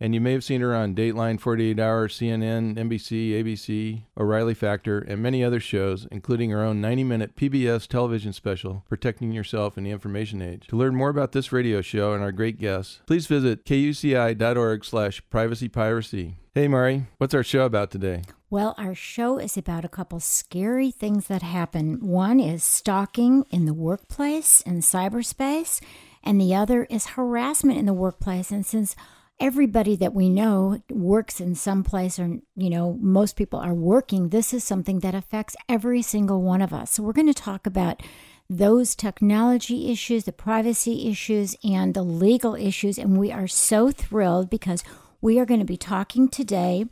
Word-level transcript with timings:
and 0.00 0.14
you 0.14 0.20
may 0.20 0.32
have 0.32 0.42
seen 0.42 0.62
her 0.62 0.74
on 0.74 0.94
Dateline, 0.94 1.38
48 1.38 1.78
Hour, 1.78 2.08
CNN, 2.08 2.76
NBC, 2.76 3.32
ABC, 3.32 4.02
O'Reilly 4.18 4.54
Factor, 4.54 4.98
and 5.00 5.22
many 5.22 5.44
other 5.44 5.60
shows, 5.60 6.08
including 6.10 6.50
her 6.50 6.62
own 6.62 6.80
90 6.80 7.04
minute 7.04 7.36
PBS 7.36 7.86
television 7.86 8.32
special, 8.32 8.84
Protecting 8.88 9.32
Yourself 9.32 9.76
in 9.76 9.84
the 9.84 9.90
Information 9.90 10.40
Age. 10.40 10.66
To 10.68 10.76
learn 10.76 10.94
more 10.94 11.10
about 11.10 11.32
this 11.32 11.52
radio 11.52 11.82
show 11.82 12.14
and 12.14 12.22
our 12.22 12.32
great 12.32 12.58
guests, 12.58 13.00
please 13.06 13.26
visit 13.26 13.66
kuci.org 13.66 14.84
slash 14.84 15.22
privacypiracy. 15.30 16.34
Hey, 16.54 16.66
Mari, 16.66 17.06
what's 17.18 17.34
our 17.34 17.44
show 17.44 17.64
about 17.64 17.90
today? 17.90 18.22
Well, 18.48 18.74
our 18.76 18.96
show 18.96 19.38
is 19.38 19.56
about 19.56 19.84
a 19.84 19.88
couple 19.88 20.18
scary 20.18 20.90
things 20.90 21.28
that 21.28 21.42
happen. 21.42 22.04
One 22.04 22.40
is 22.40 22.64
stalking 22.64 23.44
in 23.50 23.66
the 23.66 23.74
workplace 23.74 24.60
in 24.62 24.80
cyberspace, 24.80 25.80
and 26.24 26.40
the 26.40 26.52
other 26.54 26.84
is 26.90 27.06
harassment 27.06 27.78
in 27.78 27.86
the 27.86 27.92
workplace. 27.92 28.50
And 28.50 28.66
since 28.66 28.96
everybody 29.40 29.96
that 29.96 30.14
we 30.14 30.28
know 30.28 30.82
works 30.90 31.40
in 31.40 31.54
some 31.54 31.82
place 31.82 32.18
or 32.18 32.38
you 32.56 32.70
know 32.70 32.98
most 33.00 33.36
people 33.36 33.58
are 33.58 33.74
working 33.74 34.28
this 34.28 34.52
is 34.52 34.62
something 34.62 35.00
that 35.00 35.14
affects 35.14 35.56
every 35.68 36.02
single 36.02 36.42
one 36.42 36.60
of 36.60 36.72
us 36.72 36.92
so 36.92 37.02
we're 37.02 37.12
going 37.12 37.26
to 37.26 37.34
talk 37.34 37.66
about 37.66 38.02
those 38.48 38.94
technology 38.94 39.90
issues 39.90 40.24
the 40.24 40.32
privacy 40.32 41.08
issues 41.08 41.56
and 41.64 41.94
the 41.94 42.02
legal 42.02 42.54
issues 42.54 42.98
and 42.98 43.16
we 43.16 43.32
are 43.32 43.48
so 43.48 43.90
thrilled 43.90 44.50
because 44.50 44.84
we 45.20 45.38
are 45.38 45.46
going 45.46 45.60
to 45.60 45.66
be 45.66 45.76
talking 45.76 46.28
today 46.28 46.84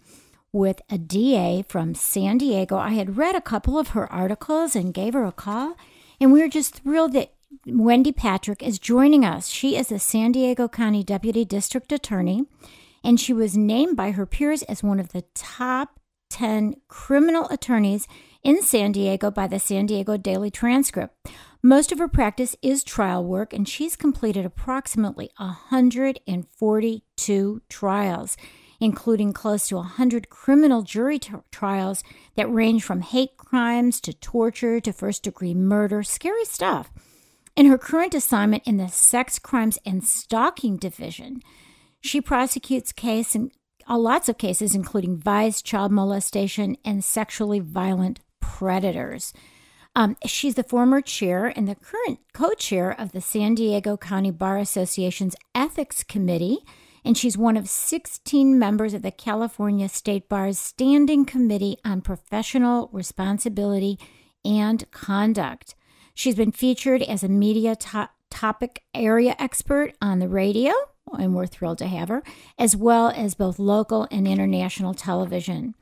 with 0.53 0.81
a 0.91 0.99
DA 0.99 1.65
from 1.69 1.95
San 1.95 2.39
Diego. 2.39 2.77
I 2.77 2.91
had 2.91 3.17
read 3.17 3.35
a 3.35 3.41
couple 3.41 3.79
of 3.79 3.89
her 3.89 4.11
articles 4.13 4.75
and 4.75 4.95
gave 4.95 5.15
her 5.15 5.25
a 5.25 5.33
call, 5.33 5.77
and 6.21 6.33
we 6.33 6.41
were 6.41 6.49
just 6.49 6.75
thrilled 6.83 7.13
that 7.13 7.33
Wendy 7.71 8.13
Patrick 8.13 8.63
is 8.63 8.79
joining 8.79 9.27
us. 9.27 9.49
She 9.49 9.77
is 9.77 9.93
a 9.93 9.99
San 9.99 10.33
Diego 10.33 10.69
County 10.69 11.03
Deputy 11.03 11.45
District 11.45 11.93
Attorney, 11.93 12.47
and 13.05 13.21
she 13.21 13.35
was 13.35 13.59
named 13.59 13.95
by 13.97 14.13
her 14.13 14.25
peers 14.25 14.63
as 14.63 14.83
one 14.83 14.99
of 14.99 15.13
the 15.13 15.25
top 15.35 16.01
10 16.31 16.77
criminal 16.89 17.47
attorneys 17.51 18.09
in 18.43 18.63
San 18.63 18.93
Diego 18.93 19.31
by 19.31 19.47
the 19.47 19.59
San 19.59 19.85
Diego 19.85 20.17
Daily 20.17 20.51
Transcript. 20.51 21.15
Most 21.63 21.93
of 21.93 21.99
her 21.99 22.09
practice 22.09 22.57
is 22.63 22.83
trial 22.85 23.23
work, 23.23 23.53
and 23.53 23.69
she's 23.69 23.97
completed 23.97 24.47
approximately 24.47 25.29
142 25.37 27.63
trials, 27.69 28.39
including 28.81 29.35
close 29.35 29.69
to 29.69 29.77
100 29.77 30.31
criminal 30.31 30.81
jury 30.83 31.19
t- 31.19 31.35
trials 31.51 32.03
that 32.37 32.51
range 32.51 32.83
from 32.83 33.03
hate 33.03 33.37
crimes 33.37 34.01
to 34.01 34.15
torture 34.15 34.81
to 34.81 34.93
first 34.93 35.23
degree 35.23 35.55
murder. 35.55 36.03
Scary 36.03 36.47
stuff. 36.47 36.91
In 37.59 37.67
her 37.67 37.77
current 37.77 38.15
assignment 38.15 38.63
in 38.69 38.77
the 38.77 38.87
Sex 38.87 39.41
Crimes 39.41 39.81
and 39.85 40.05
Stalking 40.05 40.77
Division, 40.77 41.43
she 42.01 42.21
prosecutes 42.21 42.93
case 42.93 43.35
in, 43.35 43.51
uh, 43.91 43.99
lots 43.99 44.29
of 44.29 44.39
cases, 44.39 44.77
including 44.77 45.17
vice, 45.17 45.61
child 45.61 45.91
molestation, 45.91 46.77
and 46.85 47.03
sexually 47.03 47.59
violent 47.59 48.21
predators. 48.39 49.33
Um, 49.97 50.17
she's 50.25 50.55
the 50.55 50.63
former 50.63 51.01
chair 51.01 51.47
and 51.47 51.67
the 51.67 51.75
current 51.75 52.21
co 52.33 52.53
chair 52.53 52.93
of 52.93 53.11
the 53.11 53.21
San 53.21 53.57
Diego 53.57 53.97
County 53.97 54.31
Bar 54.31 54.59
Association's 54.59 55.35
Ethics 55.53 56.05
Committee, 56.05 56.59
and 57.05 57.19
she's 57.19 57.37
one 57.37 57.57
of 57.57 57.69
16 57.69 58.57
members 58.57 58.95
of 58.95 59.03
the 59.03 59.11
California 59.11 59.89
State 59.89 60.29
Bar's 60.29 60.61
Standing 60.61 61.25
Committee 61.25 61.77
on 61.85 62.03
Professional 62.03 62.89
Responsibility 62.93 63.99
and 64.45 64.89
Conduct. 64.93 65.75
She's 66.19 66.35
been 66.35 66.51
featured 66.51 67.01
as 67.03 67.23
a 67.23 67.29
media 67.29 67.77
to- 67.77 68.11
topic 68.29 68.83
area 68.93 69.37
expert 69.39 69.95
on 70.03 70.19
the 70.19 70.27
radio, 70.27 70.73
and 71.17 71.33
we're 71.33 71.47
thrilled 71.47 71.79
to 71.79 71.87
have 71.87 72.09
her, 72.09 72.25
as 72.59 72.75
well 72.75 73.11
as 73.15 73.37
both 73.37 73.61
local 73.61 74.09
and 74.11 74.27
international 74.27 74.95
television. 74.95 75.77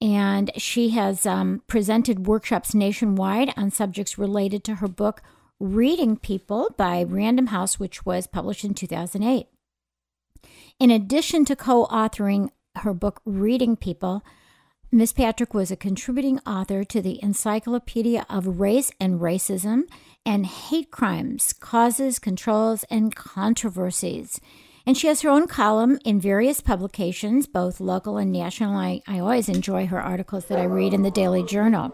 And 0.00 0.52
she 0.56 0.90
has 0.90 1.26
um, 1.26 1.60
presented 1.66 2.28
workshops 2.28 2.72
nationwide 2.72 3.52
on 3.56 3.72
subjects 3.72 4.16
related 4.16 4.62
to 4.62 4.76
her 4.76 4.86
book, 4.86 5.22
Reading 5.58 6.18
People 6.18 6.72
by 6.76 7.02
Random 7.02 7.48
House, 7.48 7.80
which 7.80 8.06
was 8.06 8.28
published 8.28 8.64
in 8.64 8.74
2008. 8.74 9.48
In 10.78 10.92
addition 10.92 11.44
to 11.46 11.56
co 11.56 11.86
authoring 11.86 12.50
her 12.76 12.94
book, 12.94 13.20
Reading 13.24 13.74
People, 13.74 14.22
Miss 14.94 15.12
Patrick 15.12 15.52
was 15.52 15.72
a 15.72 15.76
contributing 15.76 16.38
author 16.46 16.84
to 16.84 17.02
the 17.02 17.18
Encyclopedia 17.20 18.24
of 18.30 18.60
Race 18.60 18.92
and 19.00 19.18
Racism 19.18 19.88
and 20.24 20.46
Hate 20.46 20.92
Crimes, 20.92 21.52
Causes, 21.52 22.20
Controls, 22.20 22.84
and 22.88 23.12
Controversies. 23.12 24.40
And 24.86 24.96
she 24.96 25.08
has 25.08 25.22
her 25.22 25.30
own 25.30 25.48
column 25.48 25.98
in 26.04 26.20
various 26.20 26.60
publications, 26.60 27.48
both 27.48 27.80
local 27.80 28.18
and 28.18 28.30
national. 28.30 28.76
I, 28.76 29.02
I 29.08 29.18
always 29.18 29.48
enjoy 29.48 29.88
her 29.88 30.00
articles 30.00 30.44
that 30.44 30.60
I 30.60 30.64
read 30.64 30.94
in 30.94 31.02
the 31.02 31.10
Daily 31.10 31.42
Journal. 31.42 31.92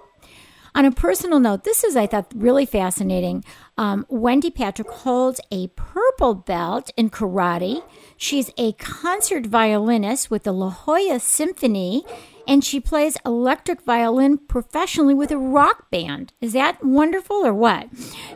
On 0.74 0.84
a 0.84 0.92
personal 0.92 1.40
note, 1.40 1.64
this 1.64 1.82
is, 1.82 1.96
I 1.96 2.06
thought, 2.06 2.30
really 2.34 2.66
fascinating. 2.66 3.44
Um, 3.76 4.06
Wendy 4.08 4.50
Patrick 4.50 4.88
holds 4.88 5.40
a 5.50 5.68
purple 5.68 6.34
belt 6.34 6.90
in 6.98 7.10
karate. 7.10 7.82
She's 8.16 8.50
a 8.56 8.72
concert 8.72 9.46
violinist 9.46 10.30
with 10.30 10.44
the 10.44 10.52
La 10.52 10.70
Jolla 10.70 11.18
Symphony 11.18 12.04
and 12.50 12.64
she 12.64 12.80
plays 12.80 13.16
electric 13.24 13.80
violin 13.82 14.36
professionally 14.36 15.14
with 15.14 15.30
a 15.30 15.38
rock 15.38 15.88
band. 15.88 16.32
Is 16.40 16.52
that 16.52 16.84
wonderful 16.84 17.46
or 17.46 17.54
what? 17.54 17.88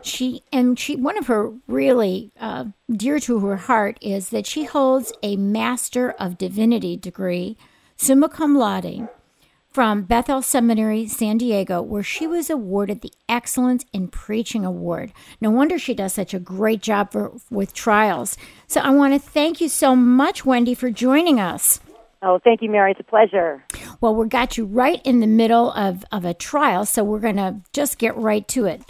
She 0.02 0.44
and 0.52 0.78
she 0.78 0.94
one 0.94 1.18
of 1.18 1.26
her 1.26 1.52
really 1.66 2.30
uh, 2.38 2.66
dear 2.88 3.18
to 3.18 3.40
her 3.40 3.56
heart 3.56 3.98
is 4.00 4.28
that 4.28 4.46
she 4.46 4.64
holds 4.64 5.12
a 5.24 5.34
Master 5.34 6.12
of 6.12 6.38
Divinity 6.38 6.96
degree, 6.96 7.56
summa 7.96 8.28
cum 8.28 8.56
laude, 8.56 9.08
from 9.72 10.02
Bethel 10.02 10.42
Seminary, 10.42 11.08
San 11.08 11.38
Diego, 11.38 11.82
where 11.82 12.04
she 12.04 12.28
was 12.28 12.48
awarded 12.48 13.00
the 13.00 13.12
Excellence 13.28 13.84
in 13.92 14.06
Preaching 14.06 14.64
Award. 14.64 15.12
No 15.40 15.50
wonder 15.50 15.76
she 15.76 15.92
does 15.92 16.14
such 16.14 16.32
a 16.32 16.38
great 16.38 16.80
job 16.80 17.10
for, 17.10 17.32
with 17.50 17.74
trials. 17.74 18.36
So 18.68 18.80
I 18.80 18.90
want 18.90 19.12
to 19.14 19.18
thank 19.18 19.60
you 19.60 19.68
so 19.68 19.96
much, 19.96 20.44
Wendy, 20.44 20.74
for 20.74 20.92
joining 20.92 21.40
us. 21.40 21.80
Oh, 22.26 22.40
thank 22.42 22.62
you, 22.62 22.70
Mari. 22.70 22.92
It's 22.92 23.00
a 23.00 23.04
pleasure. 23.04 23.62
Well, 24.00 24.14
we 24.14 24.26
got 24.28 24.56
you 24.56 24.64
right 24.64 25.00
in 25.04 25.20
the 25.20 25.26
middle 25.26 25.70
of, 25.72 26.06
of 26.10 26.24
a 26.24 26.32
trial, 26.32 26.86
so 26.86 27.04
we're 27.04 27.20
going 27.20 27.36
to 27.36 27.56
just 27.74 27.98
get 27.98 28.16
right 28.16 28.48
to 28.48 28.64
it. 28.64 28.82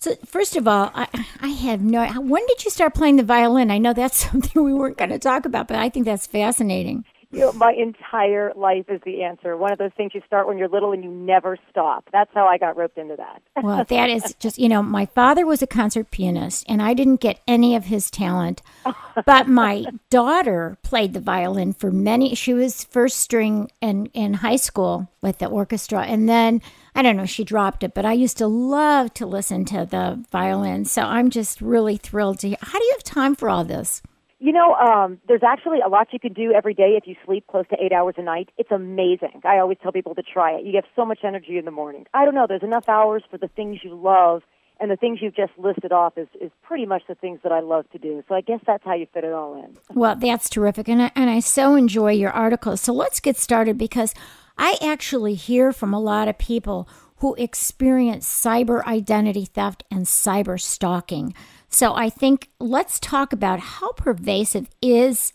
So, 0.00 0.16
first 0.26 0.56
of 0.56 0.66
all, 0.66 0.90
I, 0.92 1.06
I 1.40 1.48
have 1.48 1.82
no. 1.82 2.04
When 2.20 2.44
did 2.46 2.64
you 2.64 2.70
start 2.70 2.94
playing 2.94 3.16
the 3.16 3.22
violin? 3.22 3.70
I 3.70 3.78
know 3.78 3.92
that's 3.92 4.16
something 4.30 4.64
we 4.64 4.74
weren't 4.74 4.98
going 4.98 5.10
to 5.10 5.20
talk 5.20 5.44
about, 5.46 5.68
but 5.68 5.76
I 5.76 5.88
think 5.88 6.04
that's 6.04 6.26
fascinating. 6.26 7.04
You 7.32 7.40
know, 7.40 7.52
my 7.52 7.72
entire 7.72 8.52
life 8.56 8.86
is 8.88 9.00
the 9.04 9.22
answer. 9.22 9.56
One 9.56 9.72
of 9.72 9.78
those 9.78 9.92
things 9.96 10.12
you 10.14 10.22
start 10.26 10.48
when 10.48 10.58
you're 10.58 10.68
little 10.68 10.90
and 10.90 11.04
you 11.04 11.10
never 11.10 11.56
stop. 11.70 12.08
That's 12.12 12.30
how 12.34 12.46
I 12.46 12.58
got 12.58 12.76
roped 12.76 12.98
into 12.98 13.14
that. 13.16 13.40
well, 13.62 13.84
that 13.84 14.10
is 14.10 14.34
just, 14.40 14.58
you 14.58 14.68
know, 14.68 14.82
my 14.82 15.06
father 15.06 15.46
was 15.46 15.62
a 15.62 15.66
concert 15.66 16.10
pianist 16.10 16.64
and 16.68 16.82
I 16.82 16.92
didn't 16.92 17.20
get 17.20 17.40
any 17.46 17.76
of 17.76 17.84
his 17.84 18.10
talent. 18.10 18.62
but 19.26 19.46
my 19.46 19.86
daughter 20.10 20.76
played 20.82 21.12
the 21.12 21.20
violin 21.20 21.72
for 21.72 21.92
many, 21.92 22.34
she 22.34 22.52
was 22.52 22.82
first 22.84 23.20
string 23.20 23.70
in, 23.80 24.06
in 24.06 24.34
high 24.34 24.56
school 24.56 25.08
with 25.22 25.38
the 25.38 25.46
orchestra. 25.46 26.02
And 26.02 26.28
then, 26.28 26.60
I 26.96 27.02
don't 27.02 27.16
know, 27.16 27.26
she 27.26 27.44
dropped 27.44 27.84
it, 27.84 27.94
but 27.94 28.04
I 28.04 28.12
used 28.12 28.38
to 28.38 28.48
love 28.48 29.14
to 29.14 29.26
listen 29.26 29.64
to 29.66 29.86
the 29.88 30.24
violin. 30.32 30.84
So 30.84 31.02
I'm 31.02 31.30
just 31.30 31.60
really 31.60 31.96
thrilled 31.96 32.40
to 32.40 32.48
hear. 32.48 32.58
How 32.60 32.78
do 32.78 32.84
you 32.84 32.92
have 32.96 33.04
time 33.04 33.36
for 33.36 33.48
all 33.48 33.62
this? 33.62 34.02
You 34.42 34.52
know, 34.52 34.74
um, 34.74 35.20
there's 35.28 35.42
actually 35.46 35.80
a 35.84 35.88
lot 35.88 36.08
you 36.12 36.18
can 36.18 36.32
do 36.32 36.50
every 36.52 36.72
day 36.72 36.96
if 36.96 37.06
you 37.06 37.14
sleep 37.26 37.46
close 37.46 37.66
to 37.68 37.76
eight 37.78 37.92
hours 37.92 38.14
a 38.16 38.22
night. 38.22 38.48
It's 38.56 38.70
amazing. 38.70 39.42
I 39.44 39.58
always 39.58 39.76
tell 39.82 39.92
people 39.92 40.14
to 40.14 40.22
try 40.22 40.52
it. 40.52 40.64
You 40.64 40.72
get 40.72 40.84
so 40.96 41.04
much 41.04 41.18
energy 41.24 41.58
in 41.58 41.66
the 41.66 41.70
morning. 41.70 42.06
I 42.14 42.24
don't 42.24 42.34
know. 42.34 42.46
There's 42.48 42.62
enough 42.62 42.88
hours 42.88 43.22
for 43.30 43.36
the 43.36 43.48
things 43.48 43.80
you 43.84 43.94
love, 43.94 44.40
and 44.80 44.90
the 44.90 44.96
things 44.96 45.18
you've 45.20 45.36
just 45.36 45.52
listed 45.58 45.92
off 45.92 46.16
is, 46.16 46.26
is 46.40 46.50
pretty 46.62 46.86
much 46.86 47.02
the 47.06 47.14
things 47.14 47.40
that 47.42 47.52
I 47.52 47.60
love 47.60 47.88
to 47.90 47.98
do. 47.98 48.24
So 48.28 48.34
I 48.34 48.40
guess 48.40 48.60
that's 48.66 48.82
how 48.82 48.94
you 48.94 49.06
fit 49.12 49.24
it 49.24 49.32
all 49.34 49.62
in. 49.62 49.76
Well, 49.94 50.16
that's 50.16 50.48
terrific, 50.48 50.88
and 50.88 51.02
I, 51.02 51.12
and 51.14 51.28
I 51.28 51.40
so 51.40 51.74
enjoy 51.74 52.12
your 52.12 52.30
articles. 52.30 52.80
So 52.80 52.94
let's 52.94 53.20
get 53.20 53.36
started 53.36 53.76
because 53.76 54.14
I 54.56 54.78
actually 54.80 55.34
hear 55.34 55.70
from 55.70 55.92
a 55.92 56.00
lot 56.00 56.28
of 56.28 56.38
people 56.38 56.88
who 57.16 57.34
experience 57.34 58.26
cyber 58.26 58.82
identity 58.86 59.44
theft 59.44 59.84
and 59.90 60.06
cyber 60.06 60.58
stalking. 60.58 61.34
So 61.70 61.94
I 61.94 62.10
think 62.10 62.50
let's 62.58 62.98
talk 62.98 63.32
about 63.32 63.60
how 63.60 63.92
pervasive 63.92 64.68
is 64.82 65.32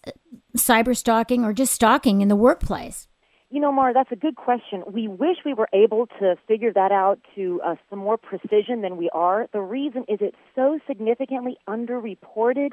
cyber 0.56 0.96
stalking 0.96 1.44
or 1.46 1.54
just 1.54 1.74
stalking 1.74 2.22
in 2.22 2.28
the 2.28 2.36
workplace. 2.36 3.08
You 3.50 3.62
know, 3.62 3.72
Mara, 3.72 3.94
that's 3.94 4.12
a 4.12 4.18
good 4.18 4.36
question. 4.36 4.84
We 4.86 5.08
wish 5.08 5.38
we 5.46 5.54
were 5.54 5.70
able 5.72 6.08
to 6.20 6.36
figure 6.46 6.74
that 6.74 6.92
out 6.92 7.20
to 7.36 7.62
uh, 7.66 7.76
some 7.90 8.00
more 8.00 8.18
precision 8.18 8.82
than 8.82 8.98
we 8.98 9.10
are. 9.14 9.48
The 9.54 9.62
reason 9.62 10.04
is 10.10 10.18
it's 10.20 10.36
so 10.56 10.78
significantly 10.86 11.58
underreported 11.68 12.72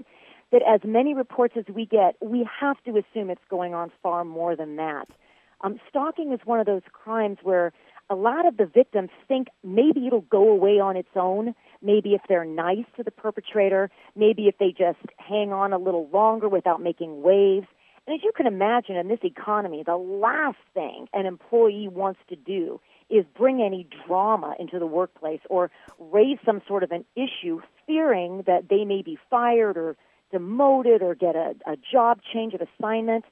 that 0.51 0.63
as 0.69 0.81
many 0.85 1.15
reports 1.15 1.55
as 1.57 1.65
we 1.73 1.87
get, 1.87 2.17
we 2.21 2.49
have 2.61 2.77
to 2.85 2.91
assume 2.91 3.31
it's 3.31 3.41
going 3.49 3.75
on 3.75 3.93
far 4.03 4.25
more 4.25 4.57
than 4.57 4.77
that. 4.77 5.07
Um, 5.61 5.79
stalking 5.89 6.33
is 6.33 6.41
one 6.45 6.59
of 6.59 6.67
those 6.67 6.83
crimes 6.93 7.39
where 7.43 7.73
a 8.11 8.15
lot 8.15 8.47
of 8.47 8.57
the 8.57 8.67
victims 8.67 9.11
think 9.29 9.49
maybe 9.63 10.07
it'll 10.07 10.23
go 10.23 10.51
away 10.51 10.81
on 10.81 10.97
its 10.97 11.09
own. 11.15 11.55
Maybe 11.83 12.15
if 12.15 12.23
they're 12.29 12.45
nice 12.45 12.85
to 12.97 13.03
the 13.03 13.11
perpetrator, 13.11 13.91
maybe 14.15 14.49
if 14.49 14.57
they 14.59 14.71
just 14.71 15.01
hang 15.19 15.53
on 15.53 15.73
a 15.73 15.79
little 15.79 16.09
longer 16.13 16.49
without 16.49 16.81
making 16.81 17.23
waves. 17.23 17.67
And 18.07 18.15
as 18.15 18.23
you 18.25 18.33
can 18.37 18.47
imagine, 18.47 18.97
in 18.97 19.09
this 19.09 19.21
economy, 19.23 19.83
the 19.85 19.97
last 19.97 20.59
thing 20.75 21.09
an 21.13 21.27
employee 21.27 21.89
wants 21.89 22.21
to 22.29 22.37
do 22.37 22.81
is 23.11 23.25
bring 23.37 23.63
any 23.63 23.87
drama 24.07 24.55
into 24.59 24.79
the 24.79 24.87
workplace 24.87 25.41
or 25.51 25.71
raise 25.99 26.39
some 26.45 26.63
sort 26.67 26.83
of 26.83 26.91
an 26.91 27.05
issue, 27.15 27.61
fearing 27.87 28.43
that 28.47 28.69
they 28.71 28.85
may 28.85 29.03
be 29.03 29.19
fired 29.29 29.77
or 29.77 29.97
demoted 30.33 31.03
or 31.03 31.15
get 31.15 31.37
a, 31.37 31.55
a 31.67 31.77
job 31.93 32.21
change 32.33 32.55
of 32.55 32.63
assignment. 32.63 33.25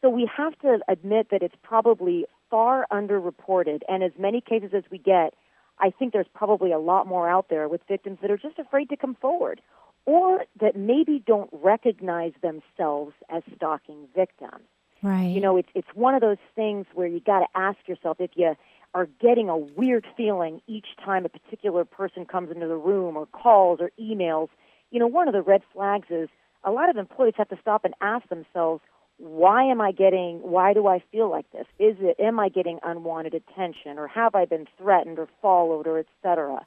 So 0.00 0.08
we 0.08 0.28
have 0.36 0.58
to 0.60 0.80
admit 0.88 1.28
that 1.30 1.42
it's 1.42 1.54
probably 1.62 2.26
far 2.50 2.86
underreported, 2.90 3.82
and 3.88 4.02
as 4.02 4.12
many 4.18 4.40
cases 4.40 4.70
as 4.74 4.82
we 4.90 4.98
get, 4.98 5.34
I 5.80 5.90
think 5.90 6.12
there's 6.12 6.28
probably 6.34 6.72
a 6.72 6.78
lot 6.78 7.06
more 7.06 7.28
out 7.28 7.48
there 7.48 7.68
with 7.68 7.80
victims 7.88 8.18
that 8.22 8.30
are 8.30 8.36
just 8.36 8.58
afraid 8.58 8.88
to 8.90 8.96
come 8.96 9.14
forward 9.14 9.60
or 10.06 10.44
that 10.60 10.76
maybe 10.76 11.22
don't 11.26 11.50
recognize 11.52 12.32
themselves 12.42 13.14
as 13.28 13.42
stalking 13.56 14.08
victims. 14.14 14.64
Right. 15.02 15.26
You 15.26 15.40
know, 15.40 15.56
it's 15.56 15.68
it's 15.74 15.88
one 15.94 16.14
of 16.14 16.20
those 16.20 16.38
things 16.54 16.86
where 16.94 17.06
you 17.06 17.20
got 17.20 17.40
to 17.40 17.46
ask 17.54 17.78
yourself 17.86 18.18
if 18.20 18.30
you 18.34 18.54
are 18.92 19.06
getting 19.20 19.48
a 19.48 19.56
weird 19.56 20.06
feeling 20.16 20.60
each 20.66 20.88
time 21.02 21.24
a 21.24 21.28
particular 21.28 21.84
person 21.84 22.26
comes 22.26 22.50
into 22.50 22.66
the 22.66 22.76
room 22.76 23.16
or 23.16 23.26
calls 23.26 23.80
or 23.80 23.90
emails. 23.98 24.48
You 24.90 24.98
know, 24.98 25.06
one 25.06 25.28
of 25.28 25.32
the 25.32 25.42
red 25.42 25.62
flags 25.72 26.08
is 26.10 26.28
a 26.64 26.70
lot 26.70 26.90
of 26.90 26.96
employees 26.96 27.34
have 27.36 27.48
to 27.48 27.58
stop 27.60 27.84
and 27.84 27.94
ask 28.00 28.28
themselves, 28.28 28.82
why 29.20 29.64
am 29.64 29.80
I 29.80 29.92
getting, 29.92 30.38
why 30.38 30.72
do 30.72 30.86
I 30.86 31.02
feel 31.12 31.30
like 31.30 31.50
this? 31.52 31.66
Is 31.78 31.96
it, 32.00 32.18
am 32.18 32.40
I 32.40 32.48
getting 32.48 32.78
unwanted 32.82 33.34
attention 33.34 33.98
or 33.98 34.08
have 34.08 34.34
I 34.34 34.46
been 34.46 34.66
threatened 34.78 35.18
or 35.18 35.28
followed 35.42 35.86
or 35.86 35.98
et 35.98 36.06
cetera? 36.22 36.66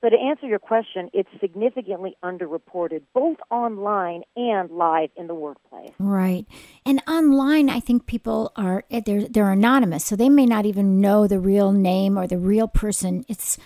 So 0.00 0.08
to 0.08 0.16
answer 0.16 0.46
your 0.46 0.58
question, 0.58 1.10
it's 1.12 1.28
significantly 1.40 2.16
underreported 2.24 3.02
both 3.12 3.36
online 3.50 4.22
and 4.34 4.70
live 4.70 5.10
in 5.14 5.26
the 5.26 5.34
workplace. 5.34 5.90
Right. 5.98 6.46
And 6.86 7.02
online, 7.06 7.68
I 7.68 7.80
think 7.80 8.06
people 8.06 8.50
are 8.56 8.84
they're 9.04 9.28
they're 9.28 9.52
anonymous, 9.52 10.06
so 10.06 10.16
they 10.16 10.30
may 10.30 10.46
not 10.46 10.64
even 10.64 11.02
know 11.02 11.26
the 11.26 11.38
real 11.38 11.72
name 11.72 12.18
or 12.18 12.26
the 12.26 12.38
real 12.38 12.66
person. 12.66 13.26
It's 13.28 13.58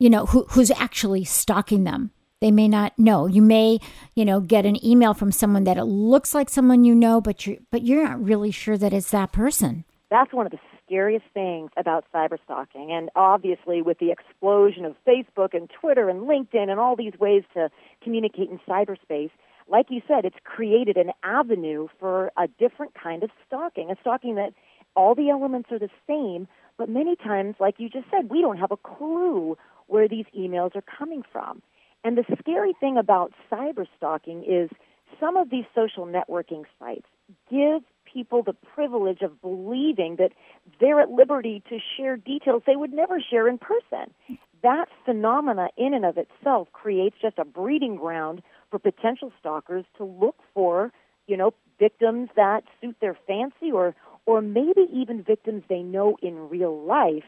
you 0.00 0.10
know 0.10 0.26
who, 0.26 0.44
who's 0.50 0.72
actually 0.72 1.22
stalking 1.22 1.84
them. 1.84 2.10
They 2.40 2.50
may 2.50 2.68
not 2.68 2.98
know. 2.98 3.26
You 3.26 3.40
may, 3.40 3.78
you 4.14 4.24
know, 4.24 4.40
get 4.40 4.66
an 4.66 4.84
email 4.84 5.14
from 5.14 5.32
someone 5.32 5.64
that 5.64 5.78
it 5.78 5.84
looks 5.84 6.34
like 6.34 6.50
someone 6.50 6.84
you 6.84 6.94
know, 6.94 7.20
but 7.20 7.46
you 7.46 7.62
but 7.70 7.82
you're 7.82 8.04
not 8.04 8.22
really 8.22 8.50
sure 8.50 8.76
that 8.76 8.92
it's 8.92 9.10
that 9.10 9.32
person. 9.32 9.84
That's 10.10 10.32
one 10.32 10.46
of 10.46 10.52
the 10.52 10.58
scariest 10.84 11.24
things 11.34 11.70
about 11.76 12.04
cyber 12.14 12.38
stalking. 12.44 12.92
And 12.92 13.10
obviously 13.16 13.82
with 13.82 13.98
the 13.98 14.10
explosion 14.10 14.84
of 14.84 14.94
Facebook 15.06 15.54
and 15.54 15.68
Twitter 15.80 16.08
and 16.08 16.28
LinkedIn 16.28 16.70
and 16.70 16.78
all 16.78 16.94
these 16.94 17.14
ways 17.18 17.42
to 17.54 17.70
communicate 18.02 18.50
in 18.50 18.60
cyberspace, 18.68 19.30
like 19.68 19.86
you 19.88 20.00
said, 20.06 20.24
it's 20.24 20.36
created 20.44 20.96
an 20.96 21.10
avenue 21.24 21.88
for 21.98 22.30
a 22.36 22.46
different 22.46 22.92
kind 22.94 23.22
of 23.22 23.30
stalking, 23.46 23.90
a 23.90 23.96
stalking 24.00 24.36
that 24.36 24.52
all 24.94 25.14
the 25.14 25.28
elements 25.28 25.70
are 25.72 25.78
the 25.78 25.90
same, 26.06 26.46
but 26.78 26.88
many 26.88 27.16
times, 27.16 27.56
like 27.58 27.76
you 27.78 27.88
just 27.88 28.06
said, 28.10 28.30
we 28.30 28.40
don't 28.40 28.58
have 28.58 28.70
a 28.70 28.76
clue 28.76 29.56
where 29.88 30.08
these 30.08 30.24
emails 30.36 30.76
are 30.76 30.84
coming 30.98 31.22
from. 31.32 31.62
And 32.06 32.16
the 32.16 32.36
scary 32.38 32.72
thing 32.78 32.96
about 32.96 33.32
cyber 33.50 33.84
stalking 33.96 34.44
is 34.44 34.70
some 35.18 35.36
of 35.36 35.50
these 35.50 35.64
social 35.74 36.06
networking 36.06 36.62
sites 36.78 37.08
give 37.50 37.82
people 38.04 38.44
the 38.44 38.52
privilege 38.52 39.22
of 39.22 39.42
believing 39.42 40.14
that 40.20 40.30
they're 40.78 41.00
at 41.00 41.10
liberty 41.10 41.64
to 41.68 41.78
share 41.96 42.16
details 42.16 42.62
they 42.64 42.76
would 42.76 42.92
never 42.92 43.20
share 43.20 43.48
in 43.48 43.58
person. 43.58 44.14
That 44.62 44.86
phenomena 45.04 45.66
in 45.76 45.94
and 45.94 46.04
of 46.04 46.16
itself 46.16 46.68
creates 46.72 47.16
just 47.20 47.40
a 47.40 47.44
breeding 47.44 47.96
ground 47.96 48.40
for 48.70 48.78
potential 48.78 49.32
stalkers 49.40 49.84
to 49.96 50.04
look 50.04 50.36
for, 50.54 50.92
you 51.26 51.36
know, 51.36 51.54
victims 51.76 52.28
that 52.36 52.62
suit 52.80 52.94
their 53.00 53.18
fancy 53.26 53.72
or 53.72 53.96
or 54.26 54.40
maybe 54.40 54.86
even 54.92 55.24
victims 55.24 55.64
they 55.68 55.82
know 55.82 56.16
in 56.22 56.48
real 56.48 56.80
life 56.84 57.24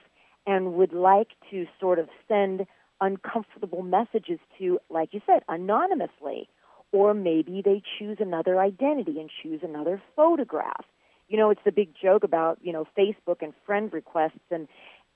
and 0.47 0.75
would 0.75 0.93
like 0.93 1.31
to 1.51 1.67
sort 1.81 1.99
of 1.99 2.09
send 2.29 2.65
uncomfortable 3.01 3.83
messages 3.83 4.39
to, 4.59 4.79
like 4.91 5.13
you 5.13 5.21
said, 5.27 5.43
anonymously. 5.49 6.49
Or 6.91 7.13
maybe 7.13 7.61
they 7.63 7.83
choose 7.99 8.17
another 8.21 8.59
identity 8.61 9.21
and 9.21 9.31
choose 9.43 9.61
another 9.63 10.01
photograph. 10.17 10.87
You 11.29 11.37
know, 11.37 11.51
it's 11.51 11.61
the 11.65 11.73
big 11.73 11.91
joke 12.01 12.25
about, 12.25 12.59
you 12.63 12.73
know, 12.73 12.87
Facebook 12.97 13.43
and 13.43 13.53
friend 13.67 13.93
requests 13.93 14.51
and 14.51 14.69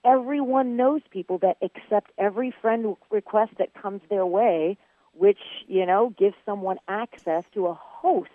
everyone 0.04 0.76
knows 0.76 1.00
people 1.10 1.38
that 1.38 1.56
accept 1.62 2.10
every 2.18 2.52
friend 2.60 2.96
request 3.10 3.52
that 3.58 3.72
comes 3.74 4.02
their 4.10 4.26
way, 4.26 4.76
which, 5.14 5.38
you 5.66 5.86
know, 5.86 6.12
gives 6.18 6.34
someone 6.44 6.78
access 6.88 7.44
to 7.54 7.66
a 7.66 7.74
host 7.74 8.30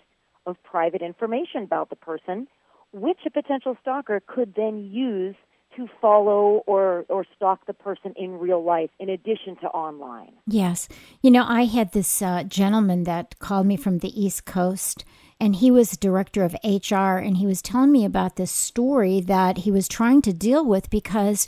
of 0.45 0.61
private 0.63 1.01
information 1.01 1.63
about 1.63 1.89
the 1.89 1.95
person, 1.95 2.47
which 2.91 3.19
a 3.25 3.29
potential 3.29 3.77
stalker 3.81 4.21
could 4.25 4.55
then 4.55 4.89
use 4.91 5.35
to 5.77 5.87
follow 6.01 6.63
or 6.65 7.05
or 7.07 7.25
stalk 7.35 7.65
the 7.65 7.73
person 7.73 8.13
in 8.17 8.37
real 8.37 8.63
life 8.63 8.89
in 8.99 9.09
addition 9.09 9.55
to 9.57 9.67
online. 9.67 10.33
Yes. 10.45 10.89
You 11.21 11.31
know, 11.31 11.45
I 11.47 11.65
had 11.65 11.93
this 11.93 12.21
uh, 12.21 12.43
gentleman 12.43 13.03
that 13.05 13.39
called 13.39 13.67
me 13.67 13.77
from 13.77 13.99
the 13.99 14.21
East 14.21 14.45
Coast 14.45 15.05
and 15.39 15.55
he 15.55 15.71
was 15.71 15.95
director 15.95 16.43
of 16.43 16.55
HR 16.63 17.17
and 17.17 17.37
he 17.37 17.45
was 17.45 17.61
telling 17.61 17.91
me 17.91 18.03
about 18.03 18.35
this 18.35 18.51
story 18.51 19.21
that 19.21 19.59
he 19.59 19.71
was 19.71 19.87
trying 19.87 20.21
to 20.23 20.33
deal 20.33 20.65
with 20.65 20.89
because 20.89 21.47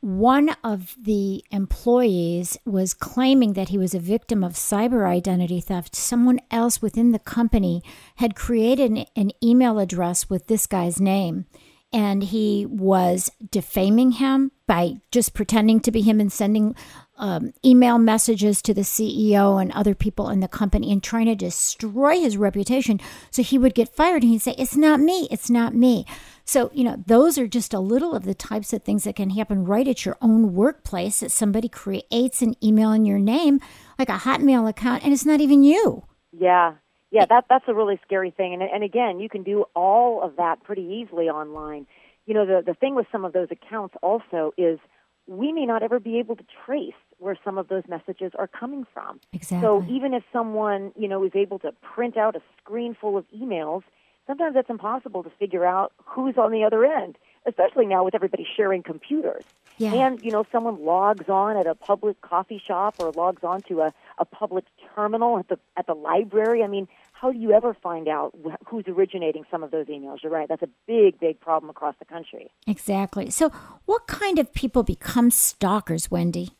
one 0.00 0.54
of 0.62 0.94
the 1.00 1.44
employees 1.50 2.56
was 2.64 2.94
claiming 2.94 3.54
that 3.54 3.70
he 3.70 3.78
was 3.78 3.94
a 3.94 4.00
victim 4.00 4.44
of 4.44 4.52
cyber 4.52 5.08
identity 5.08 5.60
theft. 5.60 5.96
Someone 5.96 6.40
else 6.50 6.80
within 6.80 7.10
the 7.10 7.18
company 7.18 7.82
had 8.16 8.36
created 8.36 8.90
an, 8.90 9.06
an 9.16 9.30
email 9.42 9.78
address 9.78 10.30
with 10.30 10.46
this 10.46 10.66
guy's 10.66 11.00
name 11.00 11.46
and 11.92 12.22
he 12.22 12.66
was 12.66 13.30
defaming 13.50 14.12
him 14.12 14.52
by 14.66 15.00
just 15.10 15.34
pretending 15.34 15.80
to 15.80 15.90
be 15.90 16.02
him 16.02 16.20
and 16.20 16.32
sending 16.32 16.76
um, 17.16 17.52
email 17.64 17.98
messages 17.98 18.62
to 18.62 18.72
the 18.72 18.80
CEO 18.80 19.60
and 19.60 19.72
other 19.72 19.94
people 19.94 20.30
in 20.30 20.40
the 20.40 20.48
company 20.48 20.90
and 20.90 21.02
trying 21.02 21.26
to 21.26 21.34
destroy 21.34 22.18
his 22.18 22.36
reputation 22.36 23.00
so 23.30 23.42
he 23.42 23.58
would 23.58 23.74
get 23.74 23.94
fired 23.94 24.22
and 24.22 24.32
he'd 24.32 24.40
say, 24.40 24.54
It's 24.56 24.76
not 24.76 25.00
me, 25.00 25.28
it's 25.30 25.50
not 25.50 25.74
me. 25.74 26.06
So, 26.44 26.70
you 26.72 26.82
know, 26.82 27.02
those 27.06 27.38
are 27.38 27.46
just 27.46 27.74
a 27.74 27.80
little 27.80 28.14
of 28.14 28.24
the 28.24 28.34
types 28.34 28.72
of 28.72 28.82
things 28.82 29.04
that 29.04 29.16
can 29.16 29.30
happen 29.30 29.64
right 29.64 29.86
at 29.86 30.04
your 30.04 30.16
own 30.20 30.54
workplace 30.54 31.20
that 31.20 31.30
somebody 31.30 31.68
creates 31.68 32.42
an 32.42 32.54
email 32.64 32.92
in 32.92 33.04
your 33.04 33.18
name, 33.18 33.60
like 33.98 34.08
a 34.08 34.18
Hotmail 34.18 34.68
account, 34.68 35.04
and 35.04 35.12
it's 35.12 35.26
not 35.26 35.40
even 35.40 35.62
you. 35.62 36.04
Yeah, 36.32 36.74
yeah, 37.10 37.26
that 37.26 37.46
that's 37.48 37.64
a 37.68 37.74
really 37.74 37.98
scary 38.04 38.30
thing. 38.30 38.54
And 38.54 38.62
and 38.62 38.84
again, 38.84 39.20
you 39.20 39.28
can 39.28 39.42
do 39.42 39.64
all 39.74 40.22
of 40.22 40.36
that 40.36 40.62
pretty 40.62 40.82
easily 40.82 41.28
online. 41.28 41.86
You 42.26 42.34
know, 42.34 42.46
the 42.46 42.62
the 42.64 42.74
thing 42.74 42.94
with 42.94 43.06
some 43.10 43.24
of 43.24 43.32
those 43.32 43.48
accounts 43.50 43.94
also 44.02 44.52
is 44.56 44.78
we 45.26 45.52
may 45.52 45.66
not 45.66 45.82
ever 45.82 46.00
be 46.00 46.18
able 46.18 46.36
to 46.36 46.44
trace 46.64 46.92
where 47.18 47.36
some 47.44 47.58
of 47.58 47.68
those 47.68 47.84
messages 47.88 48.32
are 48.38 48.48
coming 48.48 48.86
from. 48.92 49.20
Exactly. 49.32 49.66
So 49.66 49.84
even 49.88 50.14
if 50.14 50.24
someone, 50.32 50.92
you 50.96 51.06
know, 51.06 51.24
is 51.24 51.32
able 51.34 51.58
to 51.60 51.72
print 51.82 52.16
out 52.16 52.34
a 52.34 52.42
screen 52.58 52.96
full 52.98 53.16
of 53.16 53.24
emails, 53.30 53.82
sometimes 54.26 54.56
it's 54.56 54.70
impossible 54.70 55.22
to 55.22 55.30
figure 55.38 55.64
out 55.64 55.92
who's 56.04 56.36
on 56.36 56.50
the 56.50 56.64
other 56.64 56.84
end, 56.84 57.16
especially 57.46 57.86
now 57.86 58.04
with 58.04 58.14
everybody 58.14 58.46
sharing 58.56 58.82
computers. 58.82 59.44
Yeah. 59.80 59.94
And, 59.94 60.22
you 60.22 60.30
know, 60.30 60.44
someone 60.52 60.84
logs 60.84 61.30
on 61.30 61.56
at 61.56 61.66
a 61.66 61.74
public 61.74 62.20
coffee 62.20 62.62
shop 62.64 62.96
or 62.98 63.12
logs 63.12 63.42
on 63.42 63.62
to 63.62 63.80
a, 63.80 63.94
a 64.18 64.26
public 64.26 64.66
terminal 64.94 65.38
at 65.38 65.48
the 65.48 65.58
at 65.74 65.86
the 65.86 65.94
library. 65.94 66.62
I 66.62 66.66
mean, 66.66 66.86
how 67.12 67.32
do 67.32 67.38
you 67.38 67.52
ever 67.52 67.72
find 67.72 68.06
out 68.06 68.36
who's 68.66 68.84
originating 68.86 69.44
some 69.50 69.62
of 69.62 69.70
those 69.70 69.86
emails? 69.86 70.22
You're 70.22 70.32
right. 70.32 70.46
That's 70.46 70.60
a 70.60 70.68
big, 70.86 71.18
big 71.18 71.40
problem 71.40 71.70
across 71.70 71.94
the 71.98 72.04
country. 72.04 72.50
Exactly. 72.66 73.30
So, 73.30 73.48
what 73.86 74.06
kind 74.06 74.38
of 74.38 74.52
people 74.52 74.82
become 74.82 75.30
stalkers, 75.30 76.10
Wendy? 76.10 76.50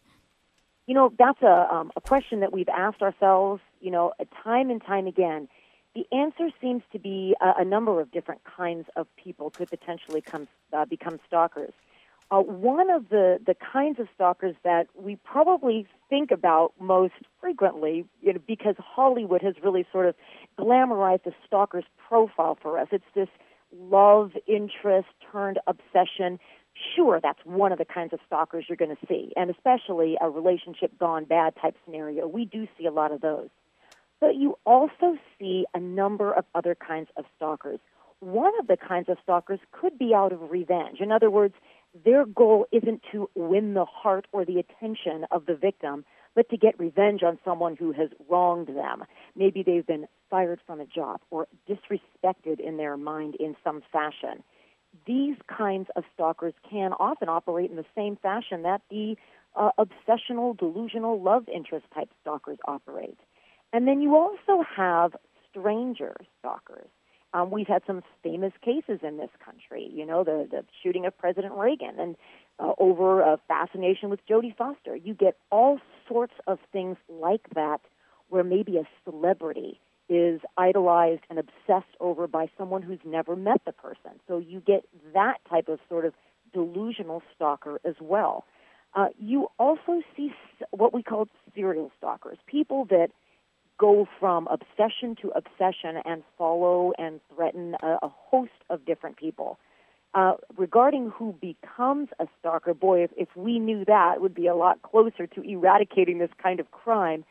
You 0.87 0.95
know, 0.95 1.13
that's 1.19 1.43
a, 1.43 1.69
um, 1.71 1.93
a 1.97 2.01
question 2.01 2.41
that 2.41 2.55
we've 2.55 2.71
asked 2.71 3.03
ourselves, 3.03 3.61
you 3.83 3.91
know, 3.91 4.15
time 4.43 4.71
and 4.71 4.83
time 4.83 5.07
again. 5.07 5.47
The 5.95 6.07
answer 6.11 6.49
seems 6.59 6.83
to 6.93 6.99
be 6.99 7.37
a, 7.43 7.61
a 7.61 7.65
number 7.67 8.01
of 8.01 8.11
different 8.13 8.41
kinds 8.45 8.87
of 8.97 9.07
people 9.17 9.51
could 9.51 9.69
potentially 9.69 10.23
come, 10.23 10.49
uh, 10.73 10.87
become 10.87 11.21
stalkers. 11.27 11.75
Uh, 12.31 12.39
one 12.41 12.91
of 12.91 13.09
the, 13.09 13.39
the 13.45 13.57
kinds 13.73 13.99
of 13.99 14.07
stalkers 14.15 14.55
that 14.63 14.87
we 14.95 15.17
probably 15.17 15.87
think 16.09 16.31
about 16.31 16.73
most 16.79 17.15
frequently, 17.41 18.05
you 18.23 18.33
know, 18.33 18.41
because 18.47 18.77
Hollywood 18.79 19.43
has 19.43 19.55
really 19.65 19.85
sort 19.91 20.07
of 20.07 20.15
glamorized 20.59 21.25
the 21.25 21.33
stalker's 21.45 21.85
profile 22.09 22.57
for 22.61 22.79
us. 22.79 22.87
It's 22.93 23.05
this 23.15 23.29
love 23.77 24.33
interest 24.47 25.09
turned 25.33 25.59
obsession 25.67 26.39
sure 26.95 27.21
that's 27.21 27.41
one 27.45 27.73
of 27.73 27.79
the 27.79 27.85
kinds 27.85 28.13
of 28.13 28.21
stalkers 28.27 28.65
you're 28.69 28.77
going 28.77 28.95
to 28.95 29.07
see, 29.07 29.33
and 29.37 29.51
especially 29.51 30.17
a 30.21 30.31
relationship 30.31 30.97
gone 30.99 31.25
bad 31.25 31.55
type 31.61 31.77
scenario. 31.85 32.27
We 32.27 32.45
do 32.45 32.67
see 32.79 32.87
a 32.87 32.93
lot 32.93 33.13
of 33.13 33.21
those. 33.21 33.49
But 34.21 34.37
you 34.37 34.59
also 34.67 35.17
see 35.39 35.65
a 35.75 35.81
number 35.81 36.33
of 36.33 36.45
other 36.55 36.75
kinds 36.75 37.09
of 37.17 37.25
stalkers. 37.37 37.81
One 38.21 38.53
of 38.61 38.67
the 38.67 38.77
kinds 38.77 39.09
of 39.09 39.17
stalkers 39.23 39.61
could 39.73 39.99
be 39.99 40.15
out 40.15 40.33
of 40.33 40.51
revenge. 40.51 41.01
In 41.01 41.11
other 41.11 41.31
words, 41.31 41.55
their 42.05 42.25
goal 42.25 42.67
isn't 42.73 43.03
to 43.13 43.29
win 43.35 43.75
the 43.75 43.85
heart 43.85 44.27
or 44.33 44.45
the 44.45 44.59
attention 44.59 45.27
of 45.31 45.47
the 45.47 45.55
victim, 45.57 46.05
but 46.35 46.49
to 46.51 46.57
get 46.57 46.79
revenge 46.79 47.23
on 47.23 47.39
someone 47.45 47.77
who 47.77 47.93
has 47.93 48.11
wronged 48.29 48.69
them. 48.69 49.05
Maybe 49.35 49.63
they've 49.63 49.87
been 49.87 50.07
fired 50.29 50.61
from 50.67 50.81
a 50.81 50.87
job 50.87 51.21
or 51.31 51.49
disrespected 51.69 52.61
in 52.61 52.77
their 52.77 52.97
mind 52.97 53.35
in 53.41 53.57
some 53.65 53.83
fashion 53.93 54.45
these 55.07 55.37
kinds 55.47 55.89
of 55.97 56.05
stalkers 56.15 56.55
can 56.69 56.93
often 56.99 57.29
operate 57.29 57.71
in 57.71 57.77
the 57.77 57.85
same 57.95 58.17
fashion 58.17 58.63
that 58.63 58.83
the 58.91 59.17
uh, 59.57 59.71
obsessional, 59.79 60.57
delusional 60.57 61.21
love 61.21 61.49
interest 61.53 61.87
type 61.95 62.11
stalkers 62.21 62.59
operate. 62.67 63.19
And 63.73 63.87
then 63.87 64.01
you 64.01 64.17
also 64.17 64.65
have 64.77 65.13
stranger 65.49 66.17
stalkers. 66.39 66.89
Um, 67.33 67.51
we've 67.51 67.67
had 67.67 67.83
some 67.87 68.03
famous 68.23 68.53
cases 68.63 69.01
in 69.03 69.17
this 69.17 69.31
country. 69.45 69.89
You 69.93 70.05
know, 70.05 70.25
the 70.25 70.49
the 70.51 70.65
shooting 70.83 71.07
of 71.07 71.17
President 71.17 71.55
Reagan, 71.55 71.99
and 71.99 72.17
uh, 72.59 72.73
over 72.79 73.23
a 73.23 73.39
fascination 73.49 74.11
with 74.11 74.21
Jodie 74.27 74.57
Foster. 74.57 74.97
You 74.97 75.15
get 75.15 75.37
all 75.51 75.79
sorts 76.09 76.35
of 76.47 76.59
things 76.73 76.97
like 77.09 77.47
that, 77.55 77.81
where 78.29 78.45
maybe 78.45 78.77
a 78.79 78.85
celebrity 79.05 79.81
is 80.09 80.41
idolized 80.59 81.23
and 81.31 81.39
obsessed 81.39 81.95
over 82.01 82.27
by 82.27 82.51
someone 82.59 82.83
who's 82.83 82.99
never 83.05 83.37
met 83.37 83.61
the 83.65 83.73
person. 83.73 84.11
So 84.27 84.39
you 84.39 84.61
get 84.61 84.85
that 85.15 85.37
type 85.49 85.69
of 85.69 85.79
sort 85.89 86.05
of 86.05 86.15
delusional 86.53 87.23
stalker 87.35 87.81
as 87.85 87.95
well. 88.01 88.45
Uh, 88.95 89.07
you 89.21 89.47
also 89.59 90.03
see 90.17 90.33
what 90.73 90.93
we 90.93 91.03
call 91.05 91.29
serial 91.55 91.93
stalkers, 91.97 92.39
people 92.47 92.87
that 92.87 93.11
go 93.81 94.07
from 94.21 94.47
obsession 94.49 95.17
to 95.23 95.29
obsession 95.31 96.03
and 96.05 96.23
follow 96.37 96.93
and 96.99 97.21
threaten 97.35 97.75
a, 97.83 97.97
a 98.03 98.09
host 98.09 98.61
of 98.69 98.85
different 98.85 99.17
people. 99.17 99.59
Uh, 100.13 100.35
regarding 100.57 101.11
who 101.11 101.35
becomes 101.41 102.09
a 102.19 102.27
stalker, 102.39 102.75
boy, 102.75 103.05
if, 103.05 103.11
if 103.17 103.29
we 103.35 103.59
knew 103.59 103.85
that, 103.87 104.17
it 104.17 104.21
would 104.21 104.35
be 104.35 104.49
a 104.49 104.55
lot 104.55 104.83
closer 104.83 105.27
to 105.27 105.41
eradicating 105.43 106.19
this 106.19 106.31
kind 106.43 106.61
of 106.61 106.71
crime 106.73 107.25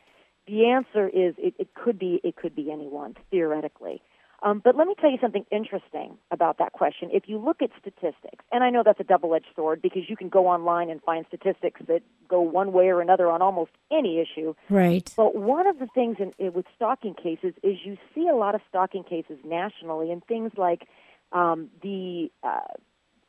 the 0.50 0.66
answer 0.66 1.08
is 1.08 1.34
it, 1.38 1.54
it 1.58 1.74
could 1.74 1.98
be 1.98 2.20
it 2.24 2.36
could 2.36 2.54
be 2.54 2.72
anyone 2.72 3.16
theoretically. 3.30 4.02
Um, 4.42 4.62
but 4.64 4.74
let 4.74 4.86
me 4.86 4.94
tell 4.98 5.10
you 5.10 5.18
something 5.20 5.44
interesting 5.50 6.16
about 6.30 6.58
that 6.58 6.72
question. 6.72 7.10
If 7.12 7.24
you 7.26 7.36
look 7.38 7.60
at 7.60 7.70
statistics, 7.78 8.44
and 8.50 8.64
I 8.64 8.70
know 8.70 8.82
that's 8.84 9.00
a 9.00 9.04
double-edged 9.04 9.48
sword 9.54 9.82
because 9.82 10.02
you 10.08 10.16
can 10.16 10.30
go 10.30 10.46
online 10.46 10.88
and 10.88 11.02
find 11.02 11.26
statistics 11.28 11.80
that 11.88 12.02
go 12.26 12.40
one 12.40 12.72
way 12.72 12.88
or 12.88 13.02
another 13.02 13.28
on 13.28 13.42
almost 13.42 13.72
any 13.90 14.18
issue. 14.18 14.54
Right. 14.70 15.12
But 15.16 15.34
one 15.34 15.66
of 15.66 15.78
the 15.78 15.88
things 15.94 16.16
in, 16.18 16.32
in, 16.38 16.54
with 16.54 16.64
stalking 16.74 17.14
cases 17.14 17.52
is 17.62 17.76
you 17.84 17.98
see 18.14 18.28
a 18.28 18.34
lot 18.34 18.54
of 18.54 18.62
stalking 18.68 19.04
cases 19.04 19.38
nationally 19.44 20.10
in 20.10 20.22
things 20.22 20.52
like 20.56 20.88
um, 21.32 21.68
the 21.82 22.30
uh, 22.42 22.60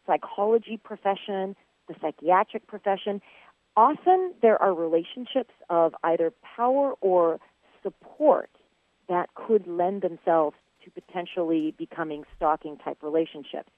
psychology 0.07 0.79
profession, 0.81 1.57
the 1.87 1.95
psychiatric 2.01 2.67
profession 2.67 3.21
often 3.75 4.33
there 4.41 4.61
are 4.61 4.73
relationships 4.73 5.53
of 5.69 5.95
either 6.03 6.33
power 6.55 6.93
or 7.01 7.39
support 7.83 8.49
that 9.07 9.33
could 9.35 9.67
lend 9.67 10.01
themselves 10.01 10.55
to 10.83 10.91
potentially 10.91 11.73
becoming 11.77 12.23
stalking 12.35 12.77
type 12.77 12.97
relationships. 13.01 13.69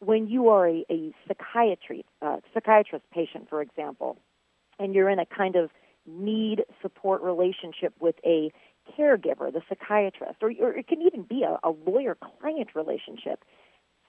When 0.00 0.28
you 0.28 0.48
are 0.48 0.68
a, 0.68 0.84
a 0.90 1.12
psychiatry, 1.26 2.04
uh, 2.20 2.38
psychiatrist 2.52 3.04
patient, 3.12 3.48
for 3.48 3.62
example, 3.62 4.18
and 4.78 4.94
you're 4.94 5.08
in 5.08 5.18
a 5.18 5.26
kind 5.26 5.56
of 5.56 5.70
need 6.06 6.64
support 6.82 7.22
relationship 7.22 7.94
with 8.00 8.16
a 8.24 8.52
caregiver, 8.96 9.52
the 9.52 9.62
psychiatrist, 9.68 10.36
or, 10.42 10.52
or 10.60 10.72
it 10.72 10.86
can 10.86 11.02
even 11.02 11.22
be 11.22 11.42
a, 11.42 11.58
a 11.66 11.70
lawyer 11.70 12.16
client 12.40 12.68
relationship. 12.74 13.44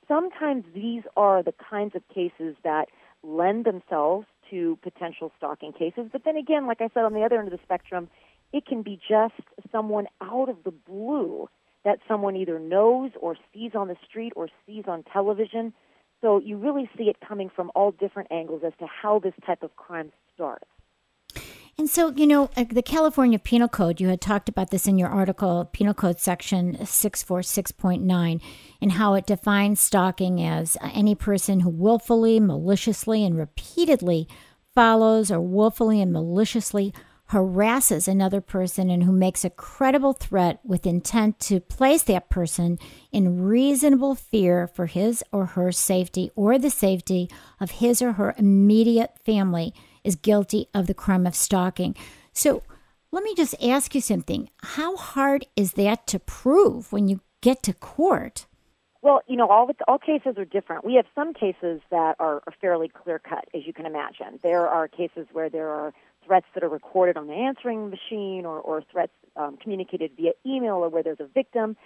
Sometimes 0.07 0.63
these 0.73 1.03
are 1.15 1.41
the 1.43 1.53
kinds 1.69 1.95
of 1.95 2.07
cases 2.13 2.55
that 2.63 2.87
lend 3.23 3.65
themselves 3.65 4.27
to 4.49 4.77
potential 4.81 5.31
stalking 5.37 5.73
cases. 5.73 6.07
But 6.11 6.23
then 6.23 6.37
again, 6.37 6.67
like 6.67 6.81
I 6.81 6.89
said, 6.93 7.03
on 7.03 7.13
the 7.13 7.23
other 7.23 7.39
end 7.39 7.51
of 7.51 7.57
the 7.57 7.63
spectrum, 7.63 8.09
it 8.53 8.65
can 8.65 8.81
be 8.81 8.99
just 9.09 9.33
someone 9.71 10.07
out 10.21 10.49
of 10.49 10.57
the 10.63 10.71
blue 10.71 11.49
that 11.87 11.99
someone 12.05 12.35
either 12.35 12.59
knows 12.59 13.11
or 13.21 13.37
sees 13.53 13.71
on 13.73 13.87
the 13.87 13.95
street 14.05 14.33
or 14.35 14.49
sees 14.65 14.83
on 14.89 15.03
television. 15.03 15.73
So 16.19 16.37
you 16.37 16.57
really 16.57 16.89
see 16.97 17.05
it 17.05 17.15
coming 17.25 17.49
from 17.49 17.71
all 17.75 17.91
different 17.91 18.29
angles 18.29 18.61
as 18.67 18.73
to 18.79 18.87
how 18.87 19.19
this 19.19 19.33
type 19.45 19.63
of 19.63 19.73
crime 19.77 20.11
starts. 20.35 20.65
And 21.77 21.89
so, 21.89 22.11
you 22.11 22.27
know, 22.27 22.49
uh, 22.57 22.65
the 22.69 22.81
California 22.81 23.39
Penal 23.39 23.69
Code, 23.69 24.01
you 24.01 24.09
had 24.09 24.19
talked 24.19 24.49
about 24.49 24.69
this 24.69 24.85
in 24.85 24.97
your 24.97 25.07
article, 25.07 25.63
Penal 25.71 25.93
Code 25.93 26.19
Section 26.19 26.75
646.9, 26.75 28.41
and 28.81 28.91
how 28.91 29.13
it 29.13 29.25
defines 29.25 29.79
stalking 29.79 30.43
as 30.43 30.75
any 30.81 31.15
person 31.15 31.61
who 31.61 31.69
willfully, 31.69 32.41
maliciously, 32.41 33.23
and 33.23 33.37
repeatedly 33.37 34.27
follows 34.75 35.31
or 35.31 35.39
willfully 35.39 36.01
and 36.01 36.11
maliciously 36.11 36.93
harasses 37.27 38.07
another 38.07 38.39
person 38.39 38.89
and 38.89 39.03
who 39.03 39.11
makes 39.11 39.43
a 39.43 39.49
credible 39.49 40.13
threat 40.13 40.59
with 40.63 40.85
intent 40.85 41.39
to 41.39 41.59
place 41.59 42.03
that 42.03 42.29
person 42.29 42.79
in 43.11 43.43
reasonable 43.43 44.15
fear 44.15 44.67
for 44.67 44.85
his 44.85 45.23
or 45.31 45.47
her 45.47 45.71
safety 45.71 46.31
or 46.35 46.57
the 46.57 46.69
safety 46.69 47.29
of 47.59 47.71
his 47.71 48.01
or 48.01 48.13
her 48.13 48.33
immediate 48.37 49.11
family 49.25 49.73
is 50.03 50.15
guilty 50.15 50.67
of 50.73 50.87
the 50.87 50.93
crime 50.93 51.27
of 51.27 51.35
stalking. 51.35 51.95
So 52.31 52.63
let 53.11 53.23
me 53.23 53.35
just 53.35 53.55
ask 53.61 53.93
you 53.93 54.01
something. 54.01 54.49
How 54.61 54.95
hard 54.95 55.45
is 55.55 55.73
that 55.73 56.07
to 56.07 56.19
prove 56.19 56.93
when 56.93 57.09
you 57.09 57.19
get 57.41 57.61
to 57.63 57.73
court? 57.73 58.45
Well, 59.01 59.21
you 59.27 59.37
know, 59.37 59.47
all 59.47 59.69
all 59.87 59.99
cases 59.99 60.37
are 60.37 60.45
different. 60.45 60.83
We 60.83 60.95
have 60.95 61.05
some 61.13 61.33
cases 61.33 61.81
that 61.91 62.15
are, 62.19 62.41
are 62.45 62.53
fairly 62.59 62.89
clear 62.89 63.19
cut, 63.19 63.45
as 63.53 63.65
you 63.65 63.73
can 63.73 63.85
imagine. 63.85 64.39
There 64.43 64.67
are 64.67 64.87
cases 64.87 65.27
where 65.31 65.49
there 65.49 65.69
are 65.69 65.93
threats 66.27 66.45
that 66.53 66.63
are 66.63 66.69
recorded 66.69 67.17
on 67.17 67.27
the 67.27 67.33
answering 67.33 67.89
machine, 67.89 68.45
or, 68.45 68.59
or 68.59 68.83
threats 68.91 69.13
um, 69.35 69.57
communicated 69.57 70.11
via 70.17 70.31
email, 70.45 70.75
or 70.75 70.89
where 70.89 71.01
there's 71.01 71.19
a 71.19 71.27
victim. 71.27 71.77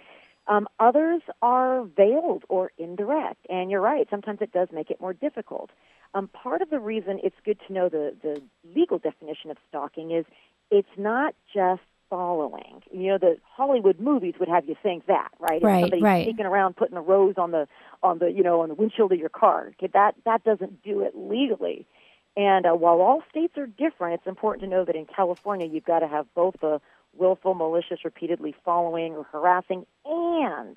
Um, 0.48 0.68
others 0.80 1.22
are 1.40 1.84
veiled 1.84 2.44
or 2.48 2.72
indirect, 2.76 3.46
and 3.48 3.70
you're 3.70 3.80
right. 3.80 4.06
Sometimes 4.10 4.40
it 4.42 4.52
does 4.52 4.68
make 4.72 4.90
it 4.90 5.00
more 5.00 5.12
difficult. 5.12 5.70
Um, 6.14 6.28
part 6.28 6.60
of 6.60 6.70
the 6.70 6.80
reason 6.80 7.20
it's 7.22 7.36
good 7.44 7.58
to 7.68 7.72
know 7.72 7.88
the, 7.88 8.14
the 8.22 8.42
legal 8.74 8.98
definition 8.98 9.50
of 9.50 9.56
stalking 9.68 10.10
is 10.10 10.26
it's 10.70 10.88
not 10.98 11.34
just 11.54 11.80
following. 12.10 12.82
You 12.90 13.12
know, 13.12 13.18
the 13.18 13.36
Hollywood 13.56 13.98
movies 13.98 14.34
would 14.38 14.48
have 14.48 14.68
you 14.68 14.76
think 14.82 15.06
that, 15.06 15.28
right? 15.38 15.62
Right, 15.62 15.76
if 15.76 15.82
somebody's 15.84 16.02
right. 16.02 16.26
sneaking 16.26 16.44
around 16.44 16.76
putting 16.76 16.98
a 16.98 17.00
rose 17.00 17.36
on 17.38 17.52
the 17.52 17.66
on 18.02 18.18
the 18.18 18.30
you 18.30 18.42
know 18.42 18.60
on 18.60 18.68
the 18.68 18.74
windshield 18.74 19.12
of 19.12 19.18
your 19.18 19.30
car. 19.30 19.68
Okay, 19.78 19.90
that 19.94 20.14
that 20.26 20.44
doesn't 20.44 20.82
do 20.82 21.00
it 21.00 21.12
legally. 21.16 21.86
And 22.36 22.66
uh, 22.66 22.72
while 22.72 23.00
all 23.00 23.22
states 23.30 23.58
are 23.58 23.66
different, 23.66 24.14
it's 24.14 24.26
important 24.26 24.62
to 24.62 24.68
know 24.68 24.84
that 24.84 24.96
in 24.96 25.06
California 25.06 25.66
you've 25.66 25.84
got 25.84 26.00
to 26.00 26.08
have 26.08 26.26
both 26.34 26.56
the 26.60 26.80
willful, 27.14 27.54
malicious, 27.54 28.04
repeatedly 28.04 28.54
following 28.64 29.12
or 29.14 29.24
harassing, 29.24 29.84
and 30.06 30.76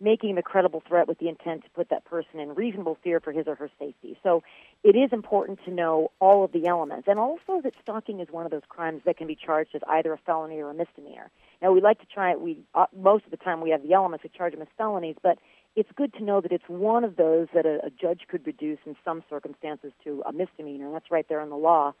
making 0.00 0.34
the 0.34 0.42
credible 0.42 0.82
threat 0.86 1.06
with 1.06 1.18
the 1.18 1.28
intent 1.28 1.62
to 1.62 1.70
put 1.70 1.88
that 1.90 2.04
person 2.04 2.40
in 2.40 2.54
reasonable 2.54 2.98
fear 3.04 3.20
for 3.20 3.30
his 3.30 3.46
or 3.46 3.54
her 3.54 3.70
safety. 3.78 4.18
So 4.22 4.42
it 4.82 4.96
is 4.96 5.12
important 5.12 5.60
to 5.64 5.70
know 5.70 6.10
all 6.20 6.44
of 6.44 6.50
the 6.52 6.66
elements, 6.66 7.06
and 7.06 7.20
also 7.20 7.60
that 7.62 7.74
stalking 7.80 8.18
is 8.18 8.28
one 8.30 8.44
of 8.44 8.50
those 8.50 8.62
crimes 8.68 9.02
that 9.06 9.16
can 9.16 9.28
be 9.28 9.36
charged 9.36 9.74
as 9.74 9.82
either 9.88 10.12
a 10.12 10.18
felony 10.18 10.60
or 10.60 10.70
a 10.70 10.74
misdemeanor. 10.74 11.30
Now 11.60 11.72
we 11.72 11.80
like 11.80 12.00
to 12.00 12.06
try 12.06 12.34
we 12.34 12.58
uh, 12.74 12.86
most 12.96 13.24
of 13.24 13.30
the 13.30 13.36
time 13.36 13.60
we 13.60 13.70
have 13.70 13.82
the 13.82 13.92
elements 13.92 14.24
we 14.24 14.30
charge 14.36 14.52
them 14.52 14.62
as 14.62 14.68
felonies, 14.76 15.16
but 15.22 15.38
it's 15.74 15.90
good 15.94 16.12
to 16.14 16.24
know 16.24 16.40
that 16.40 16.52
it's 16.52 16.68
one 16.68 17.04
of 17.04 17.16
those 17.16 17.48
that 17.54 17.66
a, 17.66 17.86
a 17.86 17.90
judge 17.90 18.22
could 18.28 18.46
reduce 18.46 18.78
in 18.86 18.96
some 19.04 19.22
circumstances 19.28 19.92
to 20.04 20.22
a 20.26 20.32
misdemeanor. 20.32 20.90
That's 20.92 21.10
right 21.10 21.26
there 21.28 21.40
in 21.40 21.50
the 21.50 21.56
law. 21.56 21.94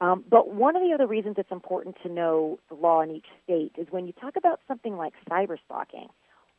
Um, 0.00 0.24
but 0.28 0.54
one 0.54 0.76
of 0.76 0.82
the 0.82 0.92
other 0.92 1.06
reasons 1.06 1.36
it's 1.38 1.50
important 1.50 1.96
to 2.02 2.08
know 2.08 2.58
the 2.68 2.74
law 2.74 3.00
in 3.00 3.10
each 3.10 3.26
state 3.42 3.72
is 3.76 3.88
when 3.90 4.06
you 4.06 4.12
talk 4.12 4.36
about 4.36 4.60
something 4.68 4.96
like 4.96 5.12
cyber 5.28 5.56
stalking, 5.64 6.08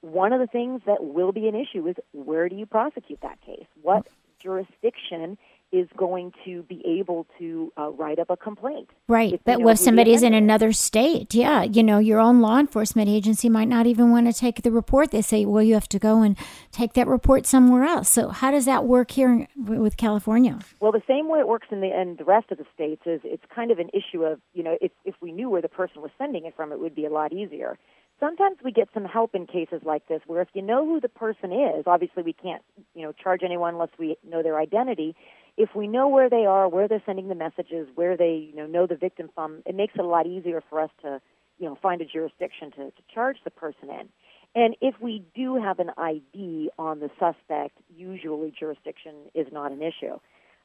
one 0.01 0.33
of 0.33 0.39
the 0.39 0.47
things 0.47 0.81
that 0.85 1.03
will 1.03 1.31
be 1.31 1.47
an 1.47 1.55
issue 1.55 1.87
is 1.87 1.95
where 2.11 2.49
do 2.49 2.55
you 2.55 2.65
prosecute 2.65 3.21
that 3.21 3.39
case? 3.41 3.67
What 3.81 4.07
jurisdiction 4.41 5.37
is 5.71 5.87
going 5.95 6.31
to 6.45 6.63
be 6.63 6.81
able 6.85 7.27
to 7.37 7.71
uh, 7.77 7.89
write 7.91 8.19
up 8.19 8.29
a 8.29 8.37
complaint. 8.37 8.89
Right. 9.07 9.39
But 9.43 9.61
what 9.61 9.73
if 9.73 9.79
somebody's 9.79 10.23
in 10.23 10.33
another 10.33 10.71
state? 10.71 11.33
Yeah. 11.33 11.63
You 11.63 11.83
know, 11.83 11.99
your 11.99 12.19
own 12.19 12.41
law 12.41 12.57
enforcement 12.57 13.09
agency 13.09 13.49
might 13.49 13.67
not 13.67 13.85
even 13.85 14.11
want 14.11 14.27
to 14.27 14.33
take 14.33 14.63
the 14.63 14.71
report. 14.71 15.11
They 15.11 15.21
say, 15.21 15.45
well, 15.45 15.63
you 15.63 15.75
have 15.75 15.89
to 15.89 15.99
go 15.99 16.21
and 16.21 16.35
take 16.71 16.93
that 16.93 17.07
report 17.07 17.45
somewhere 17.45 17.83
else. 17.83 18.09
So, 18.09 18.29
how 18.29 18.51
does 18.51 18.65
that 18.65 18.85
work 18.85 19.11
here 19.11 19.47
with 19.55 19.97
California? 19.97 20.59
Well, 20.79 20.91
the 20.91 21.03
same 21.07 21.29
way 21.29 21.39
it 21.39 21.47
works 21.47 21.67
in 21.71 21.81
the, 21.81 21.99
in 21.99 22.15
the 22.17 22.25
rest 22.25 22.51
of 22.51 22.57
the 22.57 22.65
states 22.73 23.03
is 23.05 23.21
it's 23.23 23.43
kind 23.53 23.71
of 23.71 23.79
an 23.79 23.89
issue 23.93 24.23
of, 24.23 24.39
you 24.53 24.63
know, 24.63 24.77
if, 24.81 24.91
if 25.05 25.15
we 25.21 25.31
knew 25.31 25.49
where 25.49 25.61
the 25.61 25.69
person 25.69 26.01
was 26.01 26.11
sending 26.17 26.45
it 26.45 26.55
from, 26.55 26.71
it 26.71 26.79
would 26.79 26.95
be 26.95 27.05
a 27.05 27.11
lot 27.11 27.31
easier 27.31 27.77
sometimes 28.19 28.57
we 28.63 28.71
get 28.71 28.89
some 28.93 29.05
help 29.05 29.33
in 29.33 29.47
cases 29.47 29.81
like 29.83 30.07
this 30.07 30.21
where 30.27 30.41
if 30.41 30.49
you 30.53 30.61
know 30.61 30.85
who 30.85 30.99
the 30.99 31.09
person 31.09 31.51
is 31.51 31.83
obviously 31.87 32.23
we 32.23 32.33
can't 32.33 32.61
you 32.93 33.03
know 33.03 33.11
charge 33.11 33.41
anyone 33.43 33.75
unless 33.75 33.89
we 33.97 34.17
know 34.27 34.43
their 34.43 34.59
identity 34.59 35.15
if 35.59 35.75
we 35.75 35.87
know 35.87 36.07
where 36.07 36.29
they 36.29 36.45
are, 36.45 36.69
where 36.69 36.87
they're 36.87 37.03
sending 37.05 37.27
the 37.27 37.35
messages, 37.35 37.87
where 37.93 38.15
they 38.15 38.49
you 38.49 38.55
know 38.55 38.65
know 38.65 38.87
the 38.87 38.95
victim 38.95 39.29
from, 39.35 39.61
it 39.65 39.75
makes 39.75 39.93
it 39.93 39.99
a 39.99 40.07
lot 40.07 40.25
easier 40.25 40.63
for 40.69 40.79
us 40.79 40.89
to 41.01 41.21
you 41.59 41.67
know 41.67 41.77
find 41.81 42.01
a 42.01 42.05
jurisdiction 42.05 42.71
to, 42.71 42.85
to 42.85 43.01
charge 43.13 43.37
the 43.43 43.51
person 43.51 43.89
in. 43.89 44.09
And 44.55 44.75
if 44.81 44.95
we 44.99 45.23
do 45.35 45.61
have 45.61 45.79
an 45.79 45.91
ID 45.97 46.71
on 46.79 47.01
the 47.01 47.11
suspect, 47.19 47.77
usually 47.95 48.51
jurisdiction 48.57 49.13
is 49.35 49.47
not 49.51 49.71
an 49.71 49.81
issue. 49.83 50.19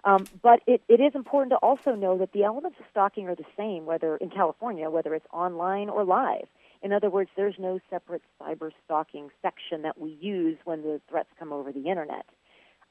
Um, 0.04 0.26
but 0.42 0.60
it, 0.66 0.82
it 0.88 1.00
is 1.00 1.14
important 1.14 1.50
to 1.50 1.56
also 1.56 1.94
know 1.94 2.16
that 2.18 2.32
the 2.32 2.44
elements 2.44 2.78
of 2.78 2.86
stalking 2.90 3.28
are 3.28 3.34
the 3.34 3.44
same, 3.56 3.84
whether 3.84 4.16
in 4.16 4.30
California, 4.30 4.88
whether 4.90 5.14
it's 5.14 5.26
online 5.32 5.88
or 5.88 6.04
live. 6.04 6.46
In 6.82 6.92
other 6.92 7.10
words, 7.10 7.30
there's 7.36 7.54
no 7.58 7.80
separate 7.90 8.22
cyber 8.40 8.70
stalking 8.84 9.30
section 9.42 9.82
that 9.82 9.98
we 9.98 10.16
use 10.20 10.58
when 10.64 10.82
the 10.82 11.00
threats 11.08 11.30
come 11.38 11.52
over 11.52 11.72
the 11.72 11.88
internet. 11.88 12.26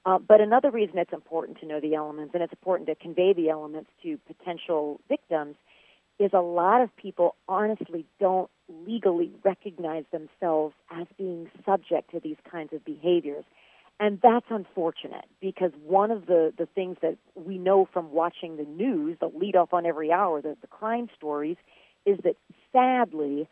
Uh, 0.06 0.20
but 0.20 0.42
another 0.42 0.70
reason 0.70 0.98
it's 0.98 1.14
important 1.14 1.60
to 1.60 1.66
know 1.66 1.80
the 1.80 1.96
elements 1.96 2.34
and 2.34 2.44
it's 2.44 2.54
important 2.54 2.90
to 2.90 2.96
convey 2.96 3.34
the 3.34 3.50
elements 3.50 3.90
to 4.04 4.18
potential 4.28 5.00
victims 5.08 5.56
is 6.20 6.32
a 6.34 6.42
lot 6.42 6.82
of 6.82 6.96
people 6.96 7.36
honestly 7.48 8.06
don't 8.20 8.50
legally 8.86 9.32
recognize 9.44 10.04
themselves 10.12 10.76
as 10.92 11.08
being 11.18 11.50
subject 11.66 12.12
to 12.12 12.20
these 12.20 12.38
kinds 12.50 12.74
of 12.74 12.84
behaviors. 12.86 13.46
And 14.00 14.20
that's 14.22 14.46
unfortunate 14.50 15.26
because 15.40 15.72
one 15.86 16.12
of 16.12 16.26
the, 16.26 16.54
the 16.58 16.66
things 16.66 16.98
that 17.02 17.18
we 17.36 17.58
know 17.58 17.88
from 17.92 18.12
watching 18.12 18.58
the 18.58 18.64
news, 18.64 19.18
the 19.20 19.28
lead 19.28 19.56
off 19.56 19.74
on 19.74 19.86
every 19.86 20.12
hour, 20.12 20.42
the, 20.42 20.58
the 20.62 20.68
crime 20.68 21.10
stories, 21.16 21.58
is 22.06 22.18
that 22.24 22.36
sadly, 22.72 23.48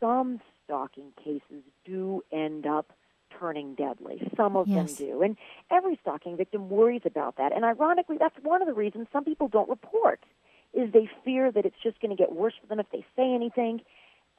some 0.00 0.40
stalking 0.64 1.12
cases 1.22 1.62
do 1.84 2.22
end 2.32 2.66
up 2.66 2.92
turning 3.38 3.74
deadly. 3.74 4.30
Some 4.36 4.56
of 4.56 4.68
yes. 4.68 4.94
them 4.94 5.08
do. 5.08 5.22
And 5.22 5.36
every 5.70 5.98
stalking 6.00 6.36
victim 6.36 6.68
worries 6.68 7.02
about 7.04 7.36
that. 7.36 7.52
And 7.52 7.64
ironically, 7.64 8.16
that's 8.18 8.36
one 8.42 8.62
of 8.62 8.68
the 8.68 8.74
reasons 8.74 9.08
some 9.12 9.24
people 9.24 9.48
don't 9.48 9.68
report 9.68 10.20
is 10.74 10.92
they 10.92 11.08
fear 11.24 11.52
that 11.52 11.66
it's 11.66 11.76
just 11.82 12.00
going 12.00 12.14
to 12.14 12.20
get 12.20 12.32
worse 12.32 12.54
for 12.60 12.66
them 12.66 12.80
if 12.80 12.86
they 12.90 13.04
say 13.16 13.34
anything. 13.34 13.80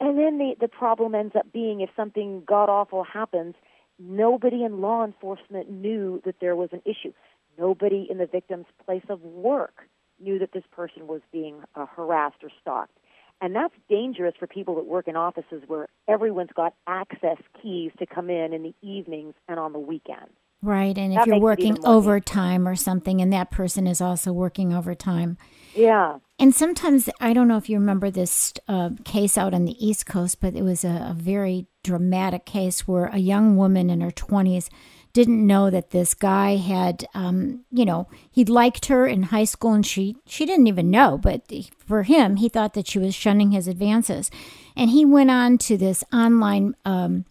And 0.00 0.18
then 0.18 0.38
the, 0.38 0.54
the 0.60 0.68
problem 0.68 1.14
ends 1.14 1.36
up 1.36 1.52
being 1.52 1.80
if 1.80 1.90
something 1.96 2.42
god 2.46 2.68
awful 2.68 3.04
happens, 3.04 3.54
nobody 3.98 4.64
in 4.64 4.80
law 4.80 5.04
enforcement 5.04 5.70
knew 5.70 6.20
that 6.24 6.36
there 6.40 6.56
was 6.56 6.70
an 6.72 6.82
issue. 6.84 7.12
Nobody 7.56 8.06
in 8.10 8.18
the 8.18 8.26
victim's 8.26 8.66
place 8.84 9.04
of 9.08 9.22
work 9.22 9.88
knew 10.20 10.38
that 10.40 10.52
this 10.52 10.64
person 10.72 11.06
was 11.06 11.20
being 11.32 11.60
uh, 11.76 11.86
harassed 11.86 12.42
or 12.42 12.50
stalked. 12.60 12.98
And 13.40 13.54
that's 13.54 13.74
dangerous 13.88 14.34
for 14.38 14.46
people 14.46 14.76
that 14.76 14.86
work 14.86 15.08
in 15.08 15.16
offices 15.16 15.62
where 15.66 15.88
everyone's 16.08 16.52
got 16.54 16.74
access 16.86 17.36
keys 17.60 17.92
to 17.98 18.06
come 18.06 18.30
in 18.30 18.52
in 18.52 18.62
the 18.62 18.74
evenings 18.80 19.34
and 19.48 19.58
on 19.58 19.72
the 19.72 19.78
weekends. 19.78 20.32
Right. 20.62 20.96
And 20.96 21.14
that 21.14 21.22
if 21.22 21.26
you're 21.26 21.38
working 21.40 21.76
overtime 21.84 22.66
or 22.66 22.74
something, 22.74 23.20
and 23.20 23.30
that 23.34 23.50
person 23.50 23.86
is 23.86 24.00
also 24.00 24.32
working 24.32 24.72
overtime. 24.72 25.36
Yeah. 25.74 26.20
And 26.38 26.54
sometimes, 26.54 27.10
I 27.20 27.34
don't 27.34 27.48
know 27.48 27.58
if 27.58 27.68
you 27.68 27.78
remember 27.78 28.10
this 28.10 28.54
uh, 28.66 28.90
case 29.04 29.36
out 29.36 29.52
on 29.52 29.66
the 29.66 29.86
East 29.86 30.06
Coast, 30.06 30.40
but 30.40 30.54
it 30.54 30.62
was 30.62 30.82
a, 30.82 31.08
a 31.10 31.14
very 31.14 31.66
dramatic 31.82 32.46
case 32.46 32.88
where 32.88 33.06
a 33.06 33.18
young 33.18 33.58
woman 33.58 33.90
in 33.90 34.00
her 34.00 34.10
20s 34.10 34.70
didn't 35.14 35.46
know 35.46 35.70
that 35.70 35.90
this 35.90 36.12
guy 36.12 36.56
had, 36.56 37.06
um, 37.14 37.64
you 37.70 37.84
know, 37.84 38.08
he 38.30 38.44
liked 38.44 38.86
her 38.86 39.06
in 39.06 39.22
high 39.24 39.44
school 39.44 39.72
and 39.72 39.86
she, 39.86 40.16
she 40.26 40.44
didn't 40.44 40.66
even 40.66 40.90
know. 40.90 41.16
But 41.16 41.44
for 41.78 42.02
him, 42.02 42.36
he 42.36 42.48
thought 42.48 42.74
that 42.74 42.88
she 42.88 42.98
was 42.98 43.14
shunning 43.14 43.52
his 43.52 43.68
advances. 43.68 44.30
And 44.76 44.90
he 44.90 45.04
went 45.04 45.30
on 45.30 45.56
to 45.58 45.76
this 45.78 46.02
online 46.12 46.74
um, 46.84 47.26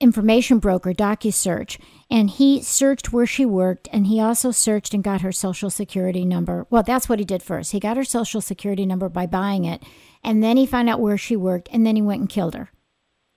information 0.00 0.58
broker, 0.58 0.94
DocuSearch, 0.94 1.78
and 2.10 2.30
he 2.30 2.62
searched 2.62 3.12
where 3.12 3.26
she 3.26 3.44
worked 3.44 3.88
and 3.92 4.06
he 4.06 4.18
also 4.18 4.50
searched 4.50 4.94
and 4.94 5.04
got 5.04 5.20
her 5.20 5.32
social 5.32 5.68
security 5.68 6.24
number. 6.24 6.66
Well, 6.70 6.82
that's 6.82 7.10
what 7.10 7.18
he 7.18 7.26
did 7.26 7.42
first. 7.42 7.72
He 7.72 7.78
got 7.78 7.98
her 7.98 8.04
social 8.04 8.40
security 8.40 8.86
number 8.86 9.10
by 9.10 9.26
buying 9.26 9.66
it. 9.66 9.82
And 10.24 10.42
then 10.42 10.56
he 10.56 10.64
found 10.64 10.88
out 10.88 11.00
where 11.00 11.18
she 11.18 11.36
worked 11.36 11.68
and 11.72 11.86
then 11.86 11.94
he 11.94 12.02
went 12.02 12.20
and 12.20 12.28
killed 12.28 12.54
her. 12.54 12.70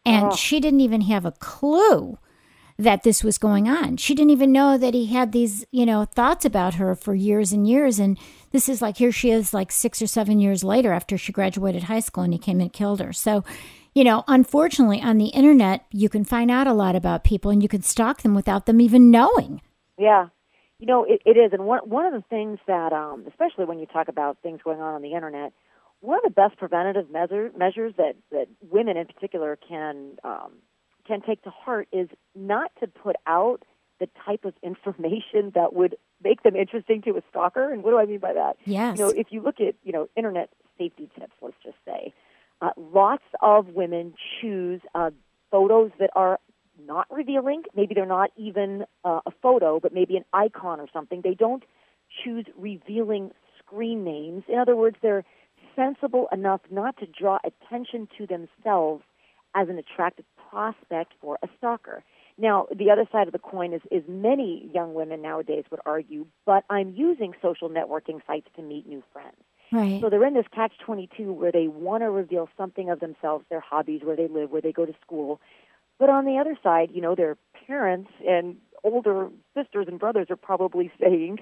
And 0.05 0.27
oh. 0.27 0.35
she 0.35 0.61
didn't 0.61 0.79
even 0.79 1.01
have 1.01 1.25
a 1.25 1.33
clue 1.33 2.17
that 2.81 3.03
this 3.03 3.23
was 3.23 3.37
going 3.37 3.69
on. 3.69 3.97
She 3.97 4.15
didn't 4.15 4.31
even 4.31 4.51
know 4.51 4.77
that 4.77 4.95
he 4.95 5.05
had 5.05 5.31
these, 5.31 5.65
you 5.71 5.85
know, 5.85 6.05
thoughts 6.05 6.45
about 6.45 6.75
her 6.75 6.95
for 6.95 7.13
years 7.13 7.53
and 7.53 7.67
years. 7.67 7.99
And 7.99 8.17
this 8.51 8.67
is 8.67 8.81
like, 8.81 8.97
here 8.97 9.11
she 9.11 9.29
is, 9.29 9.53
like 9.53 9.71
six 9.71 10.01
or 10.01 10.07
seven 10.07 10.39
years 10.39 10.63
later 10.63 10.91
after 10.91 11.17
she 11.17 11.31
graduated 11.31 11.83
high 11.83 11.99
school 11.99 12.23
and 12.23 12.33
he 12.33 12.39
came 12.39 12.59
and 12.59 12.73
killed 12.73 12.99
her. 12.99 13.13
So, 13.13 13.43
you 13.93 14.03
know, 14.03 14.23
unfortunately, 14.27 14.99
on 15.01 15.19
the 15.19 15.27
internet, 15.27 15.85
you 15.91 16.09
can 16.09 16.23
find 16.23 16.49
out 16.49 16.65
a 16.65 16.73
lot 16.73 16.95
about 16.95 17.23
people 17.23 17.51
and 17.51 17.61
you 17.61 17.69
can 17.69 17.83
stalk 17.83 18.23
them 18.23 18.33
without 18.33 18.65
them 18.65 18.81
even 18.81 19.11
knowing. 19.11 19.61
Yeah. 19.99 20.29
You 20.79 20.87
know, 20.87 21.03
it, 21.03 21.21
it 21.23 21.37
is. 21.37 21.53
And 21.53 21.65
one, 21.65 21.87
one 21.87 22.05
of 22.05 22.13
the 22.13 22.27
things 22.29 22.57
that, 22.65 22.93
um, 22.93 23.25
especially 23.27 23.65
when 23.65 23.77
you 23.77 23.85
talk 23.85 24.07
about 24.07 24.39
things 24.41 24.61
going 24.63 24.81
on 24.81 24.95
on 24.95 25.03
the 25.03 25.13
internet, 25.13 25.53
one 25.99 26.17
of 26.17 26.23
the 26.23 26.31
best 26.31 26.57
preventative 26.57 27.11
measure, 27.11 27.51
measures 27.55 27.93
that, 27.97 28.15
that 28.31 28.47
women 28.71 28.97
in 28.97 29.05
particular 29.05 29.59
can 29.69 30.17
um, 30.23 30.53
can 31.05 31.21
take 31.21 31.41
to 31.43 31.49
heart 31.49 31.87
is 31.91 32.09
not 32.35 32.71
to 32.79 32.87
put 32.87 33.15
out 33.27 33.63
the 33.99 34.09
type 34.25 34.45
of 34.45 34.53
information 34.63 35.51
that 35.53 35.73
would 35.73 35.95
make 36.23 36.41
them 36.43 36.55
interesting 36.55 37.01
to 37.03 37.11
a 37.11 37.21
stalker. 37.29 37.71
And 37.71 37.83
what 37.83 37.91
do 37.91 37.99
I 37.99 38.05
mean 38.05 38.19
by 38.19 38.33
that? 38.33 38.57
Yes. 38.65 38.97
You 38.97 39.05
know, 39.05 39.11
if 39.11 39.27
you 39.29 39.41
look 39.41 39.59
at, 39.59 39.75
you 39.83 39.91
know, 39.91 40.09
internet 40.15 40.49
safety 40.77 41.09
tips, 41.17 41.33
let's 41.41 41.55
just 41.63 41.77
say, 41.85 42.13
uh, 42.61 42.71
lots 42.77 43.23
of 43.41 43.67
women 43.69 44.13
choose 44.39 44.81
uh, 44.95 45.11
photos 45.51 45.91
that 45.99 46.09
are 46.15 46.39
not 46.83 47.05
revealing. 47.11 47.63
Maybe 47.75 47.93
they're 47.93 48.05
not 48.05 48.31
even 48.37 48.85
uh, 49.03 49.19
a 49.25 49.31
photo, 49.41 49.79
but 49.79 49.93
maybe 49.93 50.17
an 50.17 50.25
icon 50.33 50.79
or 50.79 50.87
something. 50.91 51.21
They 51.23 51.35
don't 51.35 51.63
choose 52.23 52.45
revealing 52.57 53.31
screen 53.59 54.03
names. 54.03 54.43
In 54.47 54.57
other 54.57 54.75
words, 54.75 54.97
they're 55.01 55.23
sensible 55.75 56.27
enough 56.31 56.61
not 56.69 56.97
to 56.97 57.05
draw 57.05 57.39
attention 57.43 58.07
to 58.17 58.25
themselves 58.25 59.03
as 59.55 59.69
an 59.69 59.77
attractive 59.77 60.25
prospect 60.51 61.13
for 61.21 61.37
a 61.43 61.47
stalker. 61.57 62.03
Now, 62.37 62.67
the 62.75 62.89
other 62.89 63.05
side 63.11 63.27
of 63.27 63.33
the 63.33 63.39
coin 63.39 63.73
is, 63.73 63.81
is 63.91 64.03
many 64.07 64.69
young 64.73 64.93
women 64.93 65.21
nowadays 65.21 65.65
would 65.71 65.79
argue, 65.85 66.25
but 66.45 66.63
I'm 66.69 66.93
using 66.95 67.33
social 67.41 67.69
networking 67.69 68.19
sites 68.25 68.47
to 68.55 68.61
meet 68.61 68.87
new 68.87 69.03
friends. 69.13 69.37
Right. 69.71 70.01
So 70.01 70.09
they're 70.09 70.25
in 70.25 70.33
this 70.33 70.47
catch 70.53 70.73
22 70.85 71.31
where 71.31 71.51
they 71.51 71.67
want 71.67 72.03
to 72.03 72.09
reveal 72.09 72.49
something 72.57 72.89
of 72.89 72.99
themselves, 72.99 73.45
their 73.49 73.61
hobbies, 73.61 74.01
where 74.03 74.15
they 74.15 74.27
live, 74.27 74.51
where 74.51 74.61
they 74.61 74.73
go 74.73 74.85
to 74.85 74.93
school. 75.05 75.39
But 75.97 76.09
on 76.09 76.25
the 76.25 76.37
other 76.37 76.57
side, 76.61 76.89
you 76.93 77.01
know, 77.01 77.15
their 77.15 77.37
parents 77.67 78.11
and 78.27 78.57
older 78.83 79.29
sisters 79.55 79.85
and 79.87 79.99
brothers 79.99 80.27
are 80.29 80.35
probably 80.35 80.91
saying, 80.99 81.39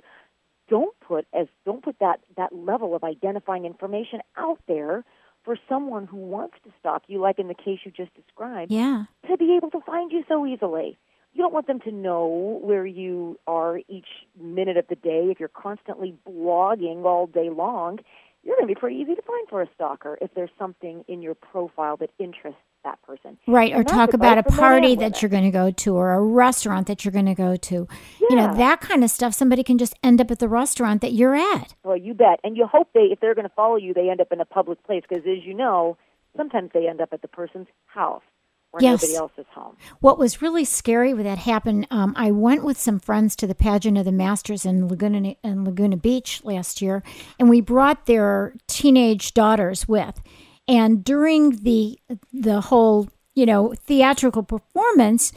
don't 0.70 0.94
put 1.00 1.26
as 1.34 1.48
don't 1.66 1.84
put 1.84 1.98
that 2.00 2.20
that 2.38 2.54
level 2.54 2.96
of 2.96 3.04
identifying 3.04 3.66
information 3.66 4.20
out 4.38 4.60
there 4.68 5.04
for 5.50 5.58
someone 5.68 6.06
who 6.06 6.18
wants 6.18 6.54
to 6.64 6.70
stalk 6.80 7.02
you, 7.08 7.20
like 7.20 7.40
in 7.40 7.48
the 7.48 7.56
case 7.56 7.80
you 7.84 7.90
just 7.90 8.14
described, 8.14 8.72
yeah. 8.72 9.06
to 9.28 9.36
be 9.36 9.56
able 9.58 9.72
to 9.72 9.80
find 9.84 10.12
you 10.12 10.24
so 10.28 10.46
easily. 10.46 10.96
You 11.34 11.42
don't 11.42 11.52
want 11.52 11.66
them 11.66 11.80
to 11.86 11.92
know 11.92 12.60
where 12.62 12.86
you 12.86 13.40
are 13.48 13.80
each 13.88 14.06
minute 14.40 14.78
of 14.78 14.86
the 14.90 14.96
day. 14.96 15.30
If 15.32 15.40
you're 15.40 15.50
constantly 15.50 16.16
blogging 16.30 17.04
all 17.04 17.26
day 17.26 17.50
long, 17.50 17.98
you're 18.44 18.58
going 18.58 18.68
to 18.68 18.76
be 18.76 18.80
pretty 18.80 18.98
easy 18.98 19.16
to 19.16 19.24
find 19.24 19.50
for 19.50 19.64
a 19.64 19.68
stalker 19.74 20.20
if 20.22 20.32
there's 20.36 20.52
something 20.60 21.04
in 21.08 21.24
your 21.24 21.34
profile 21.34 21.98
that 21.98 22.12
interests 22.20 22.62
that 22.84 23.02
person. 23.04 23.38
Right, 23.48 23.74
or 23.74 23.84
talk 23.84 24.14
about 24.14 24.38
a 24.38 24.44
party 24.44 24.96
that 24.96 25.22
you're 25.22 25.30
going 25.30 25.44
to 25.44 25.52
go 25.52 25.72
to 25.72 25.96
or 25.96 26.14
a 26.14 26.22
restaurant 26.22 26.88
that 26.88 27.04
you're 27.04 27.12
going 27.12 27.26
to 27.26 27.36
go 27.36 27.56
to. 27.56 27.88
Yeah. 28.20 28.28
You 28.30 28.36
know, 28.36 28.56
that 28.56 28.82
kind 28.82 29.04
of 29.04 29.10
stuff 29.10 29.34
somebody 29.34 29.64
can 29.64 29.78
just 29.78 29.94
end 30.04 30.22
up 30.22 30.32
at 30.32 30.40
the 30.40 30.48
restaurant 30.48 31.02
that 31.02 31.14
you're 31.14 31.36
at. 31.36 31.76
Well, 31.84 31.98
you 31.98 32.14
bet. 32.14 32.40
And 32.44 32.56
you 32.58 32.66
hope 32.68 32.90
they 32.94 33.10
if 33.12 33.20
they're 33.20 33.36
going 33.36 33.48
to 33.48 33.54
follow 33.56 33.76
you, 33.76 33.94
they 33.94 34.10
end 34.10 34.22
up 34.22 34.32
in 34.32 34.42
a 34.42 34.46
public 34.46 34.84
place 34.84 35.04
because 35.08 35.26
as 35.26 35.44
you 35.44 35.54
know, 35.54 35.98
sometimes 36.38 36.72
they 36.74 36.88
end 36.88 37.02
up 37.02 37.10
at 37.12 37.22
the 37.22 37.28
person's 37.28 37.68
house 37.88 38.24
where 38.72 38.84
Yes. 38.84 39.02
nobody 39.02 39.18
else 39.18 39.32
is 39.38 39.46
home. 39.54 39.76
What 40.00 40.20
was 40.20 40.42
really 40.42 40.66
scary 40.66 41.14
when 41.14 41.24
that 41.24 41.40
happened, 41.40 41.88
um, 41.90 42.14
I 42.16 42.32
went 42.32 42.64
with 42.64 42.80
some 42.80 43.00
friends 43.00 43.36
to 43.38 43.48
the 43.48 43.56
pageant 43.56 43.98
of 43.98 44.06
the 44.06 44.12
Masters 44.12 44.66
in 44.66 44.88
Laguna 44.88 45.36
in 45.44 45.66
Laguna 45.66 45.98
Beach 45.98 46.42
last 46.44 46.82
year, 46.82 47.04
and 47.40 47.50
we 47.50 47.62
brought 47.62 48.06
their 48.06 48.54
teenage 48.68 49.34
daughters 49.34 49.88
with. 49.88 50.22
And 50.70 51.04
during 51.04 51.64
the 51.64 52.00
the 52.32 52.62
whole 52.62 53.10
you 53.34 53.46
know 53.46 53.74
theatrical 53.74 54.44
performance, 54.44 55.34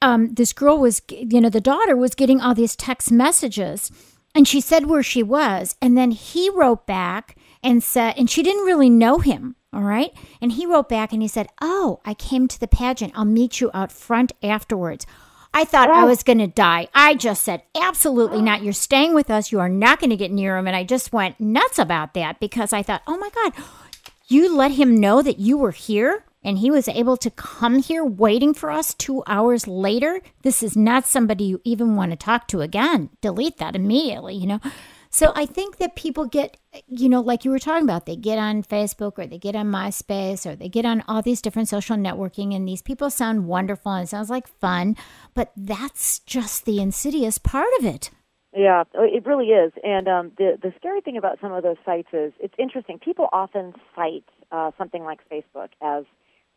um, 0.00 0.34
this 0.34 0.52
girl 0.52 0.78
was 0.78 1.02
you 1.08 1.40
know 1.40 1.50
the 1.50 1.60
daughter 1.60 1.94
was 1.94 2.16
getting 2.16 2.40
all 2.40 2.54
these 2.54 2.74
text 2.74 3.12
messages, 3.12 3.92
and 4.34 4.48
she 4.48 4.60
said 4.60 4.86
where 4.86 5.02
she 5.02 5.22
was, 5.22 5.76
and 5.80 5.96
then 5.96 6.10
he 6.10 6.50
wrote 6.50 6.86
back 6.86 7.36
and 7.62 7.82
said, 7.82 8.14
and 8.16 8.28
she 8.28 8.42
didn't 8.42 8.64
really 8.64 8.90
know 8.90 9.18
him. 9.18 9.56
All 9.72 9.82
right. 9.82 10.12
And 10.40 10.52
he 10.52 10.66
wrote 10.66 10.88
back 10.88 11.12
and 11.12 11.22
he 11.22 11.28
said, 11.28 11.48
Oh, 11.60 12.00
I 12.04 12.12
came 12.12 12.46
to 12.48 12.60
the 12.60 12.68
pageant. 12.68 13.12
I'll 13.16 13.24
meet 13.24 13.60
you 13.60 13.70
out 13.72 13.90
front 13.90 14.32
afterwards. 14.42 15.06
I 15.54 15.64
thought 15.64 15.90
I 15.90 16.04
was 16.04 16.22
going 16.22 16.38
to 16.38 16.46
die. 16.46 16.88
I 16.94 17.14
just 17.14 17.42
said, 17.42 17.62
Absolutely 17.78 18.42
not. 18.42 18.62
You're 18.62 18.72
staying 18.74 19.14
with 19.14 19.30
us. 19.30 19.50
You 19.50 19.60
are 19.60 19.68
not 19.68 19.98
going 19.98 20.10
to 20.10 20.16
get 20.16 20.30
near 20.30 20.58
him. 20.58 20.66
And 20.66 20.76
I 20.76 20.84
just 20.84 21.12
went 21.12 21.40
nuts 21.40 21.78
about 21.78 22.12
that 22.14 22.38
because 22.38 22.74
I 22.74 22.82
thought, 22.82 23.02
Oh 23.06 23.16
my 23.16 23.30
God, 23.30 23.54
you 24.32 24.54
let 24.54 24.72
him 24.72 24.96
know 24.96 25.22
that 25.22 25.38
you 25.38 25.58
were 25.58 25.70
here 25.70 26.24
and 26.42 26.58
he 26.58 26.70
was 26.70 26.88
able 26.88 27.16
to 27.18 27.30
come 27.30 27.80
here 27.80 28.04
waiting 28.04 28.54
for 28.54 28.70
us 28.70 28.94
two 28.94 29.22
hours 29.26 29.68
later. 29.68 30.20
This 30.42 30.62
is 30.62 30.76
not 30.76 31.06
somebody 31.06 31.44
you 31.44 31.60
even 31.64 31.94
want 31.94 32.10
to 32.10 32.16
talk 32.16 32.48
to 32.48 32.60
again. 32.60 33.10
Delete 33.20 33.58
that 33.58 33.76
immediately, 33.76 34.34
you 34.34 34.46
know? 34.46 34.60
So 35.14 35.30
I 35.36 35.44
think 35.44 35.76
that 35.76 35.94
people 35.94 36.24
get, 36.24 36.56
you 36.88 37.08
know, 37.10 37.20
like 37.20 37.44
you 37.44 37.50
were 37.50 37.58
talking 37.58 37.84
about, 37.84 38.06
they 38.06 38.16
get 38.16 38.38
on 38.38 38.62
Facebook 38.62 39.18
or 39.18 39.26
they 39.26 39.36
get 39.36 39.54
on 39.54 39.66
MySpace 39.66 40.50
or 40.50 40.56
they 40.56 40.70
get 40.70 40.86
on 40.86 41.04
all 41.06 41.20
these 41.20 41.42
different 41.42 41.68
social 41.68 41.98
networking, 41.98 42.56
and 42.56 42.66
these 42.66 42.80
people 42.80 43.10
sound 43.10 43.46
wonderful 43.46 43.92
and 43.92 44.04
it 44.04 44.08
sounds 44.08 44.30
like 44.30 44.48
fun, 44.58 44.96
but 45.34 45.52
that's 45.54 46.20
just 46.20 46.64
the 46.64 46.80
insidious 46.80 47.36
part 47.36 47.68
of 47.78 47.84
it. 47.84 48.10
Yeah, 48.54 48.84
uh, 48.96 49.02
it 49.04 49.24
really 49.26 49.46
is. 49.48 49.72
And 49.82 50.08
um, 50.08 50.32
the 50.36 50.58
the 50.60 50.72
scary 50.78 51.00
thing 51.00 51.16
about 51.16 51.38
some 51.40 51.52
of 51.52 51.62
those 51.62 51.76
sites 51.84 52.08
is 52.12 52.32
it's 52.38 52.54
interesting. 52.58 52.98
People 52.98 53.28
often 53.32 53.74
cite 53.96 54.24
uh, 54.50 54.72
something 54.76 55.04
like 55.04 55.20
Facebook 55.30 55.70
as 55.80 56.04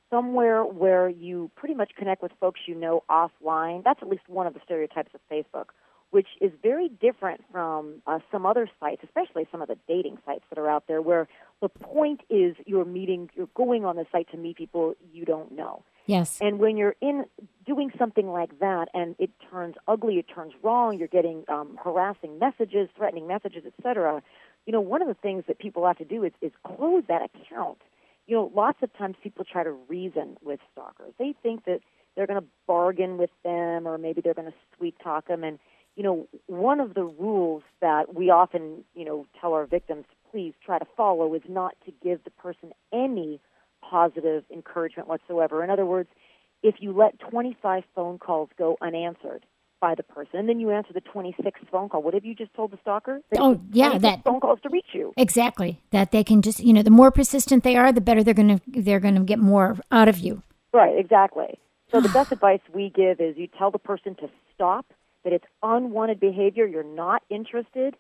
somewhere 0.10 0.64
where 0.64 1.10
you 1.10 1.50
pretty 1.56 1.74
much 1.74 1.92
connect 1.98 2.22
with 2.22 2.32
folks 2.40 2.62
you 2.68 2.76
know 2.76 3.04
offline. 3.10 3.84
That's 3.84 4.00
at 4.02 4.10
least 4.10 4.24
one 4.28 4.46
of 4.46 4.54
the 4.54 4.60
stereotypes 4.66 5.12
of 5.14 5.22
Facebook, 5.32 5.68
which 6.12 6.28
is 6.42 6.52
very 6.62 6.90
different 6.90 7.42
from 7.50 8.02
uh, 8.06 8.20
some 8.30 8.46
other 8.46 8.70
sites, 8.80 9.02
especially 9.04 9.48
some 9.50 9.62
of 9.62 9.70
the 9.70 9.78
dating 9.88 10.18
sites 10.26 10.44
that 10.50 10.60
are 10.60 10.70
out 10.70 10.84
there, 10.90 11.02
where 11.02 11.30
the 11.62 11.70
point 11.70 12.22
is 12.30 12.56
you're 12.66 12.86
meeting, 12.86 13.30
you're 13.36 13.50
going 13.56 13.86
on 13.86 13.96
the 13.96 14.06
site 14.12 14.30
to 14.32 14.38
meet 14.38 14.58
people 14.58 14.96
you 15.14 15.24
don't 15.24 15.54
know. 15.54 15.84
Yes. 16.06 16.40
And 16.42 16.60
when 16.60 16.78
you're 16.78 16.96
in 17.02 17.26
doing 17.66 17.92
something 17.98 18.28
like 18.28 18.60
that 18.60 18.90
and 18.94 19.16
it 19.18 19.32
turns 19.50 19.76
ugly, 19.88 20.16
it 20.16 20.26
turns 20.34 20.54
wrong, 20.62 20.98
you're 20.98 21.08
getting 21.08 21.44
um, 21.48 21.80
harassing 21.84 22.38
messages, 22.38 22.90
threatening 22.96 23.28
messages, 23.28 23.64
etc. 23.66 24.22
You 24.66 24.74
know, 24.74 24.82
one 24.82 25.02
of 25.02 25.08
the 25.08 25.16
things 25.16 25.44
that 25.48 25.58
people 25.58 25.86
have 25.86 25.98
to 25.98 26.06
do 26.06 26.24
is, 26.24 26.32
is 26.42 26.52
close 26.64 27.04
that 27.08 27.22
account. 27.24 27.80
You 28.28 28.36
know, 28.36 28.52
lots 28.56 28.80
of 28.82 28.96
times 28.98 29.16
people 29.22 29.46
try 29.46 29.64
to 29.64 29.72
reason 29.72 30.38
with 30.44 30.60
stalkers. 30.72 31.14
They 31.18 31.36
think 31.42 31.66
that 31.66 31.82
they're 32.16 32.28
going 32.28 32.42
to 32.42 32.48
bargain 32.68 33.18
with 33.18 33.32
them 33.44 33.88
or 33.88 33.98
maybe 33.98 34.22
they're 34.22 34.34
going 34.34 34.52
to 34.52 34.58
sweet 34.78 34.96
talk 35.04 35.28
them. 35.28 35.44
And, 35.44 35.60
you 35.96 36.04
know, 36.04 36.28
one 36.48 36.80
of 36.80 36.94
the 36.94 37.04
rules 37.04 37.64
that 37.82 38.16
we 38.16 38.30
often, 38.30 38.84
you 38.96 39.06
know, 39.06 39.26
tell 39.40 39.54
our 39.54 39.66
victims 39.66 40.06
please 40.32 40.54
try 40.66 40.78
to 40.78 40.86
follow 40.98 41.34
is 41.34 41.44
not 41.48 41.76
to 41.86 41.94
give 42.04 42.24
the 42.26 42.30
person 42.32 42.74
any 42.92 43.40
positive 43.90 44.44
encouragement 44.52 45.08
whatsoever. 45.08 45.64
In 45.64 45.70
other 45.70 45.86
words, 45.86 46.10
if 46.64 46.76
you 46.80 46.92
let 46.94 47.20
25 47.20 47.84
phone 47.94 48.18
calls 48.18 48.50
go 48.58 48.78
unanswered 48.82 49.46
by 49.82 49.94
the 49.94 50.04
person, 50.04 50.40
and 50.40 50.50
then 50.50 50.60
you 50.60 50.72
answer 50.72 50.94
the 50.94 51.02
26th 51.02 51.68
phone 51.72 51.90
call, 51.90 52.02
what 52.02 52.14
have 52.14 52.26
you 52.26 52.34
just 52.34 52.54
told 52.54 52.72
the 52.72 52.78
stalker? 52.82 53.20
That 53.32 53.40
Oh, 53.42 53.60
yeah, 53.72 53.98
that- 53.98 54.24
phone 54.24 54.40
calls 54.40 54.60
to 54.64 54.70
reach 54.70 54.88
you. 54.94 55.14
Exactly. 55.18 55.80
That 55.92 56.12
they 56.12 56.24
can 56.24 56.42
just, 56.42 56.60
you 56.64 56.74
know, 56.74 56.82
the 56.82 56.90
more 56.90 57.12
persistent 57.12 57.64
they 57.64 57.76
are, 57.76 57.92
the 57.92 58.02
better 58.02 58.24
they're 58.24 58.34
going 58.34 58.60
to 58.60 58.62
they're 58.68 59.00
going 59.00 59.16
to 59.16 59.22
get 59.22 59.40
more 59.40 59.78
out 59.92 60.08
of 60.08 60.18
you. 60.20 60.42
Right, 60.74 60.98
exactly. 60.98 61.60
So 61.92 62.02
the 62.02 62.10
best 62.18 62.32
advice 62.32 62.62
we 62.74 62.90
give 62.90 63.20
is 63.20 63.38
you 63.38 63.48
tell 63.48 63.70
the 63.72 63.80
person 63.80 64.16
to 64.16 64.30
stop, 64.54 64.86
that 65.24 65.34
it's 65.34 65.46
unwanted 65.62 66.20
behavior, 66.20 66.66
you're 66.66 66.84
not 66.84 67.22
interested, 67.30 67.96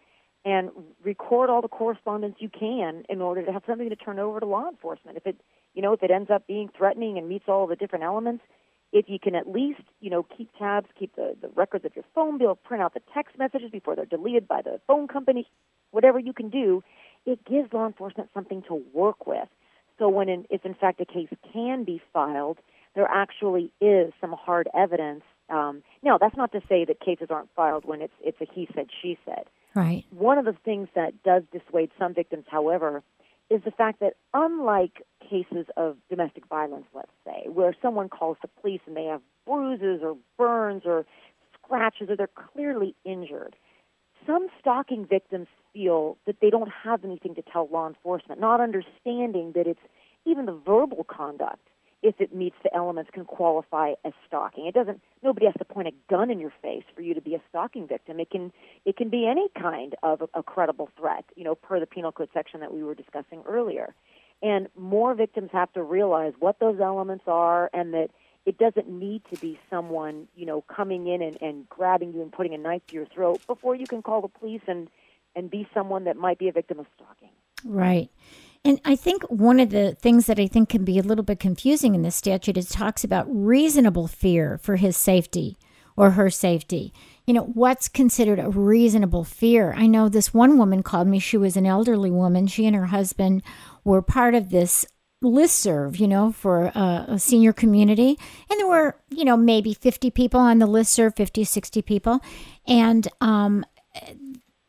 and 0.46 0.70
record 1.04 1.50
all 1.50 1.62
the 1.62 1.68
correspondence 1.68 2.36
you 2.40 2.50
can 2.50 3.04
in 3.10 3.20
order 3.22 3.44
to 3.46 3.52
have 3.52 3.64
something 3.68 3.90
to 3.90 3.96
turn 3.96 4.20
over 4.20 4.40
to 4.40 4.46
law 4.46 4.70
enforcement. 4.70 5.18
If 5.18 5.26
it, 5.28 5.36
you 5.76 5.82
know, 5.82 5.94
if 5.94 6.02
it 6.02 6.10
ends 6.10 6.32
up 6.32 6.48
being 6.48 6.70
threatening 6.76 7.18
and 7.18 7.30
meets 7.30 7.46
all 7.48 7.68
the 7.68 7.76
different 7.76 8.04
elements, 8.04 8.44
if 8.92 9.06
you 9.10 9.20
can 9.20 9.36
at 9.36 9.48
least, 9.48 9.82
you 10.00 10.10
know, 10.10 10.26
keep 10.38 10.50
tabs, 10.58 10.88
keep 10.98 11.16
the, 11.16 11.36
the 11.42 11.50
records 11.50 11.86
of 11.86 11.96
your 11.96 12.06
phone 12.16 12.38
bill, 12.38 12.56
print 12.56 12.82
out 12.82 12.94
the 12.94 13.02
text 13.14 13.38
messages 13.38 13.70
before 13.70 13.96
they're 13.96 14.06
deleted 14.06 14.48
by 14.48 14.62
the 14.62 14.80
phone 14.88 15.08
company, 15.08 15.48
whatever 15.92 16.18
you 16.18 16.34
can 16.34 16.50
do, 16.50 16.82
it 17.26 17.44
gives 17.46 17.72
law 17.74 17.86
enforcement 17.86 18.30
something 18.34 18.64
to 18.68 18.82
work 18.94 19.28
with. 19.28 19.50
So 20.00 20.08
when, 20.10 20.30
in, 20.30 20.46
if 20.50 20.66
in 20.66 20.76
fact 20.76 21.02
a 21.02 21.06
case 21.06 21.30
can 21.52 21.84
be 21.84 22.02
filed, 22.14 22.60
there 22.96 23.08
actually 23.08 23.72
is 23.82 24.14
some 24.22 24.34
hard 24.34 24.70
evidence. 24.74 25.24
Um, 25.50 25.84
now, 26.02 26.18
that's 26.18 26.36
not 26.38 26.52
to 26.54 26.62
say 26.68 26.86
that 26.86 27.00
cases 27.00 27.28
aren't 27.30 27.50
filed 27.56 27.86
when 27.86 28.02
it's 28.02 28.14
it's 28.24 28.40
a 28.42 28.46
he 28.52 28.68
said 28.74 28.88
she 29.02 29.18
said. 29.26 29.46
Right. 29.76 30.06
One 30.10 30.38
of 30.38 30.46
the 30.46 30.56
things 30.64 30.88
that 30.96 31.22
does 31.24 31.44
dissuade 31.52 31.92
some 32.00 32.14
victims, 32.14 32.46
however, 32.50 33.04
is 33.50 33.62
the 33.64 33.72
fact 33.72 34.00
that 34.00 34.14
unlike 34.34 35.04
cases 35.22 35.68
of 35.78 35.98
domestic 36.10 36.48
violence, 36.48 36.86
let's 36.94 37.12
say, 37.26 37.48
where 37.50 37.76
someone 37.82 38.10
calls 38.10 38.38
the 38.42 38.48
police 38.62 38.82
and 38.88 38.96
they 38.96 39.06
have 39.06 39.22
bruises 39.46 40.02
or 40.04 40.18
burns 40.38 40.84
or 40.86 41.06
scratches 41.54 42.10
or 42.10 42.16
they're 42.16 42.28
clearly 42.54 42.96
injured, 43.06 43.56
some 44.26 44.48
stalking 44.60 45.06
victims 45.06 45.48
feel 45.74 46.18
that 46.26 46.38
they 46.42 46.50
don't 46.50 46.72
have 46.84 47.04
anything 47.04 47.36
to 47.36 47.42
tell 47.42 47.68
law 47.72 47.88
enforcement, 47.88 48.42
not 48.42 48.60
understanding 48.60 49.52
that 49.56 49.68
it's 49.68 49.80
even 50.26 50.46
the 50.46 50.60
verbal 50.66 51.04
conduct, 51.04 51.68
if 52.06 52.22
it 52.22 52.36
meets 52.36 52.56
the 52.64 52.74
elements, 52.74 53.10
can 53.12 53.26
qualify 53.26 53.94
as 54.06 54.14
stalking. 54.28 54.68
It 54.68 54.76
doesn't. 54.76 55.02
Nobody 55.24 55.48
has 55.48 55.56
to 55.58 55.66
point 55.66 55.88
a 55.88 55.94
gun 56.10 56.30
in 56.30 56.40
your 56.40 56.54
face 56.62 56.84
for 56.96 57.02
you 57.02 57.16
to 57.16 57.22
be 57.22 57.34
a 57.34 57.42
stalking 57.50 57.88
victim. 57.88 58.20
It 58.20 58.30
can. 58.30 58.54
It 58.86 58.96
can 58.96 59.10
be 59.10 59.28
any 59.28 59.50
kind 59.60 59.96
of 60.04 60.22
a, 60.22 60.40
a 60.40 60.44
credible 60.44 60.90
threat. 60.98 61.26
You 61.36 61.44
know, 61.44 61.56
per 61.56 61.80
the 61.80 61.88
penal 61.88 62.12
code 62.12 62.30
section 62.34 62.60
that 62.60 62.74
we 62.74 62.84
were 62.84 62.96
discussing 62.96 63.42
earlier. 63.48 63.96
And 64.44 64.68
more 64.78 65.16
victims 65.16 65.50
have 65.54 65.74
to 65.74 65.82
realize 65.82 66.34
what 66.40 66.60
those 66.60 66.80
elements 66.80 67.24
are, 67.28 67.70
and 67.74 67.94
that 67.96 68.10
it 68.46 68.60
doesn't 68.60 68.88
need 68.88 69.24
to 69.34 69.40
be 69.40 69.60
someone, 69.70 70.28
you 70.36 70.46
know, 70.46 70.62
coming 70.62 71.08
in 71.08 71.24
and, 71.24 71.42
and 71.42 71.68
grabbing 71.70 72.14
you 72.14 72.22
and 72.22 72.32
putting 72.32 72.54
a 72.54 72.58
knife 72.58 72.86
to 72.88 72.94
your 72.94 73.08
throat 73.08 73.42
before 73.48 73.76
you 73.76 73.88
can 73.88 74.04
call 74.04 74.22
the 74.22 74.28
police 74.28 74.62
and 74.68 74.90
and 75.36 75.50
be 75.50 75.68
someone 75.74 76.06
that 76.06 76.16
might 76.16 76.38
be 76.38 76.48
a 76.48 76.52
victim 76.52 76.80
of 76.80 76.86
stalking. 76.96 77.32
Right. 77.66 78.10
And 78.66 78.82
I 78.84 78.96
think 78.96 79.22
one 79.26 79.60
of 79.60 79.70
the 79.70 79.94
things 79.94 80.26
that 80.26 80.40
I 80.40 80.48
think 80.48 80.70
can 80.70 80.84
be 80.84 80.98
a 80.98 81.04
little 81.04 81.24
bit 81.24 81.40
confusing 81.40 81.94
in 81.94 82.02
this 82.02 82.16
statute 82.16 82.58
is 82.58 82.68
talks 82.68 83.04
about 83.04 83.28
reasonable 83.30 84.08
fear 84.08 84.58
for 84.58 84.78
his 84.78 84.98
safety 84.98 85.56
or 85.96 86.12
her 86.12 86.32
safety. 86.32 86.92
You 87.28 87.36
know, 87.36 87.44
what's 87.44 87.88
considered 87.88 88.40
a 88.40 88.50
reasonable 88.50 89.24
fear? 89.24 89.76
I 89.78 89.86
know 89.86 90.10
this 90.10 90.34
one 90.34 90.58
woman 90.58 90.82
called 90.82 91.08
me. 91.08 91.20
She 91.20 91.38
was 91.38 91.56
an 91.56 91.68
elderly 91.68 92.10
woman. 92.10 92.48
She 92.48 92.66
and 92.66 92.76
her 92.76 92.88
husband 92.88 93.44
were 93.84 94.02
part 94.02 94.34
of 94.34 94.50
this 94.50 94.84
listserv, 95.24 96.00
you 96.00 96.08
know, 96.08 96.32
for 96.32 96.72
a, 96.74 97.06
a 97.10 97.20
senior 97.20 97.54
community. 97.54 98.18
And 98.50 98.60
there 98.60 98.68
were, 98.68 98.98
you 99.10 99.26
know, 99.26 99.38
maybe 99.38 99.76
50 99.76 100.10
people 100.10 100.40
on 100.40 100.58
the 100.58 100.68
listserv, 100.68 101.16
50, 101.16 101.44
60 101.44 101.84
people. 101.84 102.20
And 102.68 103.08
um, 103.22 103.64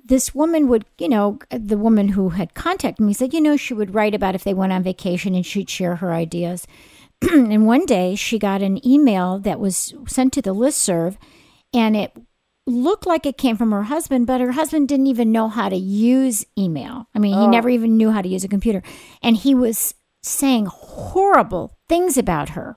this 0.08 0.34
woman 0.34 0.68
would, 0.68 0.84
you 0.98 1.08
know, 1.08 1.38
the 1.50 1.78
woman 1.78 2.08
who 2.08 2.30
had 2.30 2.54
contacted 2.54 3.04
me 3.04 3.12
said, 3.12 3.34
you 3.34 3.40
know, 3.40 3.56
she 3.56 3.74
would 3.74 3.94
write 3.94 4.14
about 4.14 4.34
if 4.34 4.44
they 4.44 4.54
went 4.54 4.72
on 4.72 4.82
vacation 4.82 5.34
and 5.34 5.44
she'd 5.44 5.68
share 5.68 5.96
her 5.96 6.12
ideas. 6.12 6.66
and 7.30 7.66
one 7.66 7.86
day 7.86 8.14
she 8.14 8.38
got 8.38 8.62
an 8.62 8.86
email 8.86 9.38
that 9.38 9.58
was 9.58 9.94
sent 10.06 10.32
to 10.34 10.42
the 10.42 10.54
listserv 10.54 11.16
and 11.74 11.96
it 11.96 12.12
looked 12.66 13.06
like 13.06 13.26
it 13.26 13.38
came 13.38 13.56
from 13.56 13.72
her 13.72 13.84
husband, 13.84 14.26
but 14.26 14.40
her 14.40 14.52
husband 14.52 14.88
didn't 14.88 15.06
even 15.06 15.32
know 15.32 15.48
how 15.48 15.68
to 15.68 15.76
use 15.76 16.44
email. 16.58 17.08
I 17.14 17.18
mean, 17.18 17.34
he 17.34 17.46
oh. 17.46 17.50
never 17.50 17.68
even 17.68 17.96
knew 17.96 18.10
how 18.10 18.22
to 18.22 18.28
use 18.28 18.44
a 18.44 18.48
computer. 18.48 18.82
And 19.22 19.36
he 19.36 19.54
was 19.54 19.94
saying 20.22 20.66
horrible 20.66 21.76
things 21.88 22.18
about 22.18 22.50
her, 22.50 22.76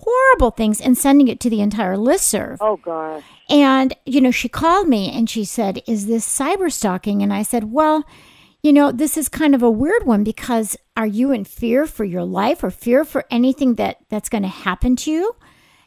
horrible 0.00 0.50
things, 0.50 0.80
and 0.80 0.96
sending 0.96 1.28
it 1.28 1.40
to 1.40 1.50
the 1.50 1.60
entire 1.60 1.96
listserv. 1.96 2.58
Oh 2.60 2.76
gosh. 2.76 3.22
And, 3.48 3.94
you 4.06 4.20
know, 4.20 4.30
she 4.30 4.48
called 4.48 4.88
me 4.88 5.10
and 5.10 5.28
she 5.28 5.44
said, 5.44 5.82
Is 5.86 6.06
this 6.06 6.26
cyber 6.26 6.72
stalking? 6.72 7.22
And 7.22 7.32
I 7.32 7.42
said, 7.42 7.72
Well, 7.72 8.04
you 8.62 8.72
know, 8.72 8.92
this 8.92 9.16
is 9.16 9.28
kind 9.28 9.54
of 9.54 9.62
a 9.62 9.70
weird 9.70 10.04
one 10.04 10.22
because 10.22 10.76
are 10.96 11.06
you 11.06 11.32
in 11.32 11.44
fear 11.44 11.86
for 11.86 12.04
your 12.04 12.24
life 12.24 12.62
or 12.62 12.70
fear 12.70 13.04
for 13.04 13.24
anything 13.30 13.74
that 13.76 13.98
that's 14.08 14.28
going 14.28 14.42
to 14.42 14.48
happen 14.48 14.96
to 14.96 15.10
you? 15.10 15.34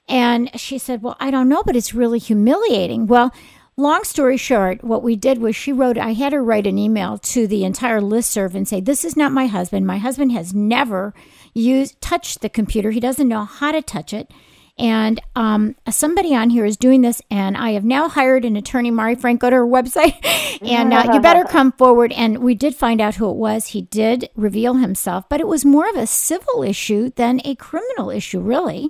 And 0.09 0.49
she 0.59 0.77
said, 0.77 1.01
Well, 1.01 1.15
I 1.19 1.31
don't 1.31 1.49
know, 1.49 1.63
but 1.63 1.75
it's 1.75 1.93
really 1.93 2.19
humiliating. 2.19 3.07
Well, 3.07 3.33
long 3.77 4.03
story 4.03 4.37
short, 4.37 4.83
what 4.83 5.03
we 5.03 5.15
did 5.15 5.39
was 5.39 5.55
she 5.55 5.71
wrote, 5.71 5.97
I 5.97 6.13
had 6.13 6.33
her 6.33 6.43
write 6.43 6.67
an 6.67 6.77
email 6.77 7.17
to 7.19 7.47
the 7.47 7.63
entire 7.63 8.01
listserv 8.01 8.55
and 8.55 8.67
say, 8.67 8.81
This 8.81 9.05
is 9.05 9.17
not 9.17 9.31
my 9.31 9.47
husband. 9.47 9.87
My 9.87 9.97
husband 9.97 10.31
has 10.31 10.53
never 10.53 11.13
used, 11.53 11.99
touched 12.01 12.41
the 12.41 12.49
computer. 12.49 12.91
He 12.91 12.99
doesn't 12.99 13.27
know 13.27 13.45
how 13.45 13.71
to 13.71 13.81
touch 13.81 14.13
it. 14.13 14.31
And 14.77 15.21
um, 15.35 15.75
somebody 15.87 16.35
on 16.35 16.49
here 16.49 16.65
is 16.65 16.77
doing 16.77 17.01
this, 17.01 17.21
and 17.29 17.55
I 17.55 17.73
have 17.73 17.85
now 17.85 18.09
hired 18.09 18.43
an 18.43 18.55
attorney, 18.55 18.89
Mari 18.89 19.13
Frank. 19.13 19.39
Go 19.39 19.51
to 19.51 19.57
her 19.57 19.67
website, 19.67 20.17
and 20.67 20.91
uh, 20.91 21.11
you 21.13 21.19
better 21.19 21.43
come 21.43 21.71
forward. 21.73 22.11
And 22.11 22.39
we 22.39 22.55
did 22.55 22.75
find 22.75 22.99
out 22.99 23.15
who 23.15 23.29
it 23.29 23.35
was. 23.35 23.67
He 23.67 23.83
did 23.83 24.29
reveal 24.35 24.73
himself, 24.75 25.29
but 25.29 25.39
it 25.39 25.47
was 25.47 25.63
more 25.63 25.87
of 25.87 25.95
a 25.95 26.07
civil 26.07 26.63
issue 26.63 27.11
than 27.11 27.39
a 27.45 27.53
criminal 27.55 28.09
issue, 28.09 28.39
really. 28.39 28.89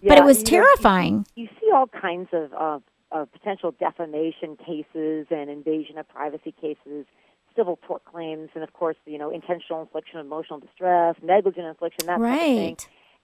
Yeah, 0.00 0.10
but 0.10 0.18
it 0.18 0.24
was 0.24 0.42
terrifying. 0.42 1.26
You, 1.34 1.42
you 1.44 1.48
see 1.60 1.70
all 1.74 1.88
kinds 1.88 2.28
of, 2.32 2.52
uh, 2.54 2.78
of 3.10 3.32
potential 3.32 3.74
defamation 3.78 4.56
cases 4.56 5.26
and 5.30 5.50
invasion 5.50 5.98
of 5.98 6.08
privacy 6.08 6.54
cases, 6.60 7.06
civil 7.56 7.78
tort 7.86 8.04
claims, 8.04 8.50
and 8.54 8.62
of 8.62 8.72
course, 8.72 8.96
you 9.06 9.18
know, 9.18 9.30
intentional 9.30 9.80
infliction 9.80 10.18
of 10.18 10.26
emotional 10.26 10.60
distress, 10.60 11.16
negligent 11.22 11.66
infliction, 11.66 12.06
that 12.06 12.20
right. 12.20 12.32
of 12.34 12.38
thing. 12.40 12.76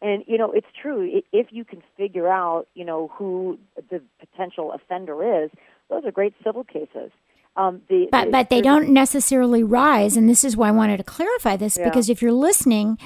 And 0.02 0.24
you 0.26 0.38
know, 0.38 0.50
it's 0.52 0.66
true. 0.80 1.22
If 1.32 1.48
you 1.50 1.64
can 1.64 1.82
figure 1.96 2.28
out, 2.28 2.66
you 2.74 2.84
know, 2.84 3.10
who 3.16 3.58
the 3.90 4.02
potential 4.18 4.72
offender 4.72 5.44
is, 5.44 5.50
those 5.88 6.04
are 6.04 6.10
great 6.10 6.34
civil 6.44 6.64
cases. 6.64 7.10
Um, 7.56 7.82
the, 7.88 8.08
but 8.10 8.26
the, 8.26 8.30
but 8.32 8.50
they 8.50 8.60
don't 8.60 8.88
necessarily 8.90 9.62
rise, 9.62 10.16
and 10.16 10.28
this 10.28 10.42
is 10.42 10.56
why 10.56 10.68
I 10.68 10.72
wanted 10.72 10.96
to 10.96 11.04
clarify 11.04 11.56
this 11.56 11.78
Yeah. 11.78 11.84
because 11.84 12.10
if 12.10 12.20
you're 12.20 12.32
listening 12.32 12.98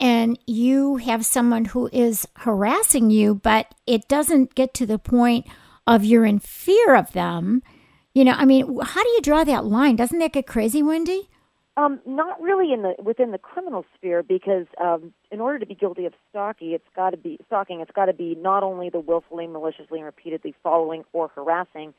and 0.00 0.36
you 0.46 0.96
have 0.96 1.24
someone 1.24 1.66
who 1.66 1.88
is 1.92 2.26
harassing 2.38 3.10
you, 3.10 3.36
but 3.36 3.72
it 3.86 4.08
doesn't 4.08 4.56
get 4.56 4.74
to 4.74 4.86
the 4.86 4.98
point 4.98 5.46
of 5.86 6.04
you're 6.04 6.24
in 6.24 6.38
fear 6.38 6.94
of 6.94 7.12
them, 7.12 7.62
you 8.14 8.24
know, 8.24 8.32
I 8.32 8.44
mean, 8.44 8.78
how 8.82 9.02
do 9.02 9.08
you 9.10 9.20
draw 9.22 9.44
that 9.44 9.64
line? 9.64 9.96
Doesn't 9.96 10.18
that 10.18 10.32
get 10.32 10.46
crazy, 10.46 10.82
Wendy? 10.82 11.28
Um, 11.76 12.00
not 12.04 12.38
really 12.40 12.70
in 12.74 12.82
the 12.82 12.94
within 13.02 13.30
the 13.30 13.38
criminal 13.38 13.86
sphere 13.96 14.22
because 14.22 14.66
um, 14.78 15.14
in 15.30 15.40
order 15.40 15.58
to 15.58 15.64
be 15.64 15.74
guilty 15.74 16.04
of 16.04 16.12
stalking, 16.28 16.72
it's 16.72 16.84
got 16.94 17.10
to 17.10 17.16
be 17.16 17.38
stalking. 17.46 17.80
It's 17.80 17.90
got 17.92 18.06
to 18.06 18.12
be 18.12 18.34
not 18.34 18.62
only 18.62 18.90
the 18.90 19.00
willfully, 19.00 19.46
maliciously, 19.46 19.98
and 19.98 20.04
repeatedly 20.04 20.54
following 20.62 21.04
or 21.14 21.28
harassing, 21.28 21.94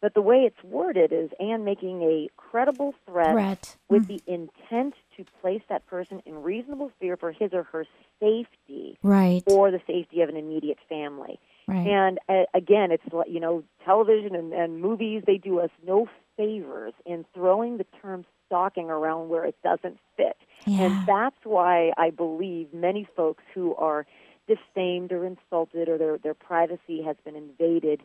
but 0.00 0.14
the 0.14 0.20
way 0.20 0.42
it's 0.46 0.62
worded 0.62 1.10
is 1.12 1.30
and 1.40 1.64
making 1.64 2.02
a 2.02 2.28
credible 2.36 2.94
threat, 3.04 3.32
Threat. 3.32 3.76
with 3.88 4.06
the 4.06 4.20
intent 4.28 4.94
to 5.16 5.24
place 5.42 5.62
that 5.68 5.84
person 5.86 6.22
in 6.24 6.44
reasonable 6.44 6.92
fear 7.00 7.16
for 7.16 7.32
his 7.32 7.52
or 7.52 7.64
her 7.64 7.84
safety 8.20 8.96
Right. 9.02 9.42
or 9.48 9.72
the 9.72 9.80
safety 9.88 10.20
of 10.20 10.28
an 10.28 10.36
immediate 10.36 10.78
family. 10.88 11.40
Right. 11.68 11.86
And 11.86 12.18
uh, 12.28 12.44
again, 12.54 12.92
it's 12.92 13.02
like, 13.12 13.28
you 13.28 13.40
know, 13.40 13.64
television 13.84 14.34
and, 14.36 14.52
and 14.52 14.80
movies, 14.80 15.24
they 15.26 15.38
do 15.38 15.58
us 15.60 15.70
no 15.84 16.08
favors 16.36 16.92
in 17.04 17.24
throwing 17.34 17.78
the 17.78 17.86
term 18.00 18.24
stalking 18.46 18.88
around 18.88 19.28
where 19.28 19.44
it 19.44 19.56
doesn't 19.64 19.98
fit. 20.16 20.36
Yeah. 20.66 20.82
And 20.82 21.08
that's 21.08 21.36
why 21.44 21.92
I 21.96 22.10
believe 22.10 22.72
many 22.72 23.08
folks 23.16 23.42
who 23.54 23.74
are 23.76 24.06
defamed 24.46 25.10
or 25.10 25.24
insulted 25.24 25.88
or 25.88 25.98
their, 25.98 26.18
their 26.18 26.34
privacy 26.34 27.02
has 27.04 27.16
been 27.24 27.34
invaded 27.34 28.02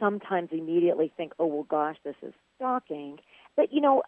sometimes 0.00 0.48
immediately 0.52 1.12
think, 1.16 1.32
oh, 1.38 1.46
well, 1.46 1.64
gosh, 1.64 1.96
this 2.02 2.16
is 2.22 2.32
stalking. 2.56 3.18
But, 3.56 3.72
you 3.72 3.82
know, 3.82 4.02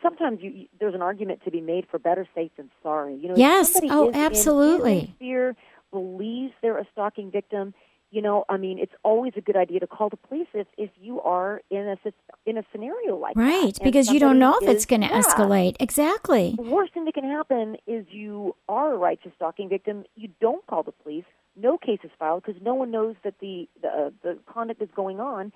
sometimes 0.00 0.38
you, 0.40 0.50
you, 0.50 0.66
there's 0.78 0.94
an 0.94 1.02
argument 1.02 1.40
to 1.44 1.50
be 1.50 1.60
made 1.60 1.86
for 1.90 1.98
better 1.98 2.28
safe 2.32 2.52
than 2.56 2.70
sorry. 2.82 3.16
You 3.16 3.30
know, 3.30 3.34
Yes. 3.36 3.72
Oh, 3.90 4.08
is 4.08 4.14
in- 4.14 4.20
in 4.20 4.26
absolutely. 4.26 5.14
fear, 5.18 5.56
believes 5.90 6.52
they're 6.62 6.78
a 6.78 6.86
stalking 6.92 7.30
victim, 7.32 7.74
you 8.10 8.22
know, 8.22 8.44
I 8.48 8.56
mean, 8.56 8.78
it's 8.78 8.92
always 9.02 9.32
a 9.36 9.40
good 9.40 9.56
idea 9.56 9.80
to 9.80 9.86
call 9.86 10.08
the 10.08 10.16
police 10.16 10.46
if, 10.54 10.66
if 10.78 10.90
you 11.00 11.20
are 11.22 11.60
in 11.70 11.96
a 12.04 12.12
in 12.44 12.56
a 12.56 12.64
scenario 12.72 13.16
like 13.16 13.34
that. 13.34 13.40
Right, 13.40 13.78
because 13.82 14.10
you 14.10 14.20
don't 14.20 14.38
know 14.38 14.56
if 14.62 14.68
it's 14.68 14.86
going 14.86 15.02
to 15.02 15.08
yeah. 15.08 15.20
escalate. 15.20 15.76
Exactly. 15.80 16.54
The 16.56 16.62
worst 16.62 16.94
thing 16.94 17.04
that 17.06 17.14
can 17.14 17.24
happen 17.24 17.76
is 17.86 18.06
you 18.10 18.54
are 18.68 18.94
a 18.94 18.96
righteous 18.96 19.32
stalking 19.36 19.68
victim. 19.68 20.04
You 20.14 20.30
don't 20.40 20.64
call 20.66 20.82
the 20.82 20.92
police. 20.92 21.24
No 21.56 21.78
case 21.78 21.98
is 22.04 22.10
filed 22.18 22.44
because 22.44 22.60
no 22.62 22.74
one 22.74 22.90
knows 22.90 23.16
that 23.24 23.34
the 23.40 23.68
the, 23.82 23.88
uh, 23.88 24.10
the 24.22 24.38
conduct 24.46 24.80
is 24.80 24.88
going 24.94 25.20
on, 25.20 25.52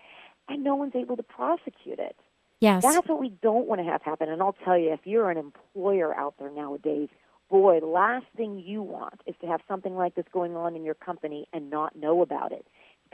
and 0.48 0.64
no 0.64 0.74
one's 0.74 0.96
able 0.96 1.16
to 1.16 1.22
prosecute 1.22 1.98
it. 1.98 2.16
Yes. 2.60 2.82
That's 2.82 3.08
what 3.08 3.20
we 3.20 3.30
don't 3.42 3.66
want 3.66 3.80
to 3.80 3.86
have 3.86 4.02
happen. 4.02 4.28
And 4.28 4.42
I'll 4.42 4.56
tell 4.64 4.76
you, 4.76 4.92
if 4.92 5.00
you're 5.04 5.30
an 5.30 5.38
employer 5.38 6.14
out 6.14 6.34
there 6.38 6.50
nowadays, 6.50 7.08
boy, 7.50 7.80
last 7.80 8.26
thing 8.36 8.62
you 8.64 8.82
want 8.82 9.20
is 9.26 9.34
to 9.40 9.46
have 9.46 9.60
something 9.68 9.94
like 9.94 10.14
this 10.14 10.24
going 10.32 10.56
on 10.56 10.76
in 10.76 10.84
your 10.84 10.94
company 10.94 11.48
and 11.52 11.70
not 11.70 11.96
know 11.96 12.22
about 12.22 12.52
it. 12.52 12.66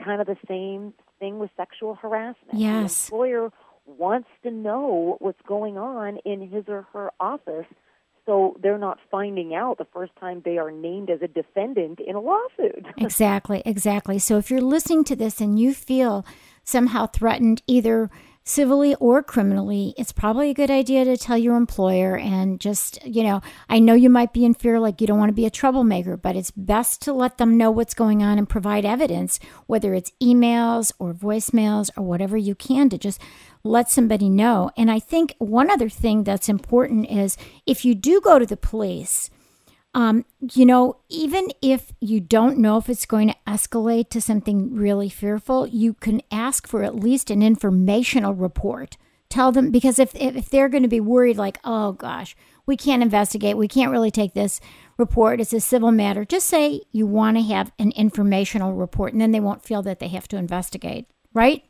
Kind 0.03 0.21
of 0.21 0.27
the 0.27 0.37
same 0.47 0.93
thing 1.19 1.39
with 1.39 1.49
sexual 1.57 1.95
harassment. 1.95 2.53
Yes. 2.53 3.09
The 3.09 3.15
employer 3.15 3.49
wants 3.85 4.29
to 4.43 4.51
know 4.51 5.17
what's 5.19 5.41
going 5.47 5.77
on 5.77 6.17
in 6.25 6.49
his 6.49 6.65
or 6.67 6.87
her 6.93 7.11
office 7.19 7.65
so 8.27 8.57
they're 8.61 8.77
not 8.77 8.99
finding 9.09 9.55
out 9.55 9.77
the 9.77 9.87
first 9.93 10.11
time 10.19 10.41
they 10.43 10.57
are 10.57 10.69
named 10.69 11.09
as 11.09 11.21
a 11.21 11.29
defendant 11.29 11.99
in 12.05 12.15
a 12.15 12.19
lawsuit. 12.19 12.85
Exactly, 12.97 13.61
exactly. 13.65 14.19
So 14.19 14.37
if 14.37 14.51
you're 14.51 14.59
listening 14.59 15.05
to 15.05 15.15
this 15.15 15.39
and 15.39 15.57
you 15.57 15.73
feel 15.73 16.25
somehow 16.63 17.07
threatened, 17.07 17.61
either 17.67 18.09
civilly 18.47 18.95
or 18.95 19.21
criminally, 19.21 19.93
it's 19.97 20.13
probably 20.13 20.49
a 20.49 20.53
good 20.53 20.71
idea 20.71 21.03
to 21.03 21.17
tell 21.17 21.37
your 21.37 21.57
employer 21.57 22.17
and 22.17 22.59
just, 22.61 23.05
you 23.05 23.21
know, 23.21 23.41
I 23.67 23.79
know 23.79 23.93
you 23.93 24.09
might 24.09 24.31
be 24.31 24.45
in 24.45 24.53
fear, 24.53 24.79
like 24.79 25.01
you 25.01 25.07
don't 25.07 25.19
want 25.19 25.29
to 25.29 25.33
be 25.33 25.45
a 25.45 25.51
troublemaker, 25.51 26.15
but 26.15 26.35
it's 26.35 26.51
best 26.51 27.01
to 27.03 27.13
let 27.13 27.37
them 27.37 27.57
know 27.57 27.69
what's 27.69 27.93
going 27.93 28.23
on 28.23 28.37
and 28.37 28.47
provide 28.47 28.85
evidence, 28.85 29.39
whether 29.65 29.93
it's 29.93 30.13
emails 30.21 30.93
or 30.97 31.13
voicemails 31.13 31.89
or 31.97 32.03
whatever 32.03 32.37
you 32.37 32.55
can 32.55 32.89
to 32.89 32.97
just 32.97 33.21
let 33.63 33.89
somebody 33.89 34.29
know. 34.29 34.71
And 34.77 34.89
I 34.89 34.99
think 34.99 35.35
one 35.39 35.69
other 35.69 35.89
thing 35.89 36.23
that's 36.23 36.47
important 36.47 37.11
is 37.11 37.37
if 37.65 37.83
you 37.83 37.95
do 37.95 38.21
go 38.21 38.39
to 38.39 38.45
the 38.45 38.55
police, 38.55 39.29
um, 39.97 40.25
you 40.53 40.63
know, 40.63 40.97
even 41.09 41.47
if 41.59 41.91
you 41.99 42.19
don't 42.19 42.59
know 42.59 42.77
if 42.77 42.87
it's 42.87 43.07
going 43.07 43.29
to 43.29 43.35
escalate 43.47 44.09
to 44.09 44.21
something 44.21 44.75
really 44.75 45.09
fearful, 45.09 45.65
you 45.65 45.95
can 45.95 46.21
ask 46.29 46.67
for 46.67 46.83
at 46.83 46.93
least 46.93 47.31
an 47.31 47.41
informational 47.41 48.35
report. 48.35 48.95
Tell 49.27 49.51
them 49.51 49.71
because 49.71 49.97
if 49.97 50.13
if 50.13 50.51
they're 50.51 50.69
going 50.69 50.83
to 50.83 50.87
be 50.87 50.99
worried, 50.99 51.37
like, 51.37 51.57
oh 51.63 51.93
gosh, 51.93 52.35
we 52.67 52.77
can't 52.77 53.01
investigate, 53.01 53.57
we 53.57 53.67
can't 53.67 53.91
really 53.91 54.11
take 54.11 54.35
this 54.35 54.59
report, 54.97 55.41
it's 55.41 55.51
a 55.51 55.59
civil 55.59 55.91
matter. 55.91 56.23
Just 56.25 56.45
say 56.45 56.81
you 56.91 57.07
want 57.07 57.37
to 57.37 57.43
have 57.43 57.71
an 57.79 57.91
informational 57.93 58.73
report, 58.73 59.13
and 59.13 59.21
then 59.21 59.31
they 59.31 59.39
won't 59.39 59.65
feel 59.65 59.81
that 59.81 59.97
they 59.97 60.09
have 60.09 60.27
to 60.27 60.37
investigate, 60.37 61.07
right? 61.33 61.63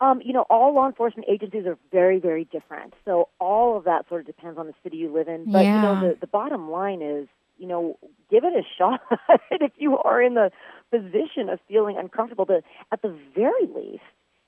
Um, 0.00 0.22
you 0.24 0.32
know, 0.32 0.46
all 0.48 0.72
law 0.72 0.86
enforcement 0.86 1.28
agencies 1.28 1.66
are 1.66 1.76
very, 1.90 2.20
very 2.20 2.44
different. 2.44 2.94
So 3.04 3.28
all 3.40 3.76
of 3.76 3.84
that 3.84 4.08
sort 4.08 4.20
of 4.20 4.28
depends 4.28 4.56
on 4.56 4.68
the 4.68 4.74
city 4.84 4.98
you 4.98 5.12
live 5.12 5.26
in. 5.26 5.50
But 5.50 5.64
you 5.64 5.72
know, 5.72 6.00
the, 6.00 6.16
the 6.20 6.26
bottom 6.28 6.70
line 6.70 7.02
is, 7.02 7.26
you 7.60 7.68
know, 7.68 7.98
give 8.30 8.42
it 8.44 8.54
a 8.54 8.62
shot. 8.76 9.00
if 9.50 9.72
you 9.76 9.98
are 9.98 10.20
in 10.22 10.34
the 10.34 10.50
position 10.90 11.48
of 11.50 11.60
feeling 11.68 11.96
uncomfortable, 11.98 12.46
But 12.46 12.64
at 12.90 13.02
the 13.02 13.14
very 13.36 13.66
least, 13.66 14.02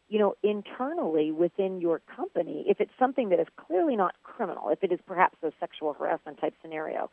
you 0.08 0.18
know, 0.18 0.34
internally 0.42 1.30
within 1.30 1.80
your 1.80 2.00
company, 2.16 2.64
if 2.66 2.80
it's 2.80 2.90
something 2.98 3.28
that 3.28 3.38
is 3.38 3.46
clearly 3.56 3.96
not 3.96 4.14
criminal, 4.22 4.70
if 4.70 4.82
it 4.82 4.90
is 4.92 4.98
perhaps 5.06 5.36
a 5.42 5.52
sexual 5.60 5.92
harassment 5.92 6.40
type 6.40 6.54
scenario, 6.62 7.10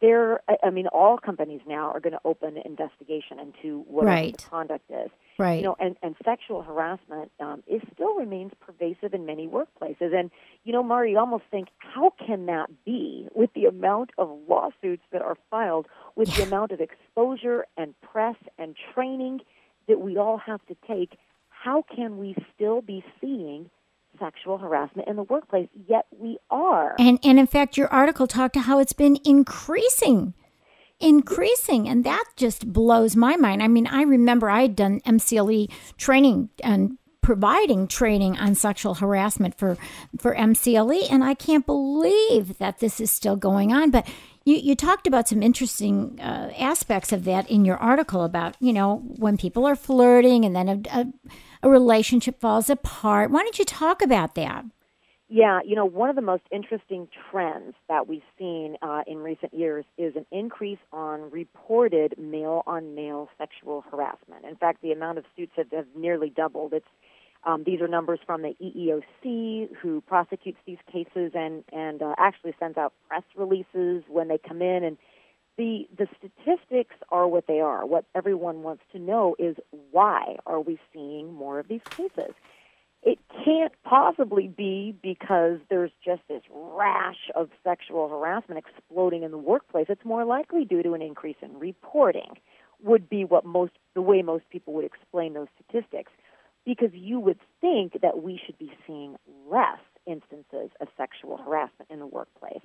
there, 0.00 0.40
I- 0.48 0.70
mean, 0.70 0.86
all 0.88 1.18
companies 1.18 1.60
now 1.66 1.90
are 1.90 2.00
going 2.00 2.12
to 2.14 2.20
open 2.24 2.56
investigation 2.58 3.38
into 3.38 3.80
what 3.88 4.06
Right. 4.06 4.36
the 4.36 4.42
conduct 4.48 4.90
is 4.90 5.10
Right. 5.38 5.56
you 5.56 5.62
know, 5.64 5.76
and, 5.78 5.96
and 6.02 6.14
sexual 6.24 6.62
harassment 6.62 7.30
um, 7.40 7.62
is 7.66 7.82
still 7.92 8.14
remains 8.14 8.52
pervasive 8.60 9.12
in 9.12 9.26
many 9.26 9.46
workplaces. 9.46 10.14
And 10.14 10.30
you 10.64 10.72
know, 10.72 10.82
Mari, 10.82 11.12
you 11.12 11.18
almost 11.18 11.44
think, 11.50 11.68
how 11.78 12.12
can 12.24 12.46
that 12.46 12.70
be 12.84 13.28
with 13.34 13.50
the 13.54 13.66
amount 13.66 14.10
of 14.18 14.30
lawsuits 14.48 15.02
that 15.12 15.22
are 15.22 15.36
filed, 15.50 15.86
with 16.14 16.34
the 16.34 16.42
amount 16.42 16.72
of 16.72 16.80
exposure 16.80 17.66
and 17.76 17.94
press 18.00 18.36
and 18.58 18.76
training 18.94 19.40
that 19.88 20.00
we 20.00 20.16
all 20.16 20.38
have 20.38 20.64
to 20.66 20.76
take? 20.86 21.18
How 21.48 21.84
can 21.94 22.18
we 22.18 22.34
still 22.54 22.80
be 22.80 23.04
seeing 23.20 23.70
sexual 24.18 24.58
harassment 24.58 25.08
in 25.08 25.16
the 25.16 25.22
workplace? 25.22 25.68
Yet 25.88 26.06
we 26.18 26.38
are. 26.50 26.94
And 26.98 27.18
and 27.22 27.38
in 27.38 27.46
fact, 27.46 27.76
your 27.76 27.88
article 27.88 28.26
talked 28.26 28.54
to 28.54 28.60
how 28.60 28.78
it's 28.78 28.92
been 28.92 29.18
increasing, 29.24 30.34
increasing, 31.00 31.88
and 31.88 32.04
that 32.04 32.24
just 32.36 32.72
blows 32.72 33.16
my 33.16 33.36
mind. 33.36 33.62
I 33.62 33.68
mean, 33.68 33.86
I 33.86 34.02
remember 34.02 34.48
I 34.48 34.62
had 34.62 34.76
done 34.76 35.00
MCLE 35.00 35.70
training 35.96 36.50
and 36.62 36.98
providing 37.26 37.88
training 37.88 38.38
on 38.38 38.54
sexual 38.54 38.94
harassment 38.94 39.58
for 39.58 39.76
for 40.18 40.34
MCLE, 40.34 41.10
and 41.10 41.24
I 41.24 41.34
can't 41.34 41.66
believe 41.66 42.58
that 42.58 42.78
this 42.78 43.00
is 43.00 43.10
still 43.10 43.36
going 43.36 43.72
on. 43.72 43.90
But 43.90 44.06
you, 44.44 44.54
you 44.54 44.76
talked 44.76 45.08
about 45.08 45.28
some 45.28 45.42
interesting 45.42 46.20
uh, 46.20 46.52
aspects 46.56 47.12
of 47.12 47.24
that 47.24 47.50
in 47.50 47.64
your 47.64 47.78
article 47.78 48.22
about 48.22 48.56
you 48.60 48.72
know 48.72 48.98
when 49.16 49.36
people 49.36 49.66
are 49.66 49.76
flirting 49.76 50.44
and 50.44 50.54
then 50.54 50.68
a, 50.68 51.00
a, 51.00 51.06
a 51.64 51.68
relationship 51.68 52.40
falls 52.40 52.70
apart. 52.70 53.30
Why 53.30 53.42
don't 53.42 53.58
you 53.58 53.64
talk 53.64 54.02
about 54.02 54.36
that? 54.36 54.64
Yeah, 55.28 55.60
you 55.64 55.74
know, 55.74 55.86
one 55.86 56.08
of 56.08 56.16
the 56.16 56.22
most 56.22 56.44
interesting 56.52 57.08
trends 57.30 57.74
that 57.88 58.06
we've 58.06 58.22
seen 58.38 58.76
uh, 58.80 59.02
in 59.08 59.18
recent 59.18 59.52
years 59.54 59.84
is 59.98 60.14
an 60.14 60.26
increase 60.30 60.78
on 60.92 61.30
reported 61.30 62.14
male 62.18 62.62
on 62.66 62.94
male 62.94 63.28
sexual 63.38 63.84
harassment. 63.90 64.44
In 64.44 64.56
fact, 64.56 64.82
the 64.82 64.92
amount 64.92 65.18
of 65.18 65.24
suits 65.36 65.52
have, 65.56 65.70
have 65.72 65.86
nearly 65.96 66.30
doubled. 66.30 66.72
It's 66.74 66.86
Um, 67.44 67.64
these 67.64 67.80
are 67.80 67.88
numbers 67.88 68.20
from 68.26 68.42
the 68.42 68.54
EEOC, 68.60 69.68
who 69.80 70.00
prosecutes 70.02 70.58
these 70.66 70.78
cases 70.92 71.32
and 71.34 71.64
and 71.72 72.02
uh, 72.02 72.14
actually 72.18 72.54
sends 72.58 72.76
out 72.78 72.92
press 73.08 73.24
releases 73.36 74.04
when 74.08 74.28
they 74.28 74.38
come 74.38 74.62
in. 74.62 74.84
And 74.84 74.96
the 75.56 75.88
the 75.96 76.08
statistics 76.18 76.96
are 77.10 77.28
what 77.28 77.46
they 77.46 77.60
are. 77.60 77.86
What 77.86 78.04
everyone 78.14 78.62
wants 78.62 78.82
to 78.92 78.98
know 78.98 79.36
is 79.38 79.56
why 79.92 80.36
are 80.46 80.60
we 80.60 80.78
seeing 80.92 81.32
more 81.32 81.58
of 81.60 81.68
these 81.68 81.86
cases? 81.90 82.34
It 83.02 83.18
can't 83.44 83.72
possibly 83.84 84.48
be 84.48 84.94
because 85.02 85.58
there's 85.70 85.92
just 86.04 86.22
this 86.28 86.42
rash 86.50 87.30
of 87.34 87.50
sexual 87.62 88.08
harassment 88.08 88.64
exploding 88.64 89.22
in 89.22 89.30
the 89.30 89.38
workplace. 89.38 89.86
It's 89.88 90.04
more 90.04 90.24
likely 90.24 90.64
due 90.64 90.82
to 90.82 90.94
an 90.94 91.02
increase 91.02 91.36
in 91.40 91.58
reporting. 91.58 92.38
Would 92.82 93.08
be 93.08 93.24
what 93.24 93.44
most 93.44 93.72
the 93.94 94.02
way 94.02 94.22
most 94.22 94.44
people 94.50 94.74
would 94.74 94.84
explain 94.84 95.32
those 95.32 95.48
statistics 95.54 96.12
because 96.66 96.90
you 96.92 97.20
would 97.20 97.38
think 97.60 98.00
that 98.02 98.22
we 98.22 98.38
should 98.44 98.58
be 98.58 98.72
seeing 98.86 99.16
less 99.50 99.78
instances 100.06 100.70
of 100.80 100.88
sexual 100.96 101.38
harassment 101.38 101.90
in 101.90 102.00
the 102.00 102.06
workplace. 102.06 102.60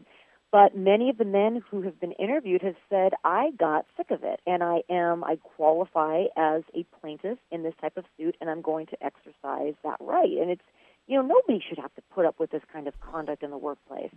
But 0.52 0.76
many 0.76 1.10
of 1.10 1.18
the 1.18 1.26
men 1.26 1.64
who 1.72 1.82
have 1.84 2.00
been 2.00 2.12
interviewed 2.14 2.62
have 2.62 2.76
said, 2.90 3.14
I 3.24 3.52
got 3.58 3.86
sick 3.96 4.12
of 4.12 4.24
it, 4.24 4.42
and 4.46 4.62
I 4.62 4.82
am, 4.90 5.24
I 5.24 5.38
qualify 5.38 6.26
as 6.36 6.64
a 6.76 6.86
plaintiff 7.00 7.38
in 7.52 7.64
this 7.64 7.74
type 7.80 7.96
of 7.96 8.04
suit, 8.18 8.36
and 8.42 8.50
I'm 8.50 8.62
going 8.62 8.88
to 8.88 8.98
exercise 9.02 9.76
that 9.84 9.96
right. 10.02 10.30
And 10.30 10.52
it's, 10.52 10.62
you 11.08 11.16
know, 11.16 11.22
nobody 11.26 11.64
should 11.66 11.78
have 11.78 11.94
to 11.96 12.02
put 12.14 12.26
up 12.26 12.38
with 12.38 12.52
this 12.52 12.64
kind 12.72 12.88
of 12.88 12.94
conduct 13.00 13.44
in 13.44 13.50
the 13.50 13.58
workplace. 13.58 14.12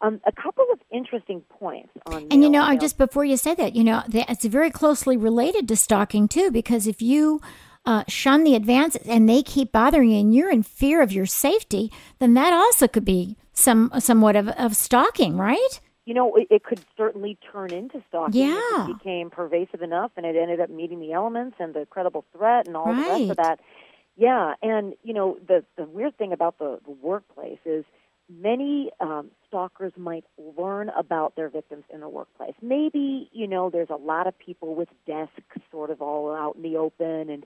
Um, 0.00 0.20
a 0.26 0.32
couple 0.32 0.64
of 0.72 0.80
interesting 0.90 1.42
points 1.42 1.90
on. 2.06 2.26
And 2.30 2.42
you 2.42 2.50
know, 2.50 2.62
I 2.62 2.76
just 2.76 2.98
before 2.98 3.24
you 3.24 3.36
said 3.36 3.58
that, 3.58 3.76
you 3.76 3.84
know, 3.84 4.02
it's 4.12 4.44
very 4.44 4.70
closely 4.70 5.16
related 5.16 5.68
to 5.68 5.76
stalking 5.76 6.28
too, 6.28 6.50
because 6.50 6.86
if 6.86 7.00
you 7.00 7.40
uh, 7.86 8.04
shun 8.08 8.44
the 8.44 8.54
advances 8.54 9.06
and 9.06 9.28
they 9.28 9.42
keep 9.42 9.70
bothering 9.70 10.10
you 10.10 10.20
and 10.20 10.34
you're 10.34 10.50
in 10.50 10.62
fear 10.62 11.00
of 11.00 11.12
your 11.12 11.26
safety, 11.26 11.92
then 12.18 12.34
that 12.34 12.52
also 12.52 12.88
could 12.88 13.04
be 13.04 13.36
some 13.54 13.90
somewhat 13.98 14.36
of, 14.36 14.48
of 14.48 14.76
stalking, 14.76 15.38
right? 15.38 15.80
You 16.04 16.12
know, 16.12 16.34
it, 16.34 16.48
it 16.50 16.64
could 16.64 16.84
certainly 16.96 17.38
turn 17.50 17.72
into 17.72 18.02
stalking. 18.08 18.42
Yeah. 18.42 18.84
It 18.84 18.98
became 18.98 19.30
pervasive 19.30 19.80
enough 19.80 20.10
and 20.16 20.26
it 20.26 20.36
ended 20.36 20.60
up 20.60 20.68
meeting 20.68 21.00
the 21.00 21.12
elements 21.12 21.56
and 21.58 21.72
the 21.72 21.86
credible 21.88 22.26
threat 22.36 22.66
and 22.66 22.76
all 22.76 22.86
right. 22.86 22.96
the 22.96 23.10
rest 23.10 23.30
of 23.30 23.36
that. 23.38 23.60
Yeah, 24.16 24.54
and 24.62 24.94
you 25.02 25.14
know, 25.14 25.38
the 25.46 25.64
the 25.76 25.84
weird 25.84 26.16
thing 26.18 26.32
about 26.32 26.58
the, 26.58 26.78
the 26.84 26.92
workplace 26.92 27.58
is 27.64 27.84
many 28.28 28.90
um, 29.00 29.30
stalkers 29.48 29.92
might 29.96 30.24
learn 30.56 30.90
about 30.90 31.36
their 31.36 31.48
victims 31.48 31.84
in 31.92 32.00
the 32.00 32.08
workplace. 32.08 32.54
Maybe, 32.62 33.28
you 33.32 33.46
know, 33.46 33.70
there's 33.70 33.90
a 33.90 33.96
lot 33.96 34.26
of 34.26 34.38
people 34.38 34.74
with 34.74 34.88
desks 35.06 35.42
sort 35.70 35.90
of 35.90 36.00
all 36.00 36.34
out 36.34 36.56
in 36.56 36.62
the 36.62 36.76
open 36.76 37.30
and 37.30 37.44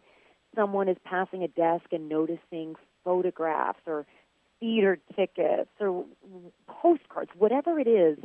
someone 0.54 0.88
is 0.88 0.96
passing 1.04 1.42
a 1.42 1.48
desk 1.48 1.86
and 1.92 2.08
noticing 2.08 2.74
photographs 3.04 3.80
or 3.86 4.06
theater 4.60 4.98
tickets 5.16 5.70
or 5.80 6.04
postcards, 6.66 7.30
whatever 7.36 7.78
it 7.78 7.86
is 7.86 8.18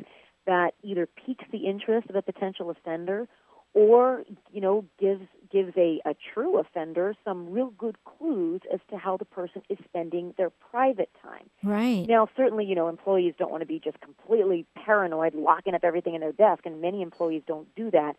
that 0.46 0.72
either 0.84 1.08
piques 1.08 1.46
the 1.52 1.60
interest 1.60 2.10
of 2.10 2.15
a 2.15 2.22
potential 2.22 2.69
offender 2.69 3.28
or 3.74 4.24
you 4.52 4.62
know 4.62 4.86
gives 5.00 5.26
gives 5.52 5.74
a, 5.78 6.02
a 6.06 6.15
true 6.34 6.60
offender 6.60 7.15
some 7.24 7.52
real 7.52 7.72
good 7.78 7.96
clues 8.06 8.62
as 8.74 8.80
to 8.89 8.98
how 8.98 9.17
the 9.17 9.26
person 9.26 9.62
is 9.69 9.78
spending 9.84 10.34
their 10.38 10.50
private 10.50 11.10
time. 11.22 11.50
Right. 11.63 12.06
Now 12.08 12.28
certainly, 12.36 12.65
you 12.65 12.76
know, 12.76 12.88
employees 12.88 13.36
don't 13.38 13.52
want 13.52 13.62
to 13.62 13.67
be 13.67 13.80
just 13.80 14.00
completely 14.00 14.65
paranoid, 14.76 15.36
locking 15.36 15.76
up 15.76 15.84
everything 15.84 16.15
in 16.15 16.22
their 16.22 16.32
desk, 16.32 16.65
and 16.65 16.82
many 16.82 17.02
employees 17.02 17.43
don't 17.48 17.74
do 17.76 17.91
that. 17.91 18.15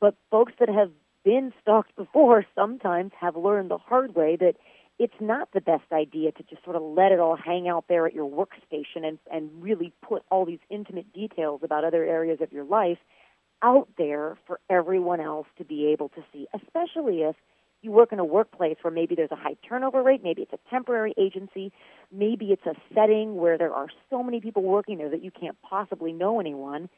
But 0.00 0.14
folks 0.30 0.52
that 0.60 0.68
have 0.68 0.90
been 1.24 1.52
stalked 1.62 1.94
before 1.96 2.44
sometimes 2.54 3.12
have 3.18 3.36
learned 3.36 3.70
the 3.70 3.78
hard 3.78 4.14
way 4.14 4.36
that 4.36 4.56
it's 4.98 5.14
not 5.20 5.48
the 5.52 5.60
best 5.60 5.92
idea 5.92 6.32
to 6.32 6.42
just 6.44 6.64
sort 6.64 6.76
of 6.76 6.82
let 6.82 7.12
it 7.12 7.20
all 7.20 7.36
hang 7.36 7.68
out 7.68 7.84
there 7.88 8.06
at 8.06 8.14
your 8.14 8.28
workstation 8.28 9.06
and, 9.06 9.18
and 9.30 9.50
really 9.62 9.92
put 10.02 10.22
all 10.30 10.46
these 10.46 10.58
intimate 10.70 11.12
details 11.12 11.60
about 11.62 11.84
other 11.84 12.04
areas 12.04 12.38
of 12.40 12.52
your 12.52 12.64
life 12.64 12.98
out 13.62 13.88
there 13.98 14.36
for 14.46 14.60
everyone 14.70 15.20
else 15.20 15.46
to 15.58 15.64
be 15.64 15.86
able 15.86 16.08
to 16.10 16.22
see, 16.32 16.46
especially 16.54 17.22
if 17.22 17.36
you 17.82 17.90
work 17.90 18.12
in 18.12 18.18
a 18.18 18.24
workplace 18.24 18.76
where 18.82 18.92
maybe 18.92 19.14
there's 19.14 19.30
a 19.30 19.36
high 19.36 19.56
turnover 19.68 20.02
rate, 20.02 20.22
maybe 20.22 20.42
it's 20.42 20.52
a 20.52 20.70
temporary 20.70 21.14
agency, 21.18 21.72
maybe 22.10 22.46
it's 22.46 22.66
a 22.66 22.74
setting 22.94 23.36
where 23.36 23.58
there 23.58 23.72
are 23.72 23.88
so 24.10 24.22
many 24.22 24.40
people 24.40 24.62
working 24.62 24.98
there 24.98 25.10
that 25.10 25.22
you 25.22 25.30
can't 25.30 25.56
possibly 25.62 26.12
know 26.12 26.40
anyone 26.40 26.88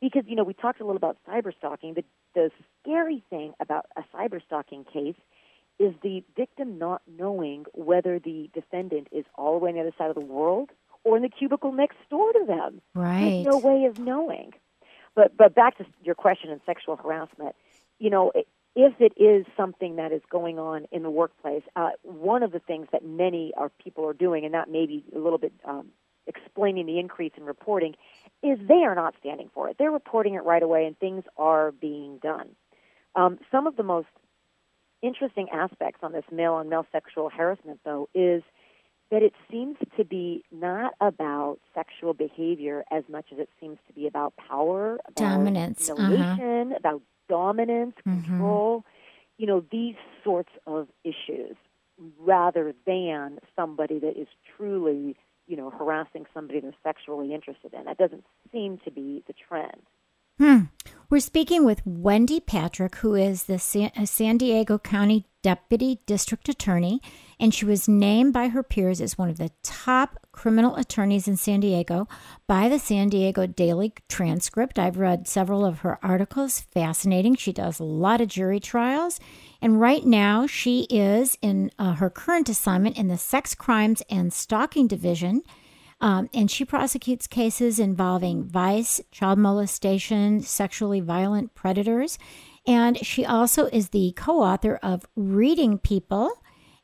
because 0.00 0.22
you 0.26 0.36
know 0.36 0.44
we 0.44 0.54
talked 0.54 0.80
a 0.80 0.84
little 0.84 0.96
about 0.96 1.18
cyber 1.28 1.52
stalking. 1.56 1.94
The 1.94 2.04
the 2.34 2.50
scary 2.80 3.24
thing 3.30 3.52
about 3.60 3.86
a 3.96 4.02
cyber 4.14 4.40
stalking 4.46 4.84
case 4.84 5.16
is 5.78 5.94
the 6.02 6.22
victim 6.36 6.78
not 6.78 7.02
knowing 7.06 7.64
whether 7.72 8.18
the 8.18 8.50
defendant 8.54 9.08
is 9.12 9.24
all 9.36 9.58
the 9.58 9.64
way 9.64 9.70
on 9.70 9.76
the 9.76 9.82
other 9.82 9.94
side 9.96 10.08
of 10.08 10.14
the 10.14 10.20
world 10.20 10.70
or 11.04 11.16
in 11.16 11.22
the 11.22 11.28
cubicle 11.28 11.72
next 11.72 11.96
door 12.10 12.32
to 12.32 12.44
them. 12.46 12.80
Right. 12.94 13.42
There's 13.42 13.46
no 13.46 13.58
way 13.58 13.84
of 13.84 13.98
knowing. 13.98 14.52
But 15.14 15.36
but 15.36 15.54
back 15.54 15.78
to 15.78 15.86
your 16.04 16.14
question 16.14 16.50
on 16.50 16.60
sexual 16.66 16.96
harassment. 16.96 17.54
You 17.98 18.10
know, 18.10 18.32
if 18.76 18.94
it 19.00 19.12
is 19.20 19.44
something 19.56 19.96
that 19.96 20.12
is 20.12 20.22
going 20.30 20.58
on 20.58 20.86
in 20.92 21.02
the 21.02 21.10
workplace, 21.10 21.62
uh, 21.74 21.90
one 22.02 22.44
of 22.44 22.52
the 22.52 22.60
things 22.60 22.86
that 22.92 23.04
many 23.04 23.52
are 23.56 23.70
people 23.82 24.06
are 24.06 24.12
doing, 24.12 24.44
and 24.44 24.54
that 24.54 24.70
may 24.70 24.86
be 24.86 25.04
a 25.14 25.18
little 25.18 25.38
bit 25.38 25.52
um, 25.64 25.88
explaining 26.28 26.86
the 26.86 27.00
increase 27.00 27.32
in 27.36 27.44
reporting, 27.44 27.94
is 28.42 28.58
they 28.68 28.84
are 28.84 28.94
not 28.94 29.14
standing 29.18 29.50
for 29.52 29.68
it. 29.68 29.76
They're 29.78 29.90
reporting 29.90 30.34
it 30.34 30.44
right 30.44 30.62
away, 30.62 30.86
and 30.86 30.96
things 30.98 31.24
are 31.36 31.72
being 31.72 32.18
done. 32.18 32.50
Um, 33.16 33.38
some 33.50 33.66
of 33.66 33.74
the 33.74 33.82
most 33.82 34.06
interesting 35.02 35.48
aspects 35.50 36.00
on 36.02 36.12
this 36.12 36.24
male 36.30 36.54
on 36.54 36.68
male 36.68 36.86
sexual 36.92 37.30
harassment, 37.30 37.80
though, 37.84 38.08
is 38.14 38.42
that 39.10 39.22
it 39.22 39.32
seems 39.50 39.76
to 39.96 40.04
be 40.04 40.44
not 40.52 40.92
about 41.00 41.58
sexual 41.74 42.12
behavior 42.12 42.84
as 42.90 43.04
much 43.08 43.26
as 43.32 43.38
it 43.38 43.48
seems 43.60 43.78
to 43.86 43.92
be 43.94 44.06
about 44.06 44.34
power, 44.36 44.94
about 45.06 45.14
dominance, 45.14 45.88
uh-huh. 45.88 46.74
about 46.76 47.00
dominance, 47.28 47.94
Mhm. 48.06 48.24
control. 48.24 48.84
You 49.38 49.46
know, 49.46 49.60
these 49.70 49.96
sorts 50.24 50.50
of 50.66 50.88
issues, 51.04 51.56
rather 52.18 52.74
than 52.86 53.38
somebody 53.56 53.98
that 53.98 54.16
is 54.20 54.28
truly 54.56 55.16
you 55.48 55.56
know, 55.56 55.70
harassing 55.70 56.26
somebody 56.34 56.60
they're 56.60 56.74
sexually 56.82 57.32
interested 57.32 57.72
in. 57.72 57.84
That 57.86 57.96
doesn't 57.96 58.22
seem 58.52 58.76
to 58.84 58.90
be 58.90 59.24
the 59.26 59.32
trend. 59.32 59.80
Hmm. 60.38 60.66
We're 61.10 61.18
speaking 61.18 61.64
with 61.64 61.82
Wendy 61.84 62.38
Patrick, 62.38 62.96
who 62.96 63.16
is 63.16 63.44
the 63.44 63.58
San 63.58 64.36
Diego 64.36 64.78
County 64.78 65.26
Deputy 65.42 66.00
District 66.06 66.48
Attorney, 66.48 67.00
and 67.40 67.52
she 67.52 67.64
was 67.64 67.88
named 67.88 68.34
by 68.34 68.48
her 68.48 68.62
peers 68.62 69.00
as 69.00 69.18
one 69.18 69.28
of 69.30 69.38
the 69.38 69.50
top 69.62 70.18
criminal 70.30 70.76
attorneys 70.76 71.26
in 71.26 71.36
San 71.36 71.58
Diego 71.58 72.06
by 72.46 72.68
the 72.68 72.78
San 72.78 73.08
Diego 73.08 73.46
Daily 73.46 73.94
Transcript. 74.08 74.78
I've 74.78 74.98
read 74.98 75.26
several 75.26 75.64
of 75.64 75.80
her 75.80 75.98
articles, 76.04 76.60
fascinating. 76.60 77.34
She 77.34 77.52
does 77.52 77.80
a 77.80 77.84
lot 77.84 78.20
of 78.20 78.28
jury 78.28 78.60
trials, 78.60 79.18
and 79.60 79.80
right 79.80 80.04
now 80.04 80.46
she 80.46 80.82
is 80.90 81.36
in 81.42 81.72
uh, 81.80 81.94
her 81.94 82.10
current 82.10 82.48
assignment 82.48 82.96
in 82.96 83.08
the 83.08 83.18
Sex 83.18 83.54
Crimes 83.56 84.02
and 84.08 84.32
Stalking 84.32 84.86
Division. 84.86 85.42
Um, 86.00 86.28
and 86.32 86.50
she 86.50 86.64
prosecutes 86.64 87.26
cases 87.26 87.80
involving 87.80 88.44
vice, 88.44 89.00
child 89.10 89.38
molestation, 89.38 90.40
sexually 90.40 91.00
violent 91.00 91.54
predators. 91.54 92.18
And 92.66 93.04
she 93.04 93.24
also 93.24 93.66
is 93.66 93.88
the 93.88 94.12
co 94.16 94.42
author 94.42 94.78
of 94.82 95.06
Reading 95.16 95.78
People. 95.78 96.30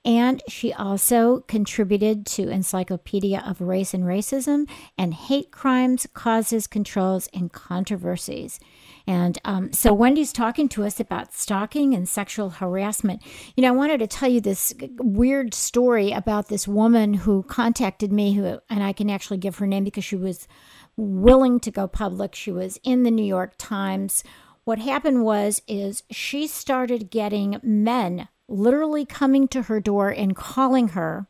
And 0.05 0.43
she 0.49 0.73
also 0.73 1.41
contributed 1.47 2.27
to 2.27 2.49
Encyclopedia 2.49 3.43
of 3.47 3.63
Race 3.63 3.95
and 3.95 4.05
Racism 4.05 4.69
and 4.99 5.15
Hate 5.15 5.51
Crimes, 5.51 6.07
Causes, 6.13 6.67
Controls, 6.67 7.29
and 7.33 7.51
Controversies. 7.51 8.61
And 9.07 9.39
um, 9.45 9.73
so 9.73 9.93
Wendy's 9.93 10.33
talking 10.33 10.69
to 10.71 10.85
us 10.85 10.99
about 10.99 11.35
stalking 11.35 11.95
and 11.95 12.09
sexual 12.09 12.51
harassment. 12.51 13.23
You 13.55 13.63
know, 13.63 13.69
I 13.69 13.77
wanted 13.77 13.99
to 13.99 14.07
tell 14.07 14.31
you 14.31 14.41
this 14.41 14.73
weird 14.99 15.53
story 15.53 16.11
about 16.11 16.49
this 16.49 16.67
woman 16.67 17.15
who 17.15 17.43
contacted 17.43 18.11
me, 18.13 18.33
who, 18.35 18.61
and 18.71 18.83
I 18.83 18.95
can 18.95 19.11
actually 19.11 19.39
give 19.39 19.57
her 19.57 19.67
name 19.67 19.85
because 19.85 20.05
she 20.05 20.17
was 20.17 20.49
willing 20.97 21.61
to 21.61 21.71
go 21.71 21.87
public. 21.87 22.35
She 22.35 22.51
was 22.51 22.79
in 22.83 23.03
the 23.03 23.11
New 23.11 23.25
York 23.25 23.55
Times. 23.59 24.25
What 24.65 24.79
happened 24.79 25.25
was, 25.25 25.61
is 25.69 26.03
she 26.11 26.47
started 26.47 27.11
getting 27.11 27.61
men 27.63 28.29
literally 28.49 29.05
coming 29.05 29.49
to 29.49 29.63
her 29.63 29.81
door 29.81 30.09
and 30.09 30.35
calling 30.35 30.89
her 30.89 31.27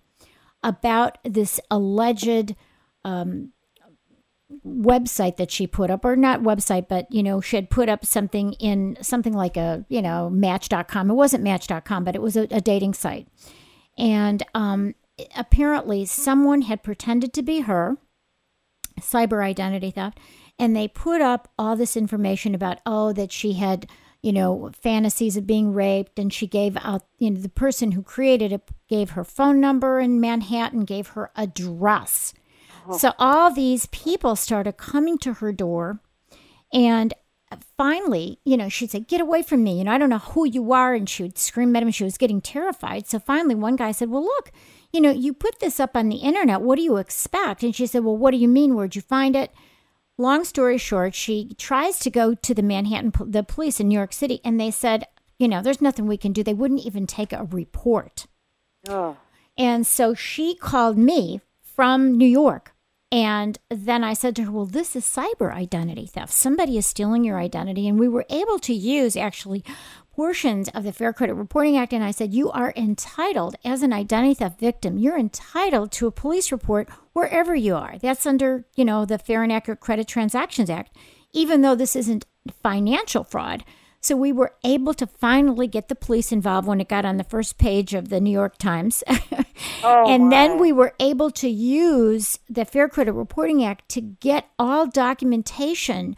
about 0.63 1.19
this 1.25 1.61
alleged 1.71 2.55
um, 3.05 3.53
website 4.67 5.37
that 5.37 5.51
she 5.51 5.67
put 5.67 5.91
up 5.91 6.05
or 6.05 6.17
not 6.17 6.43
website 6.43 6.89
but 6.89 7.11
you 7.13 7.23
know 7.23 7.41
she 7.41 7.57
had 7.57 7.71
put 7.71 7.89
up 7.89 8.05
something 8.05 8.53
in 8.55 8.97
something 9.01 9.33
like 9.33 9.57
a 9.57 9.85
you 9.89 10.03
know 10.03 10.29
match.com 10.31 11.11
it 11.11 11.15
wasn't 11.15 11.43
match.com 11.43 12.05
but 12.05 12.15
it 12.15 12.23
was 12.23 12.37
a, 12.37 12.43
a 12.51 12.61
dating 12.61 12.95
site 12.95 13.27
and 13.97 14.43
um, 14.55 14.95
apparently 15.37 16.05
someone 16.05 16.63
had 16.63 16.83
pretended 16.83 17.33
to 17.33 17.43
be 17.43 17.61
her 17.61 17.97
cyber 19.01 19.43
identity 19.45 19.91
theft 19.91 20.19
and 20.59 20.75
they 20.75 20.89
put 20.89 21.21
up 21.21 21.53
all 21.59 21.77
this 21.77 21.97
information 21.97 22.55
about 22.55 22.81
oh 22.87 23.13
that 23.13 23.33
she 23.33 23.55
had 23.55 23.87
you 24.25 24.33
know, 24.33 24.71
fantasies 24.81 25.37
of 25.37 25.47
being 25.47 25.75
raped. 25.75 26.19
And 26.19 26.33
she 26.33 26.47
gave 26.47 26.79
out, 26.79 27.03
you 27.19 27.31
know, 27.31 27.41
the 27.41 27.51
person 27.51 27.93
who 27.93 28.03
created 28.03 28.53
it 28.53 28.71
gave 28.89 29.11
her 29.11 29.23
phone 29.23 29.61
number 29.61 30.01
in 30.01 30.19
Manhattan, 30.19 30.87
gave 30.87 31.09
her 31.09 31.31
address. 31.37 32.33
Oh. 32.89 32.99
So 32.99 33.13
all 33.19 33.53
these 33.53 33.87
people 33.87 34.37
started 34.37 34.77
coming 34.77 35.19
to 35.19 35.35
her 35.35 35.53
door. 35.53 36.01
And 36.73 37.15
finally, 37.77 38.41
you 38.45 38.57
know, 38.57 38.69
she'd 38.69 38.91
say, 38.91 39.01
Get 39.01 39.21
away 39.21 39.43
from 39.43 39.63
me. 39.63 39.79
You 39.79 39.85
know, 39.85 39.93
I 39.93 39.99
don't 39.99 40.11
know 40.11 40.19
who 40.19 40.47
you 40.47 40.73
are. 40.73 40.95
And 40.95 41.09
she 41.09 41.23
would 41.23 41.39
scream 41.39 41.75
at 41.77 41.83
him. 41.83 41.91
She 41.91 42.05
was 42.05 42.19
getting 42.19 42.41
terrified. 42.41 43.07
So 43.07 43.19
finally, 43.19 43.55
one 43.55 43.77
guy 43.77 43.93
said, 43.93 44.11
Well, 44.11 44.25
look, 44.25 44.51
you 44.93 45.01
know, 45.01 45.11
you 45.11 45.33
put 45.33 45.61
this 45.61 45.81
up 45.81 45.97
on 45.97 46.09
the 46.09 46.17
internet. 46.17 46.63
What 46.63 46.77
do 46.77 46.83
you 46.83 46.97
expect? 46.97 47.63
And 47.63 47.75
she 47.75 47.87
said, 47.87 48.05
Well, 48.05 48.17
what 48.17 48.33
do 48.33 48.39
you 48.39 48.49
mean? 48.49 48.75
Where'd 48.75 48.97
you 48.97 49.03
find 49.03 49.37
it? 49.37 49.53
long 50.19 50.45
story 50.45 50.79
short, 50.79 51.15
she 51.15 51.55
tries 51.59 51.99
to 52.01 52.11
go 52.11 52.35
to 52.35 52.55
the 52.55 52.63
Manhattan, 52.63 53.13
the 53.31 53.43
police 53.43 53.81
in 53.81 53.89
New 53.89 53.99
York 53.99 54.13
City, 54.13 54.41
and 54.45 54.61
they 54.61 54.71
said, 54.71 55.07
you 55.39 55.49
know, 55.49 55.63
there's 55.63 55.81
nothing 55.81 56.07
we 56.07 56.17
can 56.17 56.33
do. 56.33 56.43
They 56.43 56.55
wouldn't 56.55 56.87
even 56.87 57.07
take 57.07 57.33
a 57.33 57.45
report. 57.45 58.27
Oh. 58.89 59.17
And 59.59 59.87
so 59.87 60.15
she 60.15 60.55
called 60.55 60.97
me 60.97 61.41
from 61.63 62.17
New 62.17 62.27
York. 62.27 62.74
And 63.13 63.59
then 63.71 64.03
I 64.03 64.15
said 64.15 64.35
to 64.37 64.45
her, 64.45 64.51
Well, 64.51 64.67
this 64.67 64.97
is 64.97 65.05
cyber 65.05 65.53
identity 65.53 66.07
theft. 66.07 66.33
Somebody 66.33 66.77
is 66.77 66.87
stealing 66.87 67.25
your 67.25 67.39
identity. 67.39 67.87
And 67.87 67.99
we 67.99 68.09
were 68.09 68.27
able 68.29 68.59
to 68.61 68.75
use 68.75 69.17
actually 69.17 69.65
portions 70.15 70.69
of 70.71 70.85
the 70.85 70.93
Fair 70.93 71.13
Credit 71.13 71.35
Reporting 71.35 71.77
Act. 71.77 71.93
And 71.93 72.05
I 72.05 72.11
said, 72.11 72.35
You 72.35 72.51
are 72.51 72.73
entitled, 72.77 73.57
as 73.65 73.83
an 73.83 73.93
identity 73.93 74.35
theft 74.35 74.59
victim, 74.59 74.99
you're 74.99 75.19
entitled 75.19 75.93
to 75.93 76.07
a 76.07 76.13
police 76.13 76.51
report 76.51 76.89
wherever 77.13 77.55
you 77.55 77.75
are. 77.75 77.99
That's 77.99 78.27
under, 78.27 78.67
you 78.75 78.85
know, 78.85 79.05
the 79.05 79.19
Fair 79.19 79.43
and 79.43 79.53
Accurate 79.53 79.81
Credit 79.81 80.07
Transactions 80.07 80.71
Act, 80.71 80.97
even 81.33 81.63
though 81.63 81.75
this 81.75 81.97
isn't 81.97 82.27
financial 82.63 83.25
fraud. 83.25 83.65
So 84.05 84.17
we 84.17 84.33
were 84.33 84.53
able 84.63 84.93
to 84.95 85.07
finally 85.07 85.67
get 85.67 85.89
the 85.89 85.95
police 85.95 86.31
involved 86.31 86.69
when 86.69 86.79
it 86.79 86.91
got 86.91 87.07
on 87.07 87.17
the 87.17 87.25
first 87.25 87.57
page 87.57 87.95
of 87.95 88.11
the 88.11 88.21
New 88.21 88.31
York 88.31 88.59
Times. 88.59 89.03
oh, 89.83 90.05
and 90.07 90.31
then 90.31 90.59
we 90.59 90.73
were 90.73 90.93
able 91.01 91.31
to 91.31 91.49
use 91.49 92.39
the 92.47 92.67
Fair 92.67 92.87
Credit 92.87 93.15
Reporting 93.15 93.65
Act 93.65 93.89
to 93.89 94.03
get 94.03 94.51
all 94.59 94.87
documentation 94.87 96.17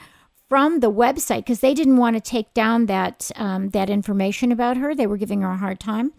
from 0.49 0.81
the 0.81 0.91
website 0.91 1.39
because 1.39 1.61
they 1.61 1.75
didn't 1.75 1.97
want 1.97 2.17
to 2.17 2.21
take 2.21 2.53
down 2.55 2.87
that 2.87 3.31
um, 3.37 3.69
that 3.69 3.89
information 3.89 4.51
about 4.51 4.77
her. 4.79 4.93
They 4.93 5.07
were 5.07 5.17
giving 5.17 5.43
her 5.43 5.51
a 5.51 5.57
hard 5.57 5.79
time. 5.79 6.13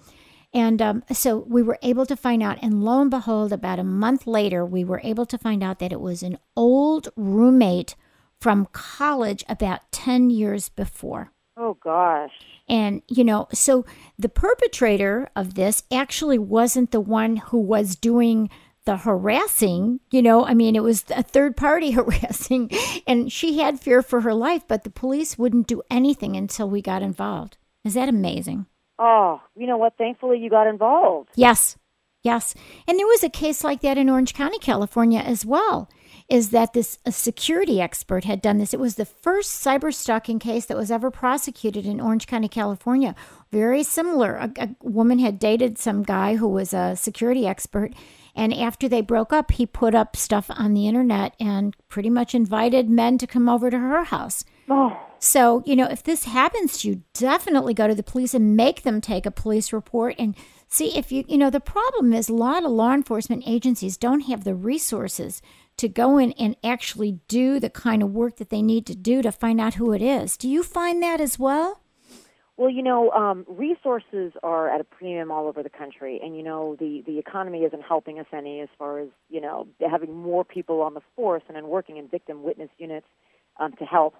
And 0.54 0.82
um, 0.82 1.04
so 1.12 1.40
we 1.50 1.62
were 1.62 1.80
able 1.82 2.06
to 2.06 2.16
find 2.16 2.42
out, 2.42 2.60
and 2.62 2.82
lo 2.82 3.02
and 3.02 3.12
behold, 3.12 3.52
about 3.52 3.78
a 3.78 3.84
month 3.84 4.26
later, 4.26 4.66
we 4.66 4.86
were 4.86 5.02
able 5.04 5.26
to 5.26 5.38
find 5.38 5.62
out 5.62 5.80
that 5.80 5.92
it 5.92 6.00
was 6.00 6.24
an 6.24 6.38
old 6.56 7.10
roommate 7.18 7.98
from 8.40 8.70
college 8.72 9.44
about 9.50 9.92
10 9.92 10.30
years 10.30 10.70
before. 10.70 11.34
Oh, 11.58 11.78
gosh. 11.84 12.32
And, 12.70 13.02
you 13.08 13.24
know, 13.24 13.48
so 13.52 13.86
the 14.20 14.30
perpetrator 14.30 15.30
of 15.36 15.56
this 15.56 15.84
actually 15.92 16.38
wasn't 16.38 16.92
the 16.92 17.02
one 17.02 17.38
who 17.38 17.58
was 17.58 17.96
doing 17.96 18.50
the 18.88 18.98
harassing, 18.98 20.00
you 20.12 20.22
know, 20.22 20.46
I 20.46 20.54
mean, 20.54 20.76
it 20.76 20.84
was 20.84 21.04
a 21.10 21.22
third 21.22 21.58
party 21.58 21.92
harassing, 21.92 22.72
and 23.06 23.32
she 23.32 23.60
had 23.60 23.82
fear 23.82 24.02
for 24.02 24.22
her 24.22 24.34
life, 24.34 24.64
but 24.66 24.84
the 24.84 24.90
police 24.90 25.38
wouldn't 25.38 25.68
do 25.68 25.82
anything 25.92 26.38
until 26.38 26.70
we 26.70 26.82
got 26.82 27.02
involved. 27.02 27.58
Is 27.84 27.96
that 27.96 28.08
amazing? 28.08 28.66
Oh, 28.98 29.42
you 29.56 29.68
know 29.68 29.78
what? 29.78 29.98
Thankfully, 29.98 30.40
you 30.40 30.50
got 30.50 30.68
involved. 30.68 31.30
Yes, 31.36 31.78
yes. 32.24 32.56
And 32.88 32.98
there 32.98 33.06
was 33.06 33.24
a 33.24 33.30
case 33.30 33.64
like 33.64 33.82
that 33.82 33.98
in 33.98 34.10
Orange 34.10 34.34
County, 34.34 34.58
California, 34.58 35.20
as 35.20 35.46
well. 35.46 35.90
Is 36.30 36.50
that 36.50 36.74
this 36.74 37.00
a 37.06 37.12
security 37.14 37.80
expert 37.80 38.26
had 38.26 38.42
done 38.42 38.58
this? 38.58 38.74
It 38.74 38.82
was 38.82 38.96
the 38.96 39.06
first 39.06 39.64
cyber 39.64 39.94
stalking 39.94 40.40
case 40.40 40.66
that 40.66 40.76
was 40.76 40.92
ever 40.92 41.10
prosecuted 41.10 41.86
in 41.86 42.02
Orange 42.02 42.28
County, 42.28 42.50
California. 42.50 43.16
Very 43.50 43.82
similar. 43.82 44.36
A, 44.36 44.52
a 44.58 44.76
woman 44.82 45.20
had 45.20 45.40
dated 45.40 45.78
some 45.78 46.04
guy 46.04 46.36
who 46.36 46.50
was 46.50 46.74
a 46.74 46.98
security 46.98 47.48
expert, 47.48 47.94
and 48.36 48.54
after 48.54 48.90
they 48.90 49.00
broke 49.00 49.32
up, 49.32 49.52
he 49.52 49.66
put 49.66 49.96
up 49.96 50.18
stuff 50.18 50.48
on 50.50 50.74
the 50.74 50.86
internet 50.86 51.34
and 51.40 51.76
pretty 51.88 52.10
much 52.10 52.36
invited 52.36 52.90
men 52.90 53.18
to 53.20 53.26
come 53.26 53.48
over 53.48 53.70
to 53.70 53.80
her 53.80 54.04
house. 54.04 54.44
Oh. 54.70 55.00
So, 55.20 55.64
you 55.66 55.76
know, 55.76 55.88
if 55.88 56.04
this 56.04 56.26
happens 56.26 56.80
to 56.80 56.90
you, 56.90 57.04
definitely 57.14 57.74
go 57.74 57.88
to 57.88 57.96
the 57.96 58.04
police 58.04 58.34
and 58.34 58.56
make 58.56 58.84
them 58.84 59.00
take 59.00 59.26
a 59.26 59.32
police 59.32 59.72
report 59.72 60.16
and 60.20 60.36
see 60.68 60.96
if 60.96 61.12
you, 61.12 61.24
you 61.28 61.38
know, 61.38 61.50
the 61.50 61.60
problem 61.60 62.14
is 62.14 62.30
a 62.30 62.34
lot 62.34 62.66
of 62.66 62.72
law 62.72 62.94
enforcement 62.94 63.44
agencies 63.48 63.98
don't 63.98 64.22
have 64.22 64.44
the 64.44 64.54
resources 64.54 65.42
to 65.78 65.88
go 65.88 66.18
in 66.18 66.32
and 66.34 66.56
actually 66.64 67.20
do 67.28 67.60
the 67.60 67.70
kind 67.70 68.04
of 68.04 68.12
work 68.12 68.38
that 68.38 68.50
they 68.50 68.62
need 68.62 68.86
to 68.88 68.96
do 68.96 69.22
to 69.22 69.32
find 69.32 69.62
out 69.62 69.76
who 69.76 69.94
it 69.94 70.02
is. 70.02 70.38
Do 70.38 70.50
you 70.50 70.64
find 70.64 71.02
that 71.04 71.22
as 71.22 71.38
well? 71.38 71.82
Well, 72.58 72.72
you 72.72 72.82
know, 72.82 73.12
um, 73.12 73.46
resources 73.48 74.34
are 74.42 74.68
at 74.68 74.82
a 74.82 74.84
premium 74.84 75.30
all 75.30 75.48
over 75.48 75.62
the 75.62 75.70
country, 75.70 76.20
and 76.24 76.36
you 76.36 76.42
know 76.42 76.76
the 76.80 77.04
the 77.06 77.20
economy 77.20 77.60
isn't 77.60 77.84
helping 77.84 78.18
us 78.18 78.26
any 78.34 78.62
as 78.62 78.70
far 78.80 79.00
as 79.00 79.10
you 79.30 79.40
know 79.40 79.68
having 79.80 80.16
more 80.16 80.44
people 80.44 80.82
on 80.82 80.96
the 80.96 81.02
force 81.16 81.44
and 81.48 81.56
then 81.56 81.68
working 81.68 81.98
in 81.98 82.08
victim 82.08 82.42
witness 82.42 82.70
units 82.80 83.06
um, 83.60 83.74
to 83.74 83.86
help. 83.86 84.16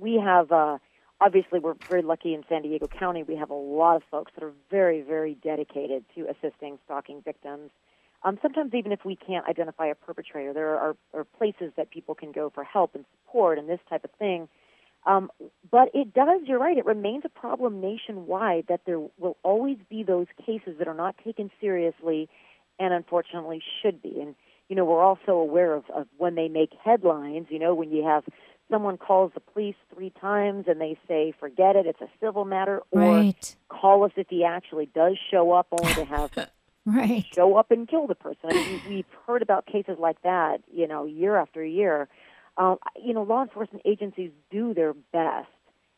We 0.00 0.14
have 0.14 0.50
uh, 0.50 0.78
obviously 1.20 1.58
we're 1.58 1.74
very 1.90 2.00
lucky 2.00 2.32
in 2.32 2.42
San 2.48 2.62
Diego 2.62 2.86
County. 2.86 3.22
We 3.22 3.36
have 3.36 3.50
a 3.50 3.54
lot 3.54 3.96
of 3.96 4.02
folks 4.10 4.32
that 4.34 4.42
are 4.42 4.52
very 4.70 5.02
very 5.02 5.34
dedicated 5.34 6.06
to 6.14 6.26
assisting 6.30 6.78
stalking 6.86 7.20
victims. 7.20 7.70
Um, 8.24 8.38
sometimes 8.42 8.74
even 8.74 8.90
if 8.92 9.04
we 9.04 9.16
can't 9.16 9.46
identify 9.46 9.86
a 9.86 9.94
perpetrator, 9.94 10.52
there 10.52 10.76
are, 10.76 10.96
are 11.14 11.24
places 11.24 11.72
that 11.76 11.90
people 11.90 12.14
can 12.14 12.32
go 12.32 12.50
for 12.50 12.64
help 12.64 12.94
and 12.94 13.04
support 13.12 13.58
and 13.58 13.68
this 13.68 13.80
type 13.88 14.04
of 14.04 14.10
thing 14.18 14.48
um, 15.06 15.30
but 15.70 15.88
it 15.94 16.12
does, 16.12 16.42
you're 16.44 16.58
right, 16.58 16.76
it 16.76 16.84
remains 16.84 17.22
a 17.24 17.28
problem 17.28 17.80
nationwide 17.80 18.66
that 18.68 18.82
there 18.84 19.00
will 19.18 19.36
always 19.42 19.78
be 19.88 20.02
those 20.02 20.26
cases 20.44 20.76
that 20.78 20.88
are 20.88 20.94
not 20.94 21.16
taken 21.24 21.50
seriously 21.60 22.28
and 22.78 22.92
unfortunately 22.92 23.62
should 23.82 24.02
be. 24.02 24.20
And, 24.20 24.34
you 24.68 24.76
know, 24.76 24.84
we're 24.84 25.02
also 25.02 25.32
aware 25.32 25.74
of, 25.74 25.84
of 25.94 26.06
when 26.18 26.34
they 26.34 26.48
make 26.48 26.72
headlines, 26.84 27.46
you 27.48 27.58
know, 27.58 27.74
when 27.74 27.90
you 27.90 28.04
have 28.04 28.24
someone 28.70 28.98
calls 28.98 29.32
the 29.32 29.40
police 29.40 29.76
three 29.94 30.12
times 30.20 30.66
and 30.68 30.78
they 30.78 30.98
say, 31.08 31.32
forget 31.40 31.74
it, 31.74 31.86
it's 31.86 32.02
a 32.02 32.08
civil 32.20 32.44
matter, 32.44 32.82
or 32.90 33.00
right. 33.00 33.56
call 33.70 34.04
us 34.04 34.12
if 34.16 34.26
he 34.28 34.44
actually 34.44 34.86
does 34.94 35.16
show 35.30 35.52
up, 35.52 35.68
only 35.72 35.94
to 35.94 36.04
have 36.04 36.30
right. 36.88 37.24
show 37.34 37.56
up 37.56 37.70
and 37.70 37.88
kill 37.88 38.06
the 38.06 38.14
person. 38.14 38.50
I 38.50 38.54
mean, 38.54 38.80
we've 38.88 39.04
heard 39.26 39.42
about 39.42 39.66
cases 39.66 39.96
like 39.98 40.20
that, 40.22 40.62
you 40.72 40.86
know, 40.86 41.04
year 41.04 41.36
after 41.36 41.64
year. 41.64 42.08
Um, 42.56 42.78
you 43.00 43.14
know, 43.14 43.22
law 43.22 43.42
enforcement 43.42 43.82
agencies 43.84 44.30
do 44.50 44.74
their 44.74 44.94
best 45.12 45.48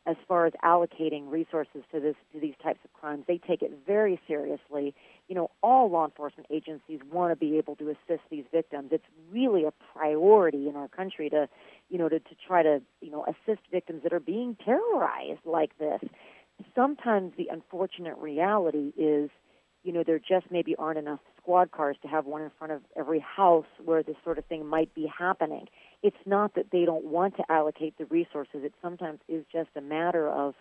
as 0.07 0.17
far 0.27 0.47
as 0.47 0.53
allocating 0.65 1.31
resources 1.31 1.83
to 1.93 2.01
this 2.01 2.17
to 2.33 2.41
these 2.41 2.55
types 2.63 2.81
of 2.85 2.93
crimes. 2.95 3.25
They 3.29 3.39
take 3.39 3.63
it 3.63 3.73
very 3.87 4.21
seriously. 4.27 4.95
You 5.29 5.35
know, 5.35 5.51
all 5.63 5.91
law 5.91 6.05
enforcement 6.05 6.47
agencies 6.51 7.01
want 7.13 7.33
to 7.33 7.37
be 7.37 7.59
able 7.59 7.77
to 7.77 7.91
assist 7.91 8.23
these 8.31 8.45
victims. 8.51 8.89
It's 8.93 9.05
really 9.31 9.65
a 9.65 9.73
priority 9.95 10.69
in 10.69 10.77
our 10.77 10.89
country 10.89 11.31
to, 11.31 11.49
you 11.91 11.99
know, 11.99 12.09
to, 12.09 12.19
to 12.19 12.35
try 12.47 12.63
to, 12.63 12.83
you 13.01 13.11
know, 13.11 13.25
assist 13.27 13.61
victims 13.71 14.03
that 14.03 14.13
are 14.13 14.21
being 14.21 14.57
terrorized 14.65 15.45
like 15.45 15.77
this. 15.79 16.01
Sometimes 16.75 17.33
the 17.37 17.49
unfortunate 17.51 18.17
reality 18.19 18.93
is, 18.97 19.31
you 19.83 19.93
know, 19.93 20.03
there 20.05 20.19
just 20.19 20.51
maybe 20.51 20.77
aren't 20.77 20.99
enough 20.99 21.21
squad 21.41 21.71
cars 21.71 21.97
to 22.03 22.09
have 22.09 22.27
one 22.27 22.43
in 22.43 22.51
front 22.59 22.73
of 22.73 22.83
every 22.97 23.21
house 23.21 23.67
where 23.85 24.03
this 24.03 24.17
sort 24.25 24.39
of 24.39 24.45
thing 24.47 24.67
might 24.67 24.95
be 24.95 25.11
happening 25.19 25.67
it's 26.03 26.17
not 26.27 26.55
that 26.55 26.67
they 26.73 26.85
don't 26.85 27.05
want 27.05 27.37
to 27.37 27.45
allocate 27.51 27.97
the 27.99 28.07
resources. 28.07 28.63
It 28.65 28.75
sometimes 28.81 29.21
is 29.29 29.45
just 29.53 29.69
a 29.77 29.81
matter 29.81 30.29
of, 30.29 30.55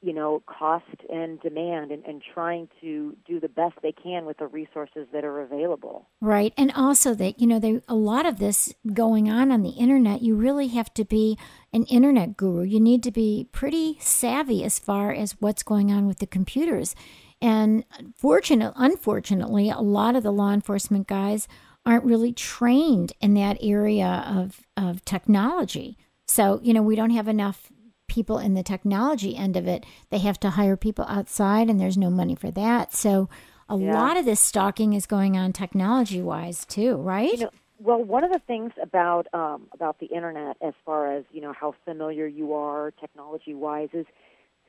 you 0.00 0.12
know, 0.12 0.42
cost 0.46 0.84
and 1.08 1.40
demand 1.40 1.92
and, 1.92 2.04
and 2.04 2.20
trying 2.34 2.68
to 2.80 3.16
do 3.24 3.38
the 3.38 3.48
best 3.48 3.74
they 3.82 3.92
can 3.92 4.24
with 4.24 4.38
the 4.38 4.48
resources 4.48 5.06
that 5.12 5.24
are 5.24 5.40
available. 5.40 6.08
Right. 6.20 6.52
And 6.56 6.72
also 6.74 7.14
that, 7.14 7.40
you 7.40 7.46
know, 7.46 7.60
they, 7.60 7.80
a 7.86 7.94
lot 7.94 8.26
of 8.26 8.38
this 8.38 8.74
going 8.92 9.30
on 9.30 9.52
on 9.52 9.62
the 9.62 9.70
internet, 9.70 10.22
you 10.22 10.34
really 10.34 10.68
have 10.68 10.92
to 10.94 11.04
be 11.04 11.38
an 11.72 11.84
internet 11.84 12.36
guru. 12.36 12.64
You 12.64 12.80
need 12.80 13.04
to 13.04 13.12
be 13.12 13.48
pretty 13.52 13.96
savvy 14.00 14.64
as 14.64 14.80
far 14.80 15.12
as 15.12 15.40
what's 15.40 15.62
going 15.62 15.92
on 15.92 16.08
with 16.08 16.18
the 16.18 16.26
computers. 16.26 16.96
And 17.42 17.84
fortunate, 18.16 18.72
unfortunately, 18.76 19.68
a 19.68 19.80
lot 19.80 20.14
of 20.14 20.22
the 20.22 20.30
law 20.30 20.52
enforcement 20.52 21.08
guys 21.08 21.48
aren't 21.84 22.04
really 22.04 22.32
trained 22.32 23.12
in 23.20 23.34
that 23.34 23.58
area 23.60 24.24
of, 24.26 24.60
of 24.76 25.04
technology. 25.04 25.98
So, 26.24 26.60
you 26.62 26.72
know, 26.72 26.82
we 26.82 26.94
don't 26.94 27.10
have 27.10 27.26
enough 27.26 27.72
people 28.06 28.38
in 28.38 28.54
the 28.54 28.62
technology 28.62 29.36
end 29.36 29.56
of 29.56 29.66
it. 29.66 29.84
They 30.10 30.18
have 30.18 30.38
to 30.40 30.50
hire 30.50 30.76
people 30.76 31.04
outside, 31.08 31.68
and 31.68 31.80
there's 31.80 31.98
no 31.98 32.10
money 32.10 32.36
for 32.36 32.52
that. 32.52 32.94
So, 32.94 33.28
a 33.68 33.76
yeah. 33.76 33.92
lot 33.92 34.16
of 34.16 34.24
this 34.24 34.38
stalking 34.38 34.92
is 34.92 35.06
going 35.06 35.36
on 35.36 35.52
technology 35.52 36.20
wise 36.20 36.64
too, 36.64 36.96
right? 36.96 37.32
You 37.32 37.44
know, 37.44 37.50
well, 37.78 38.02
one 38.04 38.22
of 38.22 38.30
the 38.30 38.40
things 38.46 38.70
about 38.80 39.26
um, 39.34 39.66
about 39.72 39.98
the 39.98 40.06
internet, 40.06 40.56
as 40.60 40.74
far 40.84 41.12
as 41.16 41.24
you 41.32 41.40
know, 41.40 41.52
how 41.52 41.74
familiar 41.84 42.26
you 42.26 42.52
are 42.52 42.92
technology 43.00 43.54
wise, 43.54 43.88
is 43.92 44.06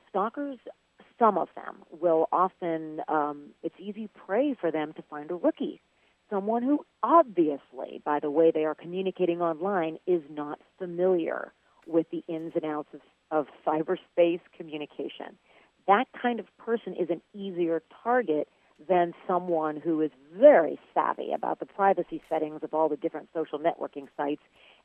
stalkers. 0.08 0.58
Some 1.18 1.38
of 1.38 1.48
them 1.54 1.76
will 2.00 2.28
often. 2.32 3.00
Um, 3.08 3.50
it's 3.62 3.74
easy 3.78 4.08
prey 4.26 4.56
for 4.60 4.70
them 4.70 4.92
to 4.94 5.02
find 5.02 5.30
a 5.30 5.34
rookie 5.34 5.80
someone 6.30 6.62
who 6.62 6.84
obviously, 7.02 8.02
by 8.04 8.20
the 8.20 8.30
way 8.30 8.50
they 8.50 8.64
are 8.64 8.74
communicating 8.74 9.40
online, 9.40 9.98
is 10.06 10.22
not 10.30 10.58
familiar 10.78 11.52
with 11.86 12.06
the 12.10 12.24
ins 12.28 12.52
and 12.54 12.64
outs 12.64 12.88
of, 12.92 13.00
of 13.30 13.46
cyberspace 13.66 14.40
communication. 14.56 15.36
That 15.86 16.06
kind 16.20 16.40
of 16.40 16.46
person 16.58 16.94
is 16.94 17.10
an 17.10 17.20
easier 17.34 17.82
target 18.02 18.48
than 18.88 19.12
someone 19.28 19.76
who 19.76 20.00
is 20.00 20.10
very 20.36 20.78
savvy 20.92 21.32
about 21.32 21.60
the 21.60 21.66
privacy 21.66 22.20
settings 22.28 22.62
of 22.62 22.74
all 22.74 22.88
the 22.88 22.96
different 22.96 23.28
social 23.32 23.58
networking 23.58 24.08
sites. 24.16 24.42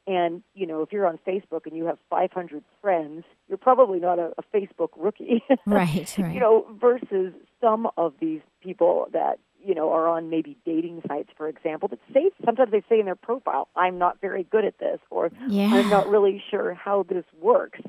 And, 0.10 0.42
you 0.56 0.66
know, 0.66 0.82
if 0.82 0.92
you're 0.92 1.06
on 1.06 1.20
Facebook 1.28 1.66
and 1.66 1.76
you 1.76 1.86
have 1.86 2.00
500 2.10 2.64
friends, 2.82 3.26
you're 3.48 3.58
probably 3.58 4.00
not 4.00 4.18
a, 4.18 4.34
a 4.38 4.44
Facebook 4.56 4.90
rookie. 4.98 5.44
right, 5.68 6.18
right. 6.18 6.34
You 6.34 6.40
know, 6.40 6.66
versus 6.82 7.34
some 7.62 7.88
of 7.96 8.14
these 8.20 8.42
people 8.62 9.08
that, 9.14 9.40
you 9.64 9.76
know, 9.76 9.92
are 9.92 10.08
on 10.08 10.30
maybe 10.30 10.58
dating 10.66 11.04
sites, 11.08 11.30
for 11.38 11.48
example, 11.48 11.90
that 11.90 12.00
say, 12.14 12.32
sometimes 12.44 12.72
they 12.72 12.82
say 12.90 13.00
in 13.00 13.06
their 13.06 13.16
profile, 13.16 13.68
I'm 13.76 13.98
not 14.00 14.20
very 14.20 14.44
good 14.44 14.66
at 14.66 14.80
this, 14.80 15.00
or 15.12 15.30
yeah. 15.48 15.70
I'm 15.74 15.90
not 15.90 16.08
really 16.10 16.42
sure 16.50 16.74
how 16.74 17.06
this 17.08 17.26
works 17.40 17.82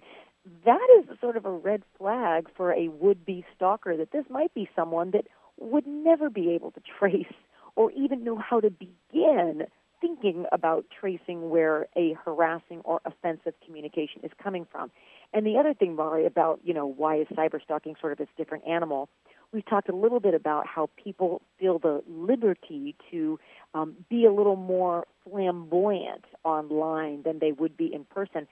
that 0.64 0.86
is 0.98 1.18
sort 1.20 1.36
of 1.36 1.44
a 1.44 1.50
red 1.50 1.82
flag 1.98 2.48
for 2.56 2.72
a 2.72 2.88
would 2.88 3.24
be 3.24 3.44
stalker 3.54 3.96
that 3.96 4.10
this 4.10 4.24
might 4.30 4.52
be 4.54 4.68
someone 4.74 5.10
that 5.12 5.26
would 5.58 5.86
never 5.86 6.30
be 6.30 6.50
able 6.50 6.70
to 6.72 6.80
trace 6.98 7.32
or 7.76 7.90
even 7.92 8.24
know 8.24 8.36
how 8.36 8.60
to 8.60 8.70
begin 8.70 9.66
thinking 10.01 10.46
about 10.53 10.86
tracing 10.98 11.51
where 11.51 11.86
a 11.96 12.16
harassing 12.24 12.80
or 12.84 13.01
offensive 13.05 13.55
communication 13.64 14.22
is 14.22 14.30
coming 14.42 14.66
from. 14.70 14.90
And 15.32 15.46
the 15.46 15.59
other 15.59 15.74
thing, 15.74 15.94
Mari, 15.94 16.26
about, 16.26 16.61
you 16.64 16.74
know, 16.74 16.86
why 16.86 17.16
is 17.16 17.26
cyberstalking 17.28 18.01
sort 18.01 18.12
of 18.12 18.18
this 18.18 18.28
different 18.36 18.66
animal? 18.66 19.09
We've 19.53 19.66
talked 19.66 19.88
a 19.88 19.94
little 19.94 20.20
bit 20.20 20.34
about 20.34 20.66
how 20.66 20.90
people 21.03 21.42
feel 21.59 21.78
the 21.78 22.03
liberty 22.09 22.94
to 23.11 23.38
um, 23.74 23.96
be 24.09 24.24
a 24.24 24.32
little 24.32 24.57
more 24.57 25.07
flamboyant 25.28 26.24
online 26.44 27.22
than 27.22 27.40
they 27.40 27.53
would 27.53 27.76
be 27.76 27.92
in 27.92 28.05
person. 28.05 28.46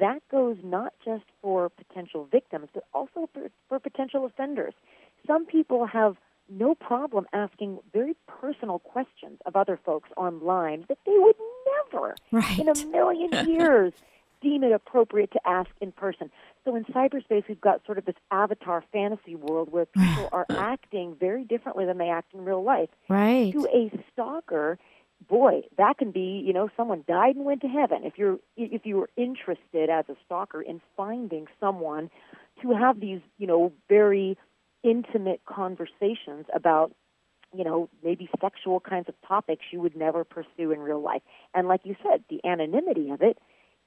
That 0.00 0.20
goes 0.30 0.56
not 0.62 0.92
just 1.04 1.24
for 1.42 1.68
potential 1.68 2.26
victims, 2.30 2.68
but 2.72 2.84
also 2.92 3.28
for, 3.32 3.48
for 3.68 3.78
potential 3.78 4.24
offenders. 4.24 4.74
Some 5.26 5.46
people 5.46 5.86
have 5.86 6.16
no 6.48 6.74
problem 6.74 7.26
asking 7.32 7.78
very 7.92 8.14
personal 8.26 8.78
questions 8.78 9.38
of 9.46 9.56
other 9.56 9.78
folks 9.84 10.10
online 10.16 10.84
that 10.88 10.98
they 11.06 11.16
would 11.16 11.36
never 11.92 12.14
right. 12.32 12.58
in 12.58 12.68
a 12.68 12.86
million 12.86 13.48
years 13.48 13.92
deem 14.44 14.62
it 14.62 14.72
appropriate 14.72 15.32
to 15.32 15.40
ask 15.46 15.70
in 15.80 15.90
person. 15.90 16.30
So 16.64 16.76
in 16.76 16.84
cyberspace, 16.84 17.48
we've 17.48 17.60
got 17.60 17.84
sort 17.86 17.98
of 17.98 18.04
this 18.04 18.14
avatar 18.30 18.84
fantasy 18.92 19.34
world 19.34 19.72
where 19.72 19.86
people 19.86 20.28
are 20.32 20.46
acting 20.50 21.16
very 21.18 21.44
differently 21.44 21.86
than 21.86 21.98
they 21.98 22.10
act 22.10 22.34
in 22.34 22.44
real 22.44 22.62
life. 22.62 22.90
Right. 23.08 23.52
To 23.52 23.66
a 23.66 23.90
stalker, 24.12 24.78
boy, 25.28 25.62
that 25.78 25.96
can 25.98 26.10
be, 26.10 26.42
you 26.46 26.52
know, 26.52 26.68
someone 26.76 27.04
died 27.08 27.36
and 27.36 27.44
went 27.44 27.62
to 27.62 27.68
heaven. 27.68 28.04
If 28.04 28.18
you're 28.18 28.38
if 28.56 28.84
you 28.84 28.96
were 28.96 29.10
interested 29.16 29.88
as 29.88 30.04
a 30.08 30.16
stalker 30.26 30.60
in 30.60 30.80
finding 30.96 31.46
someone 31.58 32.10
to 32.62 32.72
have 32.72 33.00
these, 33.00 33.20
you 33.38 33.46
know, 33.46 33.72
very 33.88 34.36
intimate 34.84 35.40
conversations 35.46 36.46
about 36.54 36.94
you 37.52 37.64
know 37.64 37.88
maybe 38.02 38.28
sexual 38.40 38.80
kinds 38.80 39.08
of 39.08 39.14
topics 39.26 39.64
you 39.72 39.80
would 39.80 39.96
never 39.96 40.24
pursue 40.24 40.70
in 40.70 40.80
real 40.80 41.02
life. 41.02 41.22
And 41.54 41.66
like 41.66 41.80
you 41.84 41.96
said 42.02 42.22
the 42.28 42.40
anonymity 42.46 43.10
of 43.10 43.22
it 43.22 43.38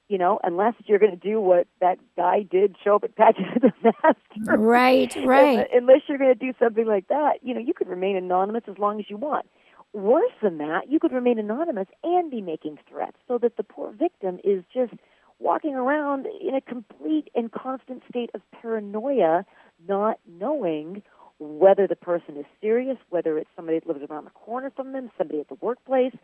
you 0.08 0.18
know 0.18 0.40
unless 0.42 0.74
you're 0.86 0.98
going 0.98 1.12
to 1.12 1.16
do 1.16 1.40
what 1.40 1.66
that 1.80 1.98
guy 2.16 2.42
did 2.42 2.76
show 2.82 2.96
up 2.96 3.04
at 3.04 3.14
pageant 3.14 3.56
of 3.56 3.62
the 3.62 3.72
master. 3.84 4.58
Right 4.58 5.14
right. 5.24 5.66
Unless 5.72 6.02
you're 6.08 6.18
going 6.18 6.34
to 6.34 6.46
do 6.46 6.52
something 6.58 6.86
like 6.86 7.08
that 7.08 7.38
you 7.42 7.54
know 7.54 7.60
you 7.60 7.74
could 7.74 7.88
remain 7.88 8.16
anonymous 8.16 8.64
as 8.68 8.78
long 8.78 8.98
as 8.98 9.06
you 9.08 9.16
want. 9.16 9.46
Worse 9.94 10.32
than 10.42 10.58
that 10.58 10.90
you 10.90 10.98
could 10.98 11.12
remain 11.12 11.38
anonymous 11.38 11.88
and 12.02 12.30
be 12.30 12.40
making 12.40 12.78
threats 12.90 13.16
so 13.26 13.38
that 13.38 13.56
the 13.56 13.62
poor 13.62 13.92
victim 13.92 14.38
is 14.44 14.64
just 14.72 14.92
walking 15.38 15.74
around 15.74 16.26
in 16.40 16.54
a 16.54 16.60
complete 16.60 17.28
and 17.34 17.52
constant 17.52 18.02
state 18.08 18.30
of 18.34 18.40
paranoia 18.60 19.44
not 19.86 20.18
knowing 20.26 21.02
whether 21.38 21.86
the 21.86 21.96
person 21.96 22.36
is 22.36 22.46
serious, 22.60 22.96
whether 23.10 23.38
it's 23.38 23.50
somebody 23.54 23.78
that 23.78 23.86
lives 23.86 24.00
around 24.10 24.24
the 24.24 24.30
corner 24.30 24.70
from 24.74 24.92
them, 24.92 25.10
somebody 25.16 25.40
at 25.40 25.48
the 25.48 25.56
workplace. 25.60 26.14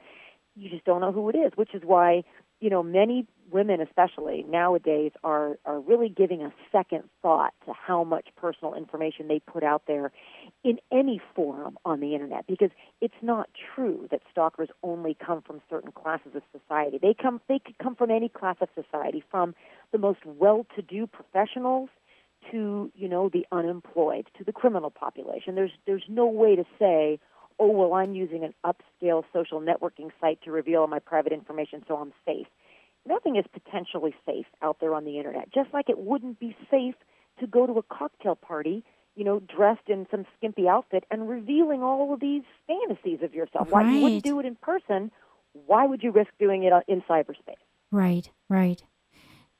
You 0.57 0.70
just 0.70 0.84
don't 0.84 1.00
know 1.00 1.12
who 1.12 1.28
it 1.28 1.36
is, 1.36 1.52
which 1.57 1.74
is 1.74 1.82
why, 1.84 2.22
you 2.61 2.70
know, 2.70 2.82
many 2.82 3.26
women 3.50 3.80
especially 3.80 4.44
nowadays 4.48 5.12
are 5.22 5.59
are 5.64 5.80
really 5.80 6.09
giving 6.09 6.42
a 6.42 6.52
second 6.72 7.05
thought 7.22 7.52
to 7.66 7.72
how 7.72 8.05
much 8.05 8.28
personal 8.36 8.74
information 8.74 9.28
they 9.28 9.40
put 9.40 9.62
out 9.62 9.82
there 9.86 10.12
in 10.62 10.78
any 10.92 11.20
forum 11.34 11.76
on 11.84 12.00
the 12.00 12.14
internet 12.14 12.46
because 12.46 12.70
it's 13.00 13.14
not 13.20 13.48
true 13.74 14.09
that 14.11 14.20
stalkers 14.30 14.68
only 14.82 15.16
come 15.24 15.42
from 15.42 15.61
certain 15.68 15.92
classes 15.92 16.32
of 16.34 16.42
society. 16.52 16.98
They 17.00 17.14
come 17.14 17.40
they 17.48 17.59
could 17.59 17.78
come 17.78 17.94
from 17.94 18.11
any 18.11 18.28
class 18.28 18.57
of 18.61 18.68
society, 18.74 19.22
from 19.30 19.55
the 19.92 19.98
most 19.98 20.20
well-to-do 20.24 21.07
professionals 21.07 21.90
to 22.51 22.90
you 22.95 23.09
know 23.09 23.28
the 23.28 23.47
unemployed, 23.53 24.26
to 24.38 24.45
the 24.45 24.53
criminal 24.53 24.90
population. 24.90 25.55
There's 25.55 25.72
there's 25.86 26.05
no 26.09 26.26
way 26.26 26.57
to 26.57 26.64
say, 26.78 27.18
oh 27.59 27.70
well, 27.70 27.95
I'm 27.95 28.14
using 28.14 28.45
an 28.45 28.55
upscale 28.64 29.24
social 29.32 29.61
networking 29.61 30.11
site 30.20 30.42
to 30.45 30.51
reveal 30.51 30.86
my 30.86 30.99
private 30.99 31.32
information, 31.32 31.84
so 31.86 31.97
I'm 31.97 32.12
safe. 32.24 32.47
Nothing 33.07 33.36
is 33.36 33.45
potentially 33.53 34.14
safe 34.24 34.47
out 34.62 34.78
there 34.80 34.95
on 34.95 35.05
the 35.05 35.18
internet. 35.18 35.53
Just 35.53 35.72
like 35.74 35.88
it 35.88 35.99
wouldn't 35.99 36.40
be 36.40 36.57
safe 36.70 36.95
to 37.40 37.47
go 37.47 37.66
to 37.66 37.74
a 37.74 37.82
cocktail 37.82 38.34
party, 38.34 38.82
you 39.14 39.24
know, 39.24 39.40
dressed 39.40 39.88
in 39.88 40.07
some 40.11 40.24
skimpy 40.38 40.68
outfit 40.68 41.05
and 41.11 41.28
revealing 41.28 41.82
all 41.82 42.14
of 42.14 42.20
these 42.20 42.42
fantasies 42.66 43.18
of 43.22 43.34
yourself. 43.34 43.68
Right. 43.70 43.84
Why 43.84 43.92
you 43.92 44.03
wouldn't 44.03 44.24
do 44.24 44.40
it 44.40 44.47
in 44.47 44.57
person? 44.57 45.11
Why 45.66 45.86
would 45.86 46.03
you 46.03 46.12
risk 46.12 46.30
doing 46.38 46.64
it 46.64 46.72
uh, 46.72 46.80
in 46.88 47.03
cyberspace? 47.03 47.61
Right, 47.90 48.30
right. 48.49 48.82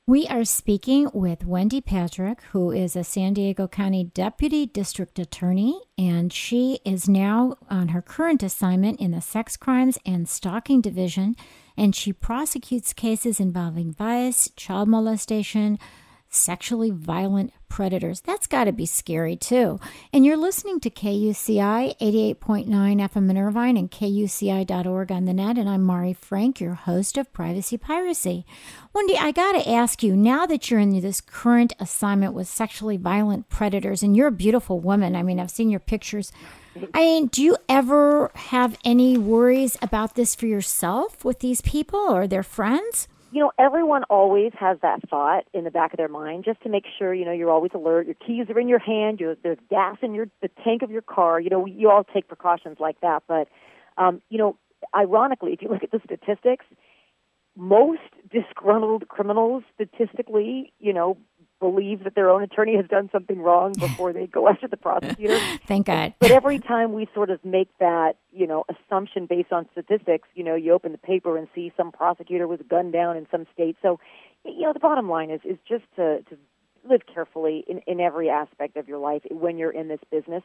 We 0.07 0.27
are 0.27 0.45
speaking 0.45 1.09
with 1.15 1.47
Wendy 1.47 1.81
Patrick, 1.81 2.43
who 2.51 2.69
is 2.69 2.95
a 2.95 3.03
San 3.03 3.33
Diego 3.33 3.67
County 3.67 4.03
Deputy 4.03 4.67
District 4.67 5.17
Attorney, 5.17 5.81
and 5.97 6.31
she 6.31 6.79
is 6.85 7.09
now 7.09 7.55
on 7.71 7.87
her 7.87 8.03
current 8.03 8.43
assignment 8.43 8.99
in 8.99 9.09
the 9.09 9.19
Sex 9.19 9.57
Crimes 9.57 9.97
and 10.05 10.29
Stalking 10.29 10.79
Division, 10.79 11.35
and 11.75 11.95
she 11.95 12.13
prosecutes 12.13 12.93
cases 12.93 13.39
involving 13.39 13.93
vice, 13.93 14.47
child 14.55 14.89
molestation, 14.89 15.79
sexually 16.35 16.91
violent 16.91 17.51
predators. 17.69 18.21
That's 18.21 18.47
got 18.47 18.65
to 18.65 18.71
be 18.71 18.85
scary 18.85 19.35
too. 19.35 19.79
And 20.13 20.25
you're 20.25 20.37
listening 20.37 20.79
to 20.81 20.89
KUCI 20.89 21.97
88.9 21.99 22.67
FM 22.67 23.29
in 23.29 23.37
Irvine 23.37 23.77
and 23.77 23.91
KUCI.org 23.91 25.11
on 25.11 25.25
the 25.25 25.33
net. 25.33 25.57
And 25.57 25.67
I'm 25.67 25.81
Mari 25.81 26.13
Frank, 26.13 26.61
your 26.61 26.75
host 26.75 27.17
of 27.17 27.33
Privacy 27.33 27.77
Piracy. 27.77 28.45
Wendy, 28.93 29.17
I 29.17 29.31
got 29.31 29.53
to 29.53 29.69
ask 29.69 30.03
you 30.03 30.15
now 30.15 30.45
that 30.45 30.69
you're 30.69 30.79
in 30.79 30.99
this 31.01 31.21
current 31.21 31.73
assignment 31.79 32.33
with 32.33 32.47
sexually 32.47 32.97
violent 32.97 33.49
predators, 33.49 34.03
and 34.03 34.15
you're 34.15 34.27
a 34.27 34.31
beautiful 34.31 34.79
woman. 34.79 35.15
I 35.15 35.23
mean, 35.23 35.39
I've 35.39 35.51
seen 35.51 35.69
your 35.69 35.79
pictures. 35.79 36.31
I 36.93 36.99
mean, 36.99 37.27
do 37.27 37.41
you 37.41 37.57
ever 37.69 38.31
have 38.35 38.77
any 38.83 39.17
worries 39.17 39.77
about 39.81 40.15
this 40.15 40.35
for 40.35 40.45
yourself 40.45 41.23
with 41.23 41.39
these 41.39 41.61
people 41.61 41.99
or 41.99 42.27
their 42.27 42.43
friends? 42.43 43.07
You 43.35 43.41
know, 43.41 43.51
everyone 43.59 44.05
always 44.05 44.53
has 44.57 44.77
that 44.81 45.01
thought 45.09 45.43
in 45.53 45.65
the 45.65 45.69
back 45.69 45.91
of 45.91 45.97
their 45.97 46.07
mind 46.07 46.45
just 46.45 46.61
to 46.61 46.69
make 46.69 46.85
sure, 46.97 47.13
you 47.13 47.25
know, 47.25 47.33
you're 47.33 47.51
always 47.51 47.71
alert. 47.75 48.05
Your 48.05 48.15
keys 48.15 48.49
are 48.49 48.57
in 48.57 48.69
your 48.69 48.79
hand. 48.79 49.19
You're, 49.19 49.35
there's 49.43 49.57
gas 49.69 49.97
in 50.01 50.13
your 50.15 50.27
the 50.41 50.49
tank 50.63 50.83
of 50.83 50.89
your 50.89 51.01
car. 51.01 51.41
You 51.41 51.49
know, 51.49 51.65
you 51.65 51.89
all 51.89 52.05
take 52.05 52.29
precautions 52.29 52.77
like 52.79 53.01
that. 53.01 53.23
But, 53.27 53.49
um, 53.97 54.21
you 54.29 54.37
know, 54.37 54.57
ironically, 54.95 55.51
if 55.51 55.61
you 55.61 55.67
look 55.67 55.83
at 55.83 55.91
the 55.91 55.99
statistics, 56.05 56.63
most 57.57 57.99
disgruntled 58.31 59.09
criminals 59.09 59.63
statistically, 59.73 60.71
you 60.79 60.93
know, 60.93 61.17
believe 61.71 62.03
that 62.03 62.13
their 62.13 62.29
own 62.29 62.43
attorney 62.43 62.75
has 62.75 62.85
done 62.85 63.09
something 63.11 63.41
wrong 63.41 63.73
before 63.73 64.13
they 64.13 64.27
go 64.27 64.47
after 64.49 64.67
the 64.67 64.77
prosecutor. 64.77 65.39
Thank 65.67 65.87
God. 65.87 66.13
But 66.19 66.29
every 66.29 66.59
time 66.59 66.93
we 66.93 67.07
sort 67.15 67.31
of 67.31 67.43
make 67.43 67.69
that, 67.79 68.17
you 68.31 68.45
know, 68.45 68.65
assumption 68.69 69.25
based 69.25 69.51
on 69.51 69.67
statistics, 69.71 70.27
you 70.35 70.43
know, 70.43 70.53
you 70.53 70.73
open 70.73 70.91
the 70.91 70.99
paper 70.99 71.37
and 71.37 71.47
see 71.55 71.73
some 71.75 71.91
prosecutor 71.91 72.47
was 72.47 72.59
gunned 72.69 72.93
down 72.93 73.17
in 73.17 73.25
some 73.31 73.47
state. 73.51 73.77
So, 73.81 73.99
you 74.43 74.61
know, 74.61 74.73
the 74.73 74.79
bottom 74.79 75.09
line 75.09 75.31
is 75.31 75.41
is 75.43 75.57
just 75.67 75.85
to 75.95 76.21
to 76.29 76.37
live 76.87 77.01
carefully 77.11 77.65
in 77.67 77.79
in 77.87 77.99
every 77.99 78.29
aspect 78.29 78.77
of 78.77 78.87
your 78.87 78.99
life 78.99 79.23
when 79.31 79.57
you're 79.57 79.71
in 79.71 79.87
this 79.87 80.01
business. 80.11 80.43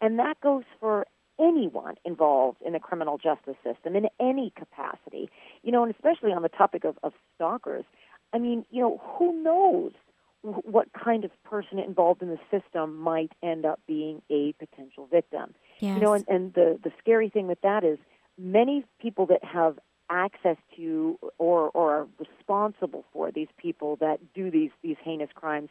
And 0.00 0.18
that 0.18 0.40
goes 0.40 0.64
for 0.80 1.06
anyone 1.38 1.96
involved 2.06 2.62
in 2.64 2.72
the 2.72 2.80
criminal 2.80 3.18
justice 3.18 3.56
system 3.62 3.94
in 3.94 4.06
any 4.18 4.54
capacity. 4.56 5.28
You 5.62 5.70
know, 5.72 5.82
and 5.82 5.94
especially 5.94 6.32
on 6.32 6.40
the 6.40 6.48
topic 6.48 6.84
of, 6.84 6.98
of 7.02 7.12
stalkers. 7.34 7.84
I 8.32 8.38
mean, 8.38 8.64
you 8.70 8.80
know, 8.80 8.98
who 9.04 9.42
knows 9.42 9.92
what 10.42 10.88
kind 10.92 11.24
of 11.24 11.30
person 11.44 11.78
involved 11.78 12.22
in 12.22 12.28
the 12.28 12.38
system 12.50 12.96
might 12.96 13.32
end 13.42 13.64
up 13.64 13.80
being 13.86 14.22
a 14.30 14.52
potential 14.58 15.06
victim. 15.06 15.54
Yes. 15.78 15.96
You 15.96 16.02
know, 16.02 16.12
and, 16.14 16.24
and 16.28 16.54
the 16.54 16.78
the 16.82 16.92
scary 16.98 17.28
thing 17.28 17.46
with 17.46 17.60
that 17.62 17.84
is 17.84 17.98
many 18.38 18.84
people 19.00 19.26
that 19.26 19.44
have 19.44 19.78
access 20.10 20.56
to 20.76 21.18
or 21.38 21.70
or 21.70 22.00
are 22.00 22.06
responsible 22.18 23.04
for 23.12 23.30
these 23.30 23.48
people 23.56 23.96
that 23.96 24.18
do 24.34 24.50
these 24.50 24.70
these 24.82 24.96
heinous 25.02 25.30
crimes 25.34 25.70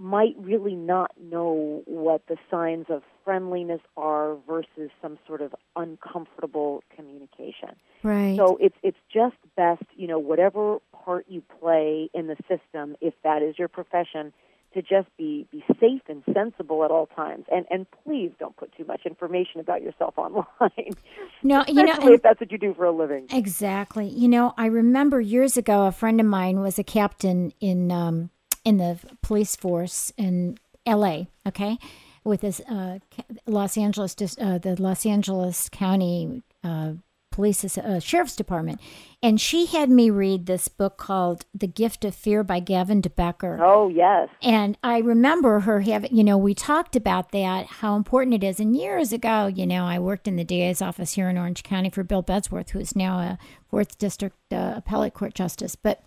might 0.00 0.34
really 0.38 0.74
not 0.74 1.12
know 1.20 1.82
what 1.84 2.22
the 2.26 2.36
signs 2.50 2.86
of 2.88 3.02
friendliness 3.24 3.80
are 3.96 4.36
versus 4.48 4.90
some 5.02 5.18
sort 5.26 5.42
of 5.42 5.54
uncomfortable 5.76 6.82
communication. 6.96 7.76
Right. 8.02 8.36
So 8.36 8.56
it's 8.60 8.76
it's 8.82 8.98
just 9.12 9.36
best, 9.56 9.84
you 9.94 10.08
know, 10.08 10.18
whatever 10.18 10.78
part 10.92 11.26
you 11.28 11.42
play 11.60 12.08
in 12.14 12.28
the 12.28 12.36
system, 12.48 12.96
if 13.00 13.14
that 13.24 13.42
is 13.42 13.58
your 13.58 13.68
profession, 13.68 14.32
to 14.72 14.80
just 14.80 15.08
be 15.18 15.46
be 15.52 15.62
safe 15.78 16.02
and 16.08 16.22
sensible 16.32 16.82
at 16.84 16.90
all 16.90 17.06
times. 17.06 17.44
And 17.52 17.66
and 17.70 17.86
please 18.04 18.32
don't 18.38 18.56
put 18.56 18.74
too 18.76 18.84
much 18.86 19.02
information 19.04 19.60
about 19.60 19.82
yourself 19.82 20.14
online. 20.16 20.94
No, 21.42 21.62
you 21.68 21.74
know, 21.74 21.92
Especially 21.92 22.14
if 22.14 22.22
that's 22.22 22.40
what 22.40 22.50
you 22.50 22.58
do 22.58 22.72
for 22.72 22.86
a 22.86 22.92
living. 22.92 23.26
Exactly. 23.30 24.08
You 24.08 24.28
know, 24.28 24.54
I 24.56 24.66
remember 24.66 25.20
years 25.20 25.58
ago, 25.58 25.86
a 25.86 25.92
friend 25.92 26.20
of 26.20 26.26
mine 26.26 26.60
was 26.60 26.78
a 26.78 26.84
captain 26.84 27.52
in 27.60 27.92
um, 27.92 28.30
in 28.64 28.76
the 28.76 28.98
police 29.22 29.56
force 29.56 30.12
in 30.16 30.58
L.A. 30.86 31.28
Okay, 31.46 31.78
with 32.24 32.40
this 32.40 32.60
uh, 32.68 32.98
Los 33.46 33.76
Angeles, 33.76 34.14
uh, 34.40 34.58
the 34.58 34.80
Los 34.80 35.06
Angeles 35.06 35.68
County 35.68 36.42
uh, 36.62 36.92
Police 37.32 37.78
uh, 37.78 38.00
Sheriff's 38.00 38.34
Department, 38.34 38.80
and 39.22 39.40
she 39.40 39.66
had 39.66 39.88
me 39.88 40.10
read 40.10 40.46
this 40.46 40.66
book 40.66 40.96
called 40.96 41.46
"The 41.54 41.68
Gift 41.68 42.04
of 42.04 42.14
Fear" 42.14 42.42
by 42.42 42.58
Gavin 42.58 43.00
de 43.00 43.08
Becker. 43.08 43.58
Oh 43.62 43.88
yes, 43.88 44.28
and 44.42 44.76
I 44.82 44.98
remember 44.98 45.60
her 45.60 45.80
having. 45.80 46.14
You 46.14 46.24
know, 46.24 46.36
we 46.36 46.54
talked 46.54 46.96
about 46.96 47.30
that 47.30 47.66
how 47.66 47.94
important 47.94 48.34
it 48.34 48.44
is. 48.44 48.58
And 48.58 48.76
years 48.76 49.12
ago, 49.12 49.46
you 49.46 49.64
know, 49.64 49.84
I 49.84 50.00
worked 50.00 50.26
in 50.26 50.36
the 50.36 50.44
DA's 50.44 50.82
office 50.82 51.12
here 51.14 51.28
in 51.28 51.38
Orange 51.38 51.62
County 51.62 51.88
for 51.88 52.02
Bill 52.02 52.22
Bedsworth, 52.22 52.70
who 52.70 52.80
is 52.80 52.96
now 52.96 53.18
a 53.20 53.38
fourth 53.70 53.96
district 53.98 54.36
uh, 54.52 54.74
appellate 54.76 55.14
court 55.14 55.34
justice, 55.34 55.76
but. 55.76 56.02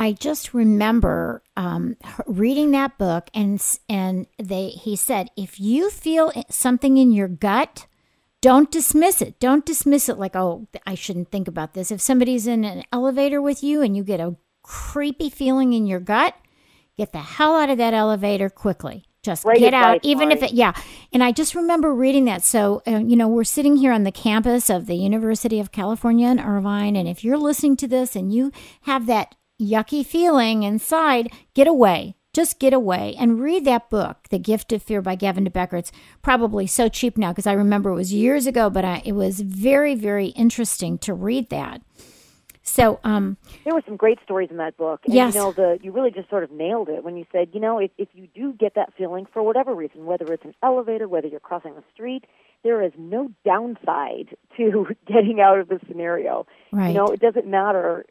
I 0.00 0.12
just 0.12 0.54
remember 0.54 1.42
um, 1.58 1.98
reading 2.26 2.70
that 2.70 2.96
book, 2.96 3.28
and 3.34 3.62
and 3.86 4.26
they 4.38 4.70
he 4.70 4.96
said, 4.96 5.28
if 5.36 5.60
you 5.60 5.90
feel 5.90 6.32
something 6.48 6.96
in 6.96 7.12
your 7.12 7.28
gut, 7.28 7.86
don't 8.40 8.70
dismiss 8.70 9.20
it. 9.20 9.38
Don't 9.38 9.66
dismiss 9.66 10.08
it 10.08 10.18
like, 10.18 10.34
oh, 10.34 10.66
I 10.86 10.94
shouldn't 10.94 11.30
think 11.30 11.48
about 11.48 11.74
this. 11.74 11.90
If 11.90 12.00
somebody's 12.00 12.46
in 12.46 12.64
an 12.64 12.82
elevator 12.90 13.42
with 13.42 13.62
you 13.62 13.82
and 13.82 13.94
you 13.94 14.02
get 14.02 14.20
a 14.20 14.36
creepy 14.62 15.28
feeling 15.28 15.74
in 15.74 15.86
your 15.86 16.00
gut, 16.00 16.34
get 16.96 17.12
the 17.12 17.18
hell 17.18 17.54
out 17.54 17.68
of 17.68 17.76
that 17.76 17.92
elevator 17.92 18.48
quickly. 18.48 19.04
Just 19.22 19.42
Great 19.42 19.58
get 19.58 19.74
out, 19.74 19.96
advice, 19.96 20.08
even 20.08 20.28
Mari. 20.30 20.40
if 20.40 20.50
it, 20.50 20.52
yeah. 20.54 20.72
And 21.12 21.22
I 21.22 21.30
just 21.30 21.54
remember 21.54 21.94
reading 21.94 22.24
that. 22.24 22.42
So, 22.42 22.80
uh, 22.86 23.00
you 23.00 23.16
know, 23.16 23.28
we're 23.28 23.44
sitting 23.44 23.76
here 23.76 23.92
on 23.92 24.04
the 24.04 24.12
campus 24.12 24.70
of 24.70 24.86
the 24.86 24.94
University 24.94 25.60
of 25.60 25.72
California 25.72 26.26
in 26.28 26.40
Irvine. 26.40 26.96
And 26.96 27.06
if 27.06 27.22
you're 27.22 27.36
listening 27.36 27.76
to 27.76 27.86
this 27.86 28.16
and 28.16 28.32
you 28.32 28.50
have 28.82 29.04
that 29.06 29.34
yucky 29.60 30.04
feeling 30.04 30.62
inside, 30.62 31.30
get 31.54 31.68
away. 31.68 32.16
Just 32.32 32.60
get 32.60 32.72
away 32.72 33.16
and 33.18 33.40
read 33.40 33.64
that 33.64 33.90
book, 33.90 34.28
The 34.30 34.38
Gift 34.38 34.72
of 34.72 34.84
Fear 34.84 35.02
by 35.02 35.16
Gavin 35.16 35.42
de 35.44 35.50
Becker. 35.50 35.76
It's 35.76 35.90
probably 36.22 36.64
so 36.64 36.88
cheap 36.88 37.18
now 37.18 37.32
because 37.32 37.46
I 37.46 37.52
remember 37.54 37.90
it 37.90 37.94
was 37.96 38.12
years 38.12 38.46
ago, 38.46 38.70
but 38.70 38.84
I, 38.84 39.02
it 39.04 39.12
was 39.12 39.40
very, 39.40 39.96
very 39.96 40.26
interesting 40.28 40.96
to 40.98 41.12
read 41.12 41.50
that. 41.50 41.82
So, 42.62 43.00
um, 43.02 43.36
there 43.64 43.74
were 43.74 43.82
some 43.84 43.96
great 43.96 44.18
stories 44.22 44.48
in 44.50 44.58
that 44.58 44.76
book. 44.76 45.00
And 45.06 45.14
Yes. 45.14 45.34
you 45.34 45.40
know, 45.40 45.50
the 45.50 45.78
you 45.82 45.90
really 45.90 46.12
just 46.12 46.30
sort 46.30 46.44
of 46.44 46.52
nailed 46.52 46.88
it 46.88 47.02
when 47.02 47.16
you 47.16 47.24
said, 47.32 47.48
you 47.52 47.58
know, 47.58 47.78
if 47.80 47.90
if 47.98 48.08
you 48.14 48.28
do 48.32 48.52
get 48.52 48.74
that 48.76 48.92
feeling 48.96 49.26
for 49.32 49.42
whatever 49.42 49.74
reason, 49.74 50.04
whether 50.04 50.32
it's 50.32 50.44
an 50.44 50.54
elevator, 50.62 51.08
whether 51.08 51.26
you're 51.26 51.40
crossing 51.40 51.74
the 51.74 51.82
street, 51.92 52.26
there 52.62 52.80
is 52.82 52.92
no 52.96 53.28
downside 53.44 54.36
to 54.56 54.86
getting 55.06 55.40
out 55.40 55.58
of 55.58 55.68
the 55.68 55.80
scenario. 55.88 56.46
right. 56.70 56.88
You 56.88 56.94
know, 56.94 57.06
it 57.06 57.18
doesn't 57.18 57.46
matter 57.46 58.04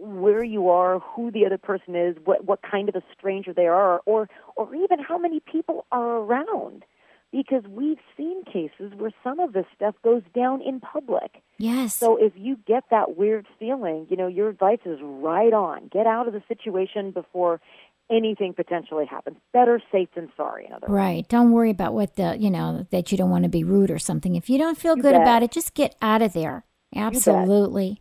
where 0.00 0.42
you 0.44 0.68
are, 0.68 0.98
who 1.00 1.30
the 1.30 1.46
other 1.46 1.58
person 1.58 1.94
is, 1.96 2.16
what 2.24 2.44
what 2.44 2.60
kind 2.62 2.88
of 2.88 2.94
a 2.94 3.02
stranger 3.16 3.52
they 3.52 3.66
are, 3.66 4.00
or 4.06 4.28
or 4.56 4.74
even 4.74 4.98
how 4.98 5.18
many 5.18 5.40
people 5.40 5.86
are 5.92 6.16
around. 6.18 6.84
Because 7.32 7.64
we've 7.68 7.98
seen 8.16 8.44
cases 8.44 8.92
where 8.96 9.10
some 9.22 9.40
of 9.40 9.52
this 9.52 9.66
stuff 9.74 9.94
goes 10.02 10.22
down 10.34 10.62
in 10.62 10.80
public. 10.80 11.42
yes. 11.58 11.94
So 11.94 12.16
if 12.16 12.32
you 12.36 12.56
get 12.66 12.84
that 12.90 13.16
weird 13.18 13.46
feeling, 13.58 14.06
you 14.08 14.16
know, 14.16 14.28
your 14.28 14.48
advice 14.48 14.78
is 14.86 14.98
right 15.02 15.52
on. 15.52 15.88
Get 15.92 16.06
out 16.06 16.28
of 16.28 16.34
the 16.34 16.42
situation 16.48 17.10
before 17.10 17.60
anything 18.08 18.54
potentially 18.54 19.04
happens. 19.06 19.36
Better 19.52 19.82
safe 19.90 20.08
than 20.14 20.30
sorry, 20.36 20.66
in 20.66 20.72
other 20.72 20.86
words. 20.86 20.96
Right. 20.96 21.28
Don't 21.28 21.50
worry 21.50 21.70
about 21.70 21.92
what 21.92 22.14
the, 22.14 22.36
you 22.38 22.48
know, 22.48 22.86
that 22.90 23.10
you 23.10 23.18
don't 23.18 23.30
want 23.30 23.42
to 23.42 23.50
be 23.50 23.64
rude 23.64 23.90
or 23.90 23.98
something. 23.98 24.36
If 24.36 24.48
you 24.48 24.56
don't 24.56 24.78
feel 24.78 24.96
You 24.96 25.02
good 25.02 25.12
bet. 25.12 25.22
about 25.22 25.42
it, 25.42 25.50
just 25.50 25.74
get 25.74 25.96
out 26.00 26.22
of 26.22 26.32
there. 26.32 26.64
Absolutely. 26.94 28.00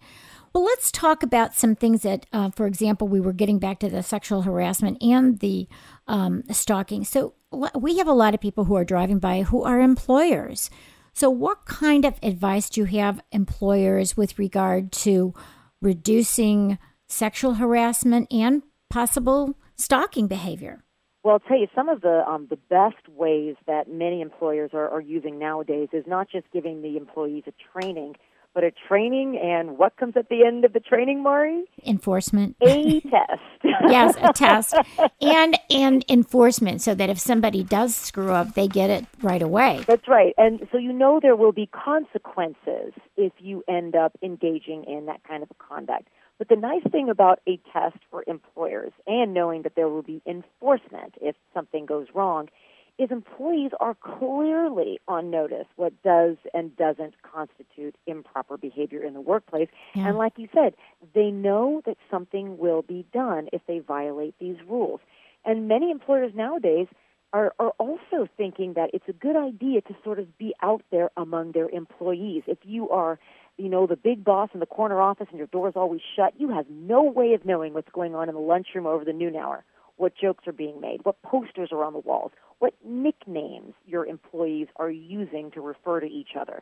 Well, 0.56 0.64
let's 0.64 0.90
talk 0.90 1.22
about 1.22 1.54
some 1.54 1.76
things 1.76 2.04
that, 2.04 2.28
uh, 2.32 2.50
for 2.50 2.66
example, 2.66 3.10
we 3.10 3.20
were 3.20 3.34
getting 3.34 3.60
back 3.60 3.78
to 3.80 3.90
the 3.90 4.02
sexual 4.02 4.44
harassment 4.44 5.04
and 5.04 5.38
the 5.40 5.68
um, 6.08 6.44
stalking. 6.50 7.04
So 7.04 7.34
we 7.78 7.98
have 7.98 8.08
a 8.08 8.14
lot 8.14 8.34
of 8.34 8.40
people 8.40 8.64
who 8.64 8.76
are 8.76 8.86
driving 8.86 9.20
by 9.20 9.42
who 9.42 9.66
are 9.66 9.82
employers. 9.82 10.70
So, 11.12 11.30
what 11.30 11.66
kind 11.66 12.06
of 12.06 12.18
advice 12.24 12.70
do 12.70 12.82
you 12.82 13.02
have 13.02 13.20
employers 13.34 14.16
with 14.16 14.40
regard 14.40 14.94
to 14.94 15.34
reducing 15.82 16.78
sexual 17.06 17.56
harassment 17.56 18.32
and 18.32 18.64
possible 18.90 19.58
stalking 19.76 20.28
behavior? 20.28 20.86
Well, 21.26 21.34
I'll 21.34 21.40
tell 21.50 21.60
you 21.60 21.68
some 21.76 21.90
of 21.90 22.00
the 22.00 22.24
um, 22.26 22.48
the 22.50 22.60
best 22.70 23.10
ways 23.10 23.56
that 23.68 23.90
many 23.90 24.22
employers 24.22 24.70
are, 24.74 24.88
are 24.90 25.02
using 25.02 25.38
nowadays 25.38 25.90
is 25.92 26.06
not 26.08 26.30
just 26.32 26.46
giving 26.54 26.82
the 26.82 26.96
employees 26.96 27.44
a 27.46 27.54
training, 27.74 28.16
but 28.56 28.64
a 28.64 28.72
training 28.88 29.38
and 29.38 29.78
what 29.78 29.96
comes 29.98 30.14
at 30.16 30.30
the 30.30 30.44
end 30.44 30.64
of 30.66 30.74
the 30.74 30.80
training, 30.80 31.22
Mari? 31.22 31.66
Enforcement. 31.86 32.56
A 32.62 33.02
test. 33.02 33.42
yes, 33.88 34.16
a 34.22 34.34
test 34.34 34.74
and 35.22 35.60
and 35.70 36.06
enforcement, 36.10 36.82
so 36.82 36.96
that 36.96 37.10
if 37.10 37.20
somebody 37.20 37.64
does 37.64 37.96
screw 37.96 38.32
up, 38.32 38.56
they 38.56 38.68
get 38.68 38.90
it 38.90 39.06
right 39.22 39.42
away. 39.42 39.84
That's 39.86 40.08
right. 40.08 40.34
And 40.38 40.68
so 40.72 40.78
you 40.78 40.94
know 40.94 41.20
there 41.22 41.36
will 41.36 41.52
be 41.52 41.68
consequences 41.68 42.94
if 43.18 43.34
you 43.40 43.64
end 43.68 43.96
up 43.96 44.18
engaging 44.24 44.86
in 44.86 45.06
that 45.08 45.22
kind 45.28 45.44
of 45.44 45.52
a 45.52 45.56
conduct. 45.56 46.08
But 46.38 46.50
the 46.50 46.56
nice 46.56 46.84
thing 46.92 47.10
about 47.10 47.40
a 47.48 47.60
test 47.72 47.98
for 48.10 48.24
employers 48.28 48.92
and 49.06 49.34
knowing 49.34 49.62
that 49.64 49.76
there 49.76 49.88
will 49.88 50.02
be 50.02 50.22
enforcement 50.26 51.16
if 51.22 51.36
something 51.54 51.86
goes 51.86 52.08
wrong 52.14 52.50
is 52.98 53.12
employees 53.12 53.72
are 53.80 53.96
clearly 53.96 55.00
on 55.08 55.30
notice 55.30 55.68
what 55.76 55.94
does 56.04 56.38
and 56.54 56.76
doesn't 56.78 57.14
constitute 57.22 57.96
improper 58.08 58.58
behavior 58.58 59.04
in 59.04 59.14
the 59.14 59.22
workplace. 59.22 59.68
Yeah. 59.94 60.08
And 60.08 60.18
like 60.18 60.34
you 60.38 60.48
said, 60.54 60.76
they 61.14 61.30
know 61.30 61.82
that 61.86 61.98
something 62.10 62.58
will 62.58 62.82
be 62.82 63.06
done 63.14 63.50
if 63.52 63.62
they 63.68 63.80
violate 63.80 64.36
these 64.40 64.58
rules. 64.68 65.02
And 65.44 65.68
many 65.68 65.92
employers 65.92 66.32
nowadays 66.34 66.88
are, 67.34 67.54
are 67.60 67.74
also 67.80 68.28
thinking 68.38 68.74
that 68.76 68.92
it's 68.94 69.10
a 69.10 69.14
good 69.14 69.36
idea 69.36 69.82
to 69.82 69.96
sort 70.04 70.20
of 70.20 70.38
be 70.38 70.54
out 70.64 70.84
there 70.90 71.12
among 71.18 71.52
their 71.52 71.68
employees. 71.68 72.44
If 72.48 72.60
you 72.64 72.90
are, 72.90 73.20
you 73.58 73.68
know, 73.68 73.88
the 73.88 73.98
big 73.98 74.24
boss 74.24 74.50
in 74.54 74.62
the 74.62 74.66
corner 74.66 75.02
office 75.02 75.28
and 75.30 75.38
your 75.38 75.48
door's 75.48 75.74
always 75.76 76.02
shut, 76.16 76.34
you 76.38 76.50
have 76.50 76.66
no 76.70 77.04
way 77.04 77.34
of 77.34 77.46
knowing 77.46 77.74
what's 77.74 77.92
going 77.92 78.16
on 78.16 78.30
in 78.30 78.36
the 78.36 78.42
lunchroom 78.42 78.86
over 78.86 79.04
the 79.04 79.12
noon 79.12 79.36
hour, 79.36 79.66
what 79.98 80.14
jokes 80.16 80.48
are 80.48 80.54
being 80.54 80.82
made, 80.82 81.02
what 81.04 81.22
posters 81.22 81.70
are 81.72 81.84
on 81.84 81.94
the 81.94 82.00
walls, 82.00 82.32
what 82.60 82.74
nicknames 82.84 83.74
your 83.86 84.06
employees 84.06 84.68
are 84.76 84.90
using 84.90 85.52
to 85.52 85.62
refer 85.62 86.00
to 86.00 86.08
each 86.08 86.36
other. 86.40 86.62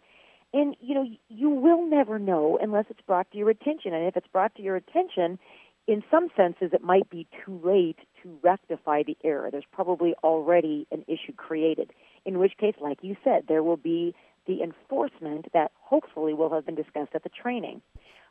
And, 0.53 0.75
you 0.79 0.93
know, 0.93 1.07
you 1.29 1.49
will 1.49 1.85
never 1.85 2.19
know 2.19 2.59
unless 2.61 2.85
it's 2.89 3.01
brought 3.01 3.31
to 3.31 3.37
your 3.37 3.49
attention. 3.49 3.93
And 3.93 4.05
if 4.05 4.15
it's 4.15 4.27
brought 4.27 4.53
to 4.55 4.61
your 4.61 4.75
attention, 4.75 5.39
in 5.87 6.03
some 6.09 6.29
senses, 6.37 6.69
it 6.73 6.83
might 6.83 7.09
be 7.09 7.27
too 7.43 7.59
late 7.63 7.97
to 8.21 8.37
rectify 8.41 9.03
the 9.03 9.17
error. 9.23 9.49
There's 9.51 9.65
probably 9.71 10.13
already 10.23 10.87
an 10.91 11.03
issue 11.07 11.33
created, 11.35 11.91
in 12.25 12.39
which 12.39 12.53
case, 12.57 12.75
like 12.79 12.99
you 13.01 13.17
said, 13.23 13.45
there 13.47 13.63
will 13.63 13.77
be 13.77 14.15
the 14.45 14.61
enforcement 14.61 15.47
that 15.53 15.71
hopefully 15.81 16.33
will 16.33 16.53
have 16.53 16.65
been 16.65 16.75
discussed 16.75 17.11
at 17.13 17.23
the 17.23 17.29
training. 17.29 17.81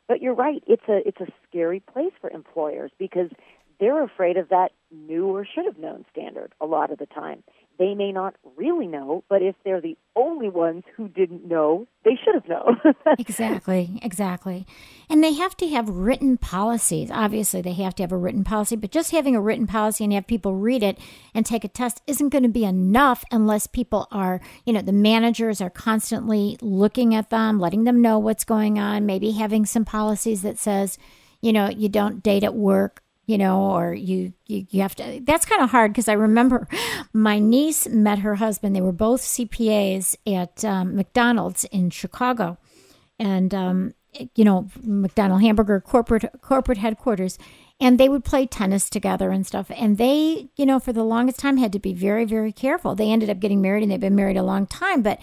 But 0.07 0.21
you're 0.21 0.33
right; 0.33 0.63
it's 0.67 0.83
a 0.89 1.07
it's 1.07 1.21
a 1.21 1.27
scary 1.47 1.79
place 1.79 2.11
for 2.19 2.29
employers 2.29 2.91
because 2.97 3.29
they're 3.79 4.03
afraid 4.03 4.37
of 4.37 4.49
that 4.49 4.71
new 4.91 5.27
or 5.27 5.45
should 5.45 5.65
have 5.65 5.77
known 5.77 6.05
standard 6.11 6.53
a 6.61 6.65
lot 6.65 6.91
of 6.91 6.99
the 6.99 7.05
time. 7.05 7.43
They 7.79 7.95
may 7.95 8.11
not 8.11 8.35
really 8.55 8.85
know, 8.85 9.23
but 9.29 9.41
if 9.41 9.55
they're 9.65 9.81
the 9.81 9.97
only 10.15 10.47
ones 10.47 10.83
who 10.95 11.07
didn't 11.07 11.47
know, 11.47 11.87
they 12.05 12.17
should 12.23 12.35
have 12.35 12.47
known. 12.47 12.79
Exactly, 13.19 13.99
exactly. 14.01 14.65
And 15.09 15.23
they 15.23 15.33
have 15.33 15.55
to 15.57 15.67
have 15.69 15.89
written 15.89 16.37
policies. 16.37 17.09
Obviously, 17.11 17.61
they 17.61 17.73
have 17.73 17.95
to 17.95 18.03
have 18.03 18.11
a 18.11 18.17
written 18.17 18.43
policy, 18.43 18.75
but 18.75 18.91
just 18.91 19.11
having 19.11 19.35
a 19.35 19.41
written 19.41 19.67
policy 19.67 20.03
and 20.03 20.13
have 20.13 20.27
people 20.27 20.55
read 20.55 20.83
it 20.83 20.99
and 21.33 21.45
take 21.45 21.63
a 21.63 21.67
test 21.67 22.01
isn't 22.07 22.29
going 22.29 22.43
to 22.43 22.49
be 22.49 22.65
enough 22.65 23.23
unless 23.31 23.67
people 23.67 24.07
are, 24.11 24.41
you 24.65 24.73
know, 24.73 24.81
the 24.81 24.91
managers 24.91 25.61
are 25.61 25.69
constantly 25.69 26.57
looking 26.61 27.15
at 27.15 27.29
them, 27.29 27.59
letting 27.59 27.83
them 27.83 28.01
know 28.01 28.19
what's 28.19 28.43
going 28.43 28.77
on, 28.77 29.05
maybe 29.05 29.31
having 29.31 29.65
some 29.65 29.85
policies 29.85 30.41
that 30.41 30.57
says, 30.57 30.97
you 31.41 31.53
know, 31.53 31.69
you 31.69 31.89
don't 31.89 32.23
date 32.23 32.43
at 32.43 32.55
work, 32.55 33.02
you 33.25 33.37
know, 33.37 33.71
or 33.71 33.93
you 33.93 34.33
you, 34.47 34.65
you 34.69 34.81
have 34.81 34.95
to. 34.95 35.21
That's 35.23 35.45
kind 35.45 35.61
of 35.61 35.71
hard 35.71 35.93
because 35.93 36.07
I 36.07 36.13
remember 36.13 36.67
my 37.13 37.39
niece 37.39 37.87
met 37.87 38.19
her 38.19 38.35
husband. 38.35 38.75
They 38.75 38.81
were 38.81 38.91
both 38.91 39.21
CPAs 39.21 40.15
at 40.27 40.65
um, 40.65 40.95
McDonald's 40.95 41.63
in 41.65 41.89
Chicago, 41.89 42.57
and 43.19 43.53
um, 43.53 43.93
you 44.35 44.43
know 44.43 44.67
McDonald 44.81 45.41
Hamburger 45.41 45.79
corporate 45.79 46.25
corporate 46.41 46.77
headquarters. 46.79 47.37
and 47.79 47.99
they 47.99 48.07
would 48.07 48.23
play 48.23 48.45
tennis 48.45 48.89
together 48.89 49.31
and 49.31 49.45
stuff. 49.45 49.71
And 49.75 49.97
they, 49.97 50.47
you 50.55 50.65
know, 50.65 50.79
for 50.79 50.93
the 50.93 51.03
longest 51.03 51.39
time 51.39 51.57
had 51.57 51.73
to 51.73 51.79
be 51.79 51.93
very, 51.93 52.23
very 52.25 52.51
careful. 52.51 52.95
They 52.95 53.11
ended 53.11 53.29
up 53.29 53.39
getting 53.39 53.61
married 53.61 53.83
and 53.83 53.91
they've 53.91 53.99
been 53.99 54.15
married 54.15 54.37
a 54.37 54.43
long 54.43 54.67
time, 54.67 55.01
but 55.01 55.19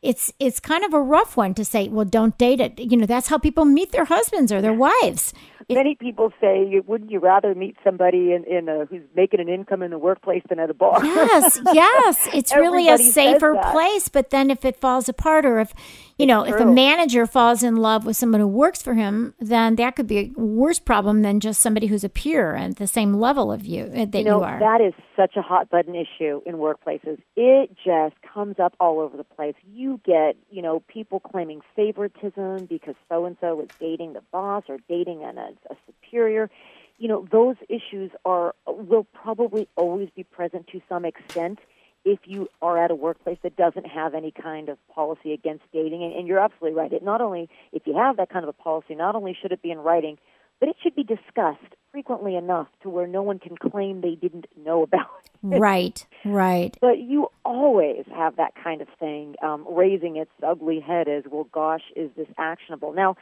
it's 0.00 0.32
it's 0.38 0.60
kind 0.60 0.84
of 0.84 0.94
a 0.94 1.02
rough 1.02 1.36
one 1.36 1.54
to 1.54 1.64
say, 1.64 1.88
well, 1.88 2.04
don't 2.04 2.38
date 2.38 2.60
it. 2.60 2.78
You 2.78 2.96
know, 2.96 3.06
that's 3.06 3.28
how 3.28 3.38
people 3.38 3.64
meet 3.64 3.90
their 3.92 4.04
husbands 4.04 4.52
or 4.52 4.60
their 4.60 4.72
wives. 4.72 5.34
Many 5.70 5.96
people 5.96 6.32
say, 6.40 6.80
wouldn't 6.86 7.10
you 7.10 7.18
rather 7.18 7.54
meet 7.54 7.76
somebody 7.84 8.32
in, 8.32 8.44
in 8.44 8.68
a, 8.68 8.86
who's 8.86 9.02
making 9.14 9.40
an 9.40 9.48
income 9.48 9.82
in 9.82 9.90
the 9.90 9.98
workplace 9.98 10.42
than 10.48 10.58
at 10.58 10.70
a 10.70 10.74
bar? 10.74 11.04
Yes, 11.04 11.60
yes. 11.72 12.28
It's 12.32 12.54
really 12.54 12.88
a 12.88 12.96
safer 12.96 13.54
place. 13.54 14.08
But 14.08 14.30
then 14.30 14.50
if 14.50 14.64
it 14.64 14.80
falls 14.80 15.08
apart, 15.08 15.44
or 15.44 15.58
if 15.60 15.74
you 16.18 16.26
know, 16.26 16.42
if 16.42 16.58
a 16.58 16.66
manager 16.66 17.26
falls 17.26 17.62
in 17.62 17.76
love 17.76 18.04
with 18.04 18.16
someone 18.16 18.40
who 18.40 18.48
works 18.48 18.82
for 18.82 18.94
him, 18.94 19.34
then 19.38 19.76
that 19.76 19.94
could 19.94 20.08
be 20.08 20.18
a 20.18 20.32
worse 20.40 20.80
problem 20.80 21.22
than 21.22 21.38
just 21.38 21.60
somebody 21.60 21.86
who's 21.86 22.02
a 22.02 22.08
peer 22.08 22.56
at 22.56 22.76
the 22.76 22.88
same 22.88 23.14
level 23.14 23.52
of 23.52 23.64
you 23.64 23.84
uh, 23.84 24.04
that 24.04 24.18
you, 24.18 24.24
know, 24.24 24.38
you 24.38 24.44
are. 24.44 24.58
That 24.58 24.80
is 24.80 24.94
such 25.14 25.36
a 25.36 25.42
hot 25.42 25.70
button 25.70 25.94
issue 25.94 26.40
in 26.44 26.56
workplaces. 26.56 27.18
It 27.36 27.70
just 27.84 28.16
comes 28.34 28.58
up 28.58 28.74
all 28.80 28.98
over 28.98 29.16
the 29.16 29.22
place. 29.22 29.54
You 29.72 30.00
get, 30.04 30.36
you 30.50 30.60
know, 30.60 30.80
people 30.88 31.20
claiming 31.20 31.60
favoritism 31.76 32.66
because 32.66 32.96
so 33.08 33.24
and 33.26 33.36
so 33.40 33.60
is 33.60 33.68
dating 33.78 34.14
the 34.14 34.22
boss 34.32 34.64
or 34.68 34.78
dating 34.88 35.22
an, 35.22 35.38
a, 35.38 35.50
a 35.70 35.76
superior. 35.86 36.50
You 36.98 37.08
know, 37.08 37.26
those 37.30 37.56
issues 37.68 38.10
are 38.24 38.54
will 38.66 39.04
probably 39.04 39.68
always 39.76 40.08
be 40.16 40.24
present 40.24 40.66
to 40.68 40.80
some 40.88 41.04
extent 41.04 41.60
if 42.04 42.20
you 42.24 42.48
are 42.62 42.82
at 42.82 42.90
a 42.90 42.94
workplace 42.94 43.38
that 43.42 43.56
doesn't 43.56 43.86
have 43.86 44.14
any 44.14 44.30
kind 44.30 44.68
of 44.68 44.78
policy 44.88 45.32
against 45.32 45.64
dating. 45.72 46.02
And, 46.02 46.12
and 46.14 46.26
you're 46.26 46.38
absolutely 46.38 46.78
right. 46.78 46.92
It 46.92 47.02
not 47.02 47.20
only, 47.20 47.48
if 47.72 47.82
you 47.86 47.96
have 47.96 48.16
that 48.16 48.30
kind 48.30 48.44
of 48.44 48.48
a 48.48 48.52
policy, 48.52 48.94
not 48.94 49.14
only 49.14 49.36
should 49.40 49.52
it 49.52 49.62
be 49.62 49.70
in 49.70 49.78
writing, 49.78 50.16
but 50.60 50.68
it 50.68 50.76
should 50.82 50.94
be 50.94 51.04
discussed 51.04 51.74
frequently 51.92 52.34
enough 52.36 52.68
to 52.82 52.88
where 52.88 53.06
no 53.06 53.22
one 53.22 53.38
can 53.38 53.56
claim 53.56 54.00
they 54.00 54.14
didn't 54.14 54.46
know 54.56 54.82
about 54.82 55.06
it. 55.24 55.58
Right, 55.60 56.04
right. 56.24 56.76
But 56.80 56.98
you 56.98 57.28
always 57.44 58.04
have 58.14 58.36
that 58.36 58.54
kind 58.62 58.82
of 58.82 58.88
thing 58.98 59.36
um, 59.42 59.66
raising 59.70 60.16
its 60.16 60.32
ugly 60.42 60.80
head 60.80 61.08
as, 61.08 61.24
well, 61.30 61.48
gosh, 61.52 61.82
is 61.94 62.10
this 62.16 62.26
actionable? 62.38 62.92
Now, 62.92 63.16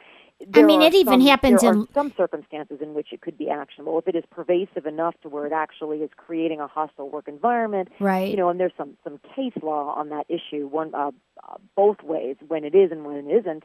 I 0.53 0.61
mean, 0.61 0.81
it 0.81 0.93
even 0.93 1.19
some, 1.19 1.27
happens 1.27 1.61
there 1.61 1.73
in 1.73 1.81
are 1.81 1.87
some 1.93 2.13
circumstances 2.15 2.77
in 2.81 2.93
which 2.93 3.07
it 3.11 3.21
could 3.21 3.37
be 3.37 3.49
actionable 3.49 3.97
if 3.97 4.07
it 4.07 4.15
is 4.15 4.23
pervasive 4.29 4.85
enough 4.85 5.15
to 5.23 5.29
where 5.29 5.47
it 5.47 5.53
actually 5.53 5.99
is 5.99 6.11
creating 6.15 6.59
a 6.59 6.67
hostile 6.67 7.09
work 7.09 7.27
environment. 7.27 7.89
Right. 7.99 8.29
You 8.29 8.37
know, 8.37 8.49
and 8.49 8.59
there's 8.59 8.73
some 8.77 8.97
some 9.03 9.19
case 9.35 9.53
law 9.63 9.95
on 9.95 10.09
that 10.09 10.25
issue, 10.29 10.67
one 10.67 10.93
uh, 10.93 11.11
uh, 11.43 11.55
both 11.75 12.03
ways, 12.03 12.35
when 12.47 12.63
it 12.63 12.75
is 12.75 12.91
and 12.91 13.03
when 13.03 13.15
it 13.15 13.27
isn't. 13.27 13.63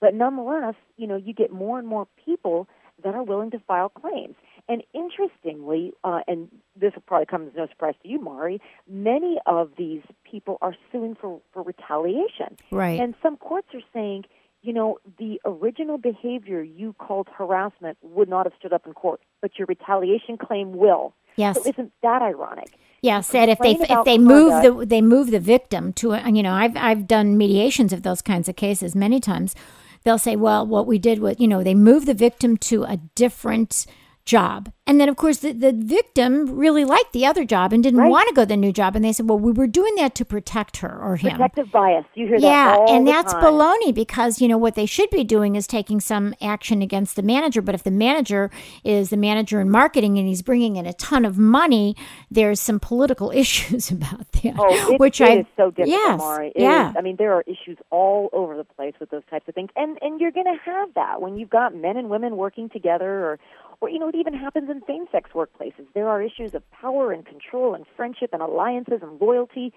But 0.00 0.14
nonetheless, 0.14 0.74
you 0.96 1.06
know, 1.06 1.16
you 1.16 1.32
get 1.32 1.52
more 1.52 1.78
and 1.78 1.88
more 1.88 2.06
people 2.24 2.68
that 3.02 3.14
are 3.14 3.22
willing 3.22 3.50
to 3.52 3.58
file 3.60 3.88
claims. 3.88 4.34
And 4.68 4.82
interestingly, 4.94 5.92
uh, 6.04 6.20
and 6.28 6.48
this 6.76 6.94
will 6.94 7.02
probably 7.06 7.26
come 7.26 7.46
as 7.46 7.54
no 7.56 7.66
surprise 7.66 7.94
to 8.02 8.08
you, 8.08 8.20
Mari, 8.20 8.60
many 8.88 9.38
of 9.46 9.70
these 9.76 10.02
people 10.22 10.58
are 10.60 10.74
suing 10.92 11.16
for, 11.18 11.40
for 11.52 11.62
retaliation. 11.62 12.56
Right. 12.70 13.00
And 13.00 13.14
some 13.22 13.36
courts 13.36 13.68
are 13.74 13.80
saying 13.92 14.24
you 14.62 14.72
know, 14.72 14.98
the 15.18 15.40
original 15.44 15.98
behavior 15.98 16.62
you 16.62 16.94
called 16.94 17.28
harassment 17.32 17.96
would 18.02 18.28
not 18.28 18.46
have 18.46 18.52
stood 18.58 18.72
up 18.72 18.86
in 18.86 18.92
court, 18.92 19.20
but 19.40 19.58
your 19.58 19.66
retaliation 19.66 20.36
claim 20.36 20.72
will. 20.72 21.14
Yes. 21.36 21.56
So 21.56 21.68
isn't 21.68 21.92
that 22.02 22.22
ironic? 22.22 22.70
Yeah, 23.02 23.22
said 23.22 23.48
if 23.48 23.58
they 23.60 23.76
if 23.76 24.04
they 24.04 24.18
move 24.18 24.62
the 24.62 24.84
they 24.84 25.00
move 25.00 25.30
the 25.30 25.40
victim 25.40 25.92
to 25.94 26.12
a, 26.12 26.30
you 26.30 26.42
know 26.42 26.52
I've 26.52 26.76
I've 26.76 27.06
done 27.06 27.38
mediations 27.38 27.94
of 27.94 28.02
those 28.02 28.20
kinds 28.20 28.48
of 28.48 28.56
cases 28.56 28.94
many 28.94 29.20
times. 29.20 29.54
They'll 30.02 30.18
say, 30.18 30.36
well, 30.36 30.66
what 30.66 30.86
we 30.86 30.98
did 30.98 31.18
was 31.18 31.36
you 31.38 31.48
know 31.48 31.62
they 31.62 31.74
move 31.74 32.04
the 32.04 32.14
victim 32.14 32.58
to 32.58 32.84
a 32.84 32.98
different 33.14 33.86
job. 34.24 34.72
And 34.86 35.00
then, 35.00 35.08
of 35.08 35.14
course, 35.16 35.38
the, 35.38 35.52
the 35.52 35.72
victim 35.72 36.56
really 36.56 36.84
liked 36.84 37.12
the 37.12 37.24
other 37.24 37.44
job 37.44 37.72
and 37.72 37.80
didn't 37.80 38.00
right. 38.00 38.10
want 38.10 38.28
to 38.28 38.34
go 38.34 38.42
to 38.42 38.46
the 38.46 38.56
new 38.56 38.72
job. 38.72 38.96
And 38.96 39.04
they 39.04 39.12
said, 39.12 39.28
well, 39.28 39.38
we 39.38 39.52
were 39.52 39.68
doing 39.68 39.94
that 39.96 40.16
to 40.16 40.24
protect 40.24 40.78
her 40.78 41.00
or 41.00 41.14
him. 41.14 41.30
Protective 41.30 41.70
bias. 41.70 42.04
You 42.14 42.26
hear 42.26 42.38
yeah, 42.38 42.72
that 42.72 42.88
and 42.88 43.06
that's 43.06 43.32
time. 43.32 43.42
baloney 43.42 43.94
because, 43.94 44.40
you 44.40 44.48
know, 44.48 44.58
what 44.58 44.74
they 44.74 44.86
should 44.86 45.08
be 45.10 45.22
doing 45.22 45.54
is 45.54 45.68
taking 45.68 46.00
some 46.00 46.34
action 46.42 46.82
against 46.82 47.14
the 47.14 47.22
manager. 47.22 47.62
But 47.62 47.76
if 47.76 47.84
the 47.84 47.92
manager 47.92 48.50
is 48.82 49.10
the 49.10 49.16
manager 49.16 49.60
in 49.60 49.70
marketing 49.70 50.18
and 50.18 50.26
he's 50.26 50.42
bringing 50.42 50.74
in 50.74 50.86
a 50.86 50.92
ton 50.94 51.24
of 51.24 51.38
money, 51.38 51.94
there's 52.28 52.58
some 52.58 52.80
political 52.80 53.30
issues 53.34 53.92
about 53.92 54.32
that. 54.32 54.54
Oh, 54.58 54.92
it, 54.92 54.98
which 54.98 55.20
it 55.20 55.28
I, 55.28 55.38
is 55.40 55.46
so 55.56 55.70
difficult, 55.70 55.88
yes, 55.88 56.18
Mari. 56.18 56.52
Yeah. 56.56 56.90
Is, 56.90 56.96
I 56.98 57.00
mean, 57.02 57.14
there 57.16 57.32
are 57.34 57.42
issues 57.42 57.78
all 57.90 58.28
over 58.32 58.56
the 58.56 58.64
place 58.64 58.94
with 58.98 59.10
those 59.10 59.22
types 59.30 59.46
of 59.46 59.54
things. 59.54 59.70
And, 59.76 59.98
and 60.02 60.20
you're 60.20 60.32
going 60.32 60.46
to 60.46 60.58
have 60.64 60.94
that 60.94 61.22
when 61.22 61.36
you've 61.36 61.50
got 61.50 61.76
men 61.76 61.96
and 61.96 62.10
women 62.10 62.36
working 62.36 62.68
together 62.68 63.08
or 63.08 63.38
or 63.80 63.88
you 63.88 63.98
know 63.98 64.08
it 64.08 64.14
even 64.14 64.34
happens 64.34 64.68
in 64.70 64.82
same-sex 64.86 65.30
workplaces. 65.34 65.86
There 65.94 66.08
are 66.08 66.22
issues 66.22 66.54
of 66.54 66.68
power 66.70 67.12
and 67.12 67.24
control 67.24 67.74
and 67.74 67.84
friendship 67.96 68.30
and 68.32 68.42
alliances 68.42 69.00
and 69.02 69.20
loyalty 69.20 69.72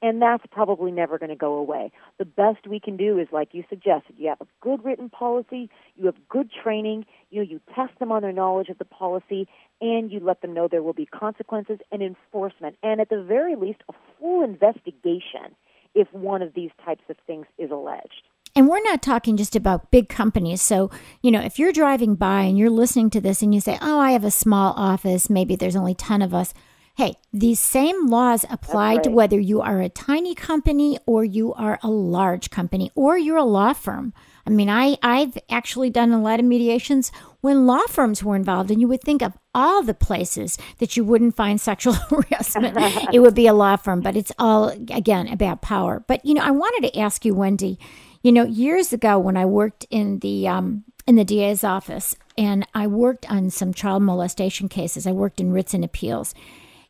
and 0.00 0.22
that's 0.22 0.44
probably 0.50 0.92
never 0.92 1.18
going 1.18 1.30
to 1.30 1.36
go 1.36 1.54
away. 1.54 1.90
The 2.18 2.24
best 2.24 2.66
we 2.68 2.78
can 2.78 2.96
do 2.96 3.18
is 3.18 3.28
like 3.32 3.48
you 3.52 3.64
suggested 3.68 4.14
you 4.16 4.28
have 4.28 4.40
a 4.40 4.46
good 4.60 4.84
written 4.84 5.08
policy 5.08 5.70
you 5.96 6.06
have 6.06 6.16
good 6.28 6.50
training 6.50 7.04
you 7.30 7.42
know 7.42 7.48
you 7.48 7.60
test 7.74 7.98
them 7.98 8.12
on 8.12 8.22
their 8.22 8.32
knowledge 8.32 8.68
of 8.68 8.78
the 8.78 8.84
policy 8.84 9.48
and 9.80 10.10
you 10.10 10.20
let 10.20 10.42
them 10.42 10.54
know 10.54 10.68
there 10.68 10.82
will 10.82 10.92
be 10.92 11.06
consequences 11.06 11.78
and 11.90 12.02
enforcement 12.02 12.76
and 12.82 13.00
at 13.00 13.08
the 13.08 13.22
very 13.22 13.56
least 13.56 13.80
a 13.88 13.92
full 14.18 14.44
investigation 14.44 15.54
if 15.94 16.12
one 16.12 16.42
of 16.42 16.54
these 16.54 16.70
types 16.84 17.02
of 17.08 17.16
things 17.26 17.46
is 17.58 17.70
alleged 17.70 18.22
and 18.58 18.66
we're 18.66 18.82
not 18.82 19.02
talking 19.02 19.36
just 19.36 19.54
about 19.54 19.92
big 19.92 20.08
companies. 20.08 20.60
So, 20.60 20.90
you 21.22 21.30
know, 21.30 21.40
if 21.40 21.60
you're 21.60 21.70
driving 21.70 22.16
by 22.16 22.42
and 22.42 22.58
you're 22.58 22.70
listening 22.70 23.08
to 23.10 23.20
this 23.20 23.40
and 23.40 23.54
you 23.54 23.60
say, 23.60 23.78
oh, 23.80 24.00
I 24.00 24.10
have 24.10 24.24
a 24.24 24.32
small 24.32 24.72
office, 24.72 25.30
maybe 25.30 25.54
there's 25.54 25.76
only 25.76 25.94
10 25.94 26.22
of 26.22 26.34
us. 26.34 26.52
Hey, 26.96 27.14
these 27.32 27.60
same 27.60 28.08
laws 28.08 28.44
apply 28.50 28.94
right. 28.94 29.04
to 29.04 29.10
whether 29.10 29.38
you 29.38 29.60
are 29.60 29.80
a 29.80 29.88
tiny 29.88 30.34
company 30.34 30.98
or 31.06 31.22
you 31.22 31.54
are 31.54 31.78
a 31.84 31.88
large 31.88 32.50
company 32.50 32.90
or 32.96 33.16
you're 33.16 33.36
a 33.36 33.44
law 33.44 33.74
firm. 33.74 34.12
I 34.44 34.50
mean, 34.50 34.68
I, 34.68 34.96
I've 35.04 35.38
actually 35.48 35.90
done 35.90 36.10
a 36.10 36.20
lot 36.20 36.40
of 36.40 36.46
mediations 36.46 37.12
when 37.40 37.68
law 37.68 37.86
firms 37.86 38.24
were 38.24 38.34
involved, 38.34 38.72
and 38.72 38.80
you 38.80 38.88
would 38.88 39.02
think 39.02 39.22
of 39.22 39.38
all 39.54 39.82
the 39.82 39.94
places 39.94 40.58
that 40.78 40.96
you 40.96 41.04
wouldn't 41.04 41.36
find 41.36 41.60
sexual 41.60 41.92
harassment. 41.92 42.76
it 43.12 43.20
would 43.20 43.36
be 43.36 43.46
a 43.46 43.54
law 43.54 43.76
firm, 43.76 44.00
but 44.00 44.16
it's 44.16 44.32
all, 44.36 44.70
again, 44.70 45.28
about 45.28 45.62
power. 45.62 46.02
But, 46.08 46.24
you 46.24 46.34
know, 46.34 46.42
I 46.42 46.50
wanted 46.50 46.88
to 46.88 46.98
ask 46.98 47.24
you, 47.24 47.34
Wendy, 47.34 47.78
you 48.22 48.32
know, 48.32 48.44
years 48.44 48.92
ago 48.92 49.18
when 49.18 49.36
I 49.36 49.44
worked 49.44 49.86
in 49.90 50.18
the 50.20 50.48
um, 50.48 50.84
in 51.06 51.16
the 51.16 51.24
DA's 51.24 51.64
office, 51.64 52.16
and 52.36 52.66
I 52.74 52.86
worked 52.86 53.30
on 53.30 53.50
some 53.50 53.72
child 53.72 54.02
molestation 54.02 54.68
cases. 54.68 55.06
I 55.06 55.12
worked 55.12 55.40
in 55.40 55.52
writs 55.52 55.74
and 55.74 55.84
appeals, 55.84 56.34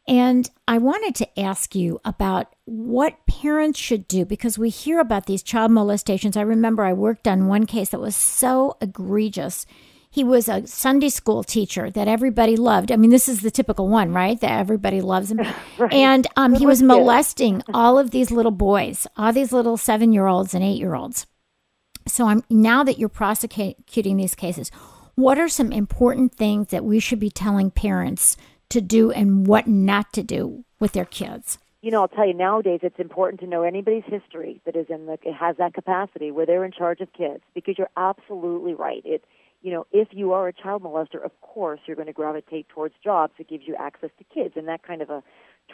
and 0.07 0.51
I 0.67 0.79
wanted 0.79 1.15
to 1.17 1.41
ask 1.41 1.75
you 1.75 2.01
about 2.05 2.55
what 2.65 3.27
parents 3.27 3.79
should 3.79 4.09
do 4.09 4.25
because 4.25 4.59
we 4.59 4.71
hear 4.71 5.01
about 5.01 5.27
these 5.27 5.43
child 5.43 5.71
molestations. 5.71 6.37
I 6.37 6.43
remember 6.43 6.83
I 6.83 6.95
worked 6.95 7.29
on 7.29 7.47
one 7.47 7.67
case 7.67 7.91
that 7.91 8.01
was 8.01 8.17
so 8.17 8.77
egregious. 8.81 9.67
He 10.11 10.25
was 10.25 10.49
a 10.49 10.67
Sunday 10.67 11.11
school 11.11 11.45
teacher 11.45 11.91
that 11.91 12.09
everybody 12.09 12.57
loved. 12.57 12.91
I 12.91 12.97
mean, 12.97 13.11
this 13.11 13.29
is 13.29 13.43
the 13.43 13.51
typical 13.51 13.89
one, 13.89 14.13
right? 14.13 14.41
That 14.41 14.59
everybody 14.59 15.01
loves 15.01 15.31
him. 15.31 15.41
right. 15.79 15.93
And 15.93 16.27
um, 16.37 16.55
he 16.55 16.67
was 16.67 16.83
molesting 16.83 17.63
all 17.75 17.99
of 17.99 18.11
these 18.11 18.31
little 18.31 18.53
boys, 18.53 19.07
all 19.17 19.33
these 19.33 19.53
little 19.53 19.77
seven 19.77 20.13
year 20.13 20.27
olds 20.27 20.55
and 20.55 20.65
eight 20.65 20.79
year 20.79 20.95
olds. 20.95 21.27
So 22.07 22.27
I'm 22.27 22.43
now 22.49 22.83
that 22.85 22.99
you're 22.99 23.09
prosecuting 23.09 24.17
these 24.17 24.35
cases, 24.35 24.71
what 25.15 25.39
are 25.39 25.49
some 25.49 25.73
important 25.73 26.35
things 26.35 26.69
that 26.69 26.85
we 26.85 27.01
should 27.01 27.21
be 27.21 27.31
telling 27.31 27.71
parents 27.71 28.37
to 28.71 28.81
do 28.81 29.11
and 29.11 29.47
what 29.47 29.67
not 29.67 30.13
to 30.15 30.23
do 30.23 30.65
with 30.81 30.93
their 30.93 31.05
kids? 31.05 31.59
You 31.81 31.93
know, 31.93 32.03
I'll 32.03 32.09
tell 32.09 32.27
you 32.27 32.35
nowadays 32.35 32.81
it's 32.83 32.99
important 32.99 33.41
to 33.41 33.47
know 33.47 33.63
anybody's 33.63 34.05
history 34.05 34.61
that 34.65 34.75
is 34.75 34.87
in 34.89 35.07
the 35.07 35.17
has 35.33 35.57
that 35.59 35.75
capacity 35.75 36.31
where 36.31 36.45
they're 36.45 36.65
in 36.65 36.73
charge 36.73 37.01
of 37.01 37.13
kids 37.13 37.43
because 37.55 37.79
you're 37.79 37.91
absolutely 37.97 38.75
right. 38.75 39.03
It 39.05 39.25
you 39.63 39.73
know, 39.73 39.87
if 39.93 40.09
you 40.13 40.33
are 40.33 40.49
a 40.49 40.53
child 40.53 40.83
molester, 40.83 41.25
of 41.25 41.33
course 41.41 41.81
you're 41.87 41.97
going 41.97 42.07
to 42.07 42.13
gravitate 42.13 42.69
towards 42.69 42.95
jobs 43.03 43.33
that 43.39 43.49
gives 43.49 43.65
you 43.67 43.75
access 43.79 44.11
to 44.19 44.25
kids 44.25 44.55
and 44.57 44.69
that 44.69 44.83
kind 44.83 45.03
of 45.03 45.11
a 45.11 45.23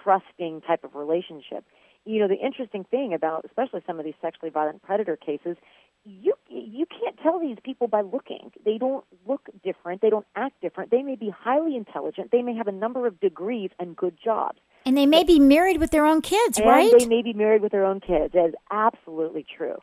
trusting 0.03 0.63
type 0.63 0.85
of 0.85 0.95
relationship. 0.95 1.65
You 2.07 2.21
know, 2.21 2.29
the 2.29 2.37
interesting 2.37 2.85
thing 2.85 3.15
about 3.15 3.45
especially 3.45 3.81
some 3.87 3.99
of 3.99 4.05
these 4.05 4.15
sexually 4.21 4.51
violent 4.51 4.83
predator 4.83 5.17
cases, 5.17 5.57
you 6.05 6.35
you 6.49 6.87
can't 6.87 7.19
tell 7.23 7.41
these 7.41 7.57
people 7.65 7.89
by 7.89 8.03
looking. 8.03 8.53
They 8.65 8.77
don't 8.77 9.05
look 9.27 9.49
different. 9.63 10.03
They 10.03 10.11
don't 10.11 10.27
act 10.37 10.61
different. 10.61 10.91
They 10.91 11.03
may 11.03 11.17
be 11.17 11.31
highly 11.31 11.77
intelligent. 11.77 12.31
They 12.31 12.43
may 12.43 12.55
have 12.55 12.69
a 12.69 12.73
number 12.73 13.07
of 13.07 13.21
degrees 13.21 13.71
and 13.79 13.97
good 13.97 14.19
jobs. 14.23 14.59
And 14.87 14.99
they 14.99 15.07
may 15.07 15.21
but, 15.21 15.29
be 15.29 15.41
married 15.41 15.81
with 15.81 15.93
their 15.93 16.05
own 16.05 16.21
kids, 16.21 16.59
and 16.59 16.69
right? 16.69 16.93
They 16.99 17.07
may 17.07 17.23
be 17.23 17.33
married 17.33 17.63
with 17.63 17.73
their 17.73 17.87
own 17.87 18.01
kids. 18.01 18.35
That 18.35 18.49
is 18.49 18.55
absolutely 18.71 19.47
true 19.57 19.77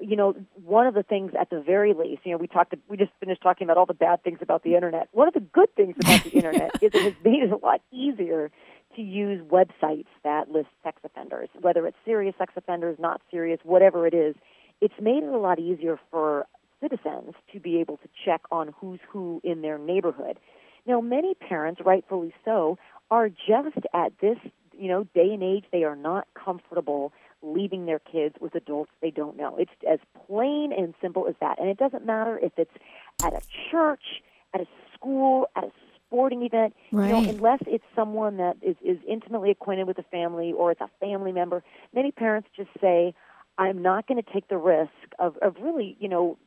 you 0.00 0.16
know, 0.16 0.34
one 0.64 0.86
of 0.86 0.94
the 0.94 1.02
things 1.02 1.32
at 1.38 1.50
the 1.50 1.60
very 1.60 1.92
least, 1.92 2.22
you 2.24 2.32
know, 2.32 2.38
we 2.38 2.46
talked, 2.46 2.74
we 2.88 2.96
just 2.96 3.12
finished 3.20 3.42
talking 3.42 3.66
about 3.66 3.76
all 3.76 3.86
the 3.86 3.94
bad 3.94 4.22
things 4.22 4.38
about 4.40 4.62
the 4.62 4.74
internet. 4.74 5.08
One 5.12 5.28
of 5.28 5.34
the 5.34 5.40
good 5.40 5.74
things 5.74 5.94
about 6.00 6.24
the 6.24 6.30
internet 6.34 6.70
is 6.82 6.90
it 6.94 7.02
has 7.02 7.14
made 7.24 7.42
it 7.42 7.52
a 7.52 7.56
lot 7.56 7.80
easier 7.92 8.50
to 8.96 9.02
use 9.02 9.42
websites 9.46 10.06
that 10.24 10.50
list 10.50 10.68
sex 10.82 11.00
offenders, 11.04 11.48
whether 11.60 11.86
it's 11.86 11.96
serious 12.04 12.34
sex 12.38 12.52
offenders, 12.56 12.98
not 12.98 13.20
serious, 13.30 13.60
whatever 13.62 14.06
it 14.06 14.14
is. 14.14 14.34
It's 14.80 14.94
made 15.00 15.22
it 15.22 15.28
a 15.28 15.38
lot 15.38 15.58
easier 15.58 15.98
for 16.10 16.46
citizens 16.80 17.34
to 17.52 17.60
be 17.60 17.80
able 17.80 17.96
to 17.98 18.08
check 18.24 18.40
on 18.50 18.74
who's 18.80 19.00
who 19.08 19.40
in 19.44 19.62
their 19.62 19.78
neighborhood. 19.78 20.38
Now, 20.86 21.00
many 21.00 21.34
parents, 21.34 21.80
rightfully 21.84 22.32
so, 22.44 22.78
are 23.10 23.28
just 23.28 23.76
at 23.92 24.12
this 24.20 24.38
you 24.78 24.88
know 24.88 25.04
day 25.14 25.30
and 25.32 25.42
age 25.42 25.64
they 25.72 25.84
are 25.84 25.96
not 25.96 26.26
comfortable 26.34 27.12
leaving 27.42 27.86
their 27.86 27.98
kids 28.00 28.34
with 28.40 28.54
adults 28.54 28.90
they 29.00 29.10
don't 29.10 29.36
know. 29.36 29.56
It's 29.58 29.70
as 29.88 29.98
plain 30.26 30.72
and 30.76 30.94
simple 31.00 31.26
as 31.28 31.34
that. 31.40 31.58
And 31.60 31.68
it 31.68 31.78
doesn't 31.78 32.04
matter 32.04 32.38
if 32.42 32.52
it's 32.56 32.74
at 33.22 33.32
a 33.32 33.40
church, 33.70 34.22
at 34.54 34.60
a 34.60 34.66
school, 34.94 35.48
at 35.56 35.64
a 35.64 35.70
sporting 36.06 36.42
event, 36.42 36.74
right. 36.90 37.08
you 37.08 37.12
know, 37.12 37.30
unless 37.30 37.60
it's 37.66 37.84
someone 37.94 38.38
that 38.38 38.56
is, 38.62 38.76
is 38.84 38.98
intimately 39.06 39.50
acquainted 39.50 39.86
with 39.86 39.96
the 39.96 40.04
family 40.04 40.52
or 40.52 40.72
it's 40.72 40.80
a 40.80 40.90
family 41.00 41.32
member. 41.32 41.62
Many 41.94 42.10
parents 42.10 42.48
just 42.56 42.70
say, 42.80 43.14
I'm 43.58 43.82
not 43.82 44.06
going 44.06 44.22
to 44.22 44.32
take 44.32 44.48
the 44.48 44.56
risk 44.56 44.90
of, 45.18 45.36
of 45.38 45.56
really, 45.60 45.96
you 46.00 46.08
know, 46.08 46.38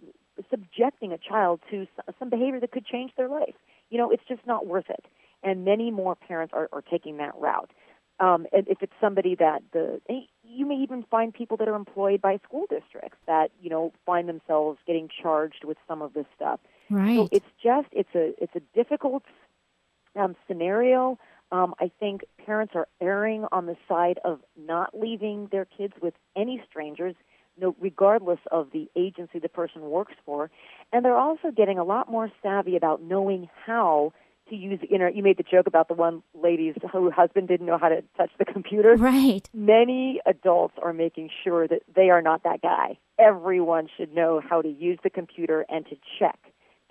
subjecting 0.50 1.12
a 1.12 1.18
child 1.18 1.60
to 1.70 1.86
some 2.18 2.30
behavior 2.30 2.60
that 2.60 2.72
could 2.72 2.86
change 2.86 3.12
their 3.18 3.28
life. 3.28 3.54
You 3.90 3.98
know, 3.98 4.10
it's 4.10 4.24
just 4.28 4.42
not 4.48 4.66
worth 4.66 4.90
it. 4.90 5.06
And 5.44 5.66
many 5.66 5.92
more 5.92 6.16
parents 6.16 6.54
are, 6.56 6.70
are 6.72 6.82
taking 6.82 7.18
that 7.18 7.34
route. 7.38 7.70
Um, 8.22 8.46
and 8.54 8.68
if 8.68 8.84
it's 8.84 8.94
somebody 9.02 9.36
that 9.36 9.64
the 9.74 10.00
you 10.44 10.66
may 10.66 10.76
even 10.76 11.04
find 11.10 11.34
people 11.34 11.58
that 11.58 11.68
are 11.68 11.76
employed 11.76 12.22
by 12.22 12.40
school 12.46 12.66
districts 12.70 13.18
that 13.26 13.50
you 13.62 13.70
know 13.70 13.92
find 14.06 14.30
themselves 14.30 14.78
getting 14.86 15.10
charged 15.10 15.64
with 15.66 15.78
some 15.88 16.02
of 16.02 16.14
this 16.14 16.28
stuff. 16.36 16.60
Right. 16.90 17.16
So 17.16 17.30
it's 17.32 17.46
just 17.64 17.88
it's 17.92 18.14
a 18.14 18.34
it's 18.42 18.56
a 18.56 18.62
difficult 18.76 19.24
um, 20.16 20.36
scenario. 20.48 21.18
Um, 21.52 21.74
I 21.80 21.92
think 22.00 22.22
parents 22.46 22.74
are 22.76 22.88
erring 23.02 23.46
on 23.52 23.66
the 23.66 23.76
side 23.90 24.20
of 24.24 24.40
not 24.56 24.98
leaving 24.98 25.48
their 25.52 25.66
kids 25.66 25.94
with 26.02 26.14
any 26.36 26.64
strangers, 26.70 27.16
no, 27.60 27.76
regardless 27.80 28.40
of 28.52 28.70
the 28.72 28.88
agency 28.96 29.40
the 29.40 29.50
person 29.50 29.82
works 29.82 30.14
for, 30.26 30.52
and 30.94 31.04
they're 31.04 31.18
also 31.18 31.50
getting 31.50 31.80
a 31.80 31.84
lot 31.84 32.10
more 32.10 32.32
savvy 32.44 32.78
about 32.78 33.02
knowing 33.02 33.50
how 33.66 34.14
to 34.52 34.56
use 34.56 34.80
the 34.80 34.88
internet. 34.88 35.16
You 35.16 35.24
made 35.24 35.38
the 35.38 35.44
joke 35.44 35.68
about 35.68 35.88
the 35.88 35.94
one 35.96 36.22
lady's 36.34 36.76
whose 36.92 37.14
husband 37.14 37.48
didn't 37.48 37.66
know 37.66 37.78
how 37.78 37.90
to 37.90 38.04
touch 38.16 38.30
the 38.38 38.46
computer. 38.46 38.96
Right. 38.96 39.50
Many 39.54 40.22
adults 40.26 40.76
are 40.82 40.94
making 40.94 41.30
sure 41.44 41.68
that 41.68 41.82
they 41.96 42.10
are 42.10 42.22
not 42.22 42.44
that 42.44 42.62
guy. 42.62 43.00
Everyone 43.18 43.88
should 43.98 44.14
know 44.14 44.42
how 44.48 44.62
to 44.62 44.70
use 44.70 45.00
the 45.04 45.10
computer 45.10 45.66
and 45.70 45.86
to 45.88 45.98
check 46.20 46.38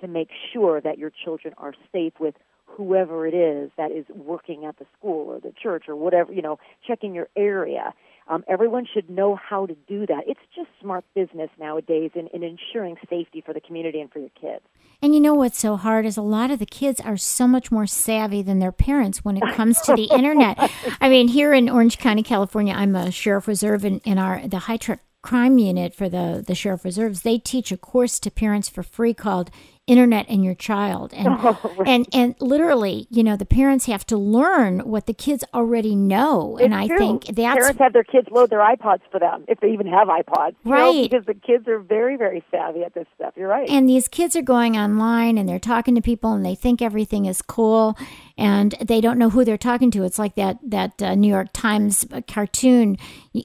to 0.01 0.09
make 0.09 0.31
sure 0.53 0.81
that 0.81 0.99
your 0.99 1.11
children 1.25 1.55
are 1.59 1.75
safe 1.93 2.15
with 2.19 2.35
whoever 2.65 3.27
it 3.27 3.35
is 3.35 3.71
that 3.77 3.91
is 3.91 4.05
working 4.15 4.65
at 4.65 4.79
the 4.79 4.87
school 4.97 5.29
or 5.29 5.41
the 5.41 5.53
church 5.63 5.85
or 5.89 5.97
whatever, 5.97 6.33
you 6.33 6.43
know, 6.43 6.59
checking 6.87 7.15
your 7.15 7.29
area. 7.37 7.93
Um, 8.29 8.45
everyone 8.49 8.87
should 8.93 9.11
know 9.11 9.37
how 9.37 9.67
to 9.67 9.75
do 9.89 10.07
that. 10.07 10.25
It's 10.27 10.41
just 10.55 10.69
smart 10.81 11.05
business 11.15 11.51
nowadays 11.59 12.11
in, 12.15 12.29
in 12.29 12.43
ensuring 12.43 12.97
safety 13.09 13.43
for 13.45 13.53
the 13.53 13.61
community 13.61 14.01
and 14.01 14.11
for 14.13 14.19
your 14.21 14.31
kids. 14.41 14.65
And 15.03 15.15
you 15.15 15.21
know 15.21 15.35
what's 15.35 15.59
so 15.59 15.77
hard 15.77 16.05
is 16.05 16.17
a 16.17 16.23
lot 16.23 16.51
of 16.51 16.59
the 16.59 16.67
kids 16.67 17.01
are 17.01 17.17
so 17.17 17.49
much 17.49 17.73
more 17.73 17.87
savvy 17.87 18.43
than 18.43 18.59
their 18.59 18.73
parents 18.73 19.25
when 19.25 19.37
it 19.37 19.55
comes 19.55 19.81
to 19.83 19.95
the 19.95 20.05
internet. 20.15 20.71
I 21.01 21.09
mean, 21.09 21.29
here 21.29 21.55
in 21.55 21.69
Orange 21.69 21.99
County, 21.99 22.23
California, 22.23 22.75
I'm 22.75 22.95
a 22.95 23.11
sheriff 23.11 23.49
reserve 23.49 23.85
in, 23.85 24.01
in 24.01 24.19
our 24.19 24.47
the 24.47 24.61
high 24.61 24.77
tech 24.77 25.01
crime 25.23 25.59
unit 25.59 25.95
for 25.95 26.09
the 26.09 26.45
the 26.47 26.55
sheriff 26.55 26.85
reserves. 26.85 27.23
They 27.23 27.39
teach 27.39 27.73
a 27.73 27.77
course 27.77 28.19
to 28.21 28.31
parents 28.31 28.69
for 28.69 28.83
free 28.83 29.15
called 29.15 29.51
internet 29.91 30.27
and 30.29 30.45
your 30.45 30.55
child. 30.55 31.13
And 31.13 31.29
oh, 31.31 31.75
right. 31.79 31.89
and 31.89 32.09
and 32.13 32.35
literally 32.41 33.07
you 33.11 33.23
know 33.23 33.37
the 33.37 33.45
parents 33.45 33.87
have 33.87 34.07
to 34.07 34.17
learn 34.17 34.81
what 34.81 35.07
the 35.07 35.15
kids 35.15 35.45
already 35.53 35.95
know. 35.97 36.57
It's 36.57 36.65
and 36.65 36.75
i 36.75 36.87
true. 36.87 36.99
think 36.99 37.27
that's 37.27 37.59
parents 37.59 37.81
have 37.81 37.93
their 37.93 38.05
kids 38.05 38.29
load 38.31 38.51
their 38.51 38.61
ipods 38.61 39.01
for 39.11 39.19
them 39.19 39.45
if 39.49 39.61
they 39.61 39.69
even 39.73 39.87
have 39.87 40.09
ipods 40.09 40.55
right 40.65 40.95
know, 40.95 41.03
because 41.03 41.27
the 41.27 41.35
kids 41.35 41.67
are 41.67 41.81
very 41.81 42.17
very 42.17 42.45
savvy 42.51 42.83
at 42.83 42.95
this 42.95 43.07
stuff. 43.17 43.35
You're 43.37 43.49
right. 43.49 43.69
And 43.69 43.89
these 43.89 44.09
kids 44.09 44.37
are 44.37 44.43
going 44.43 44.77
online 44.77 45.37
and 45.39 45.49
they're 45.49 45.59
talking 45.59 45.95
to 45.97 46.01
people 46.01 46.33
and 46.33 46.45
they 46.45 46.55
think 46.55 46.81
everything 46.81 47.27
is 47.27 47.43
cool 47.43 47.99
and 48.39 48.75
they 48.81 49.01
don't 49.01 49.19
know 49.19 49.31
who 49.31 49.45
they're 49.45 49.59
talking 49.59 49.91
to. 49.91 50.05
It's 50.05 50.19
like 50.19 50.37
that 50.37 50.59
that 50.63 51.03
uh, 51.03 51.15
new 51.15 51.29
york 51.29 51.49
times 51.53 52.07
cartoon 52.29 52.97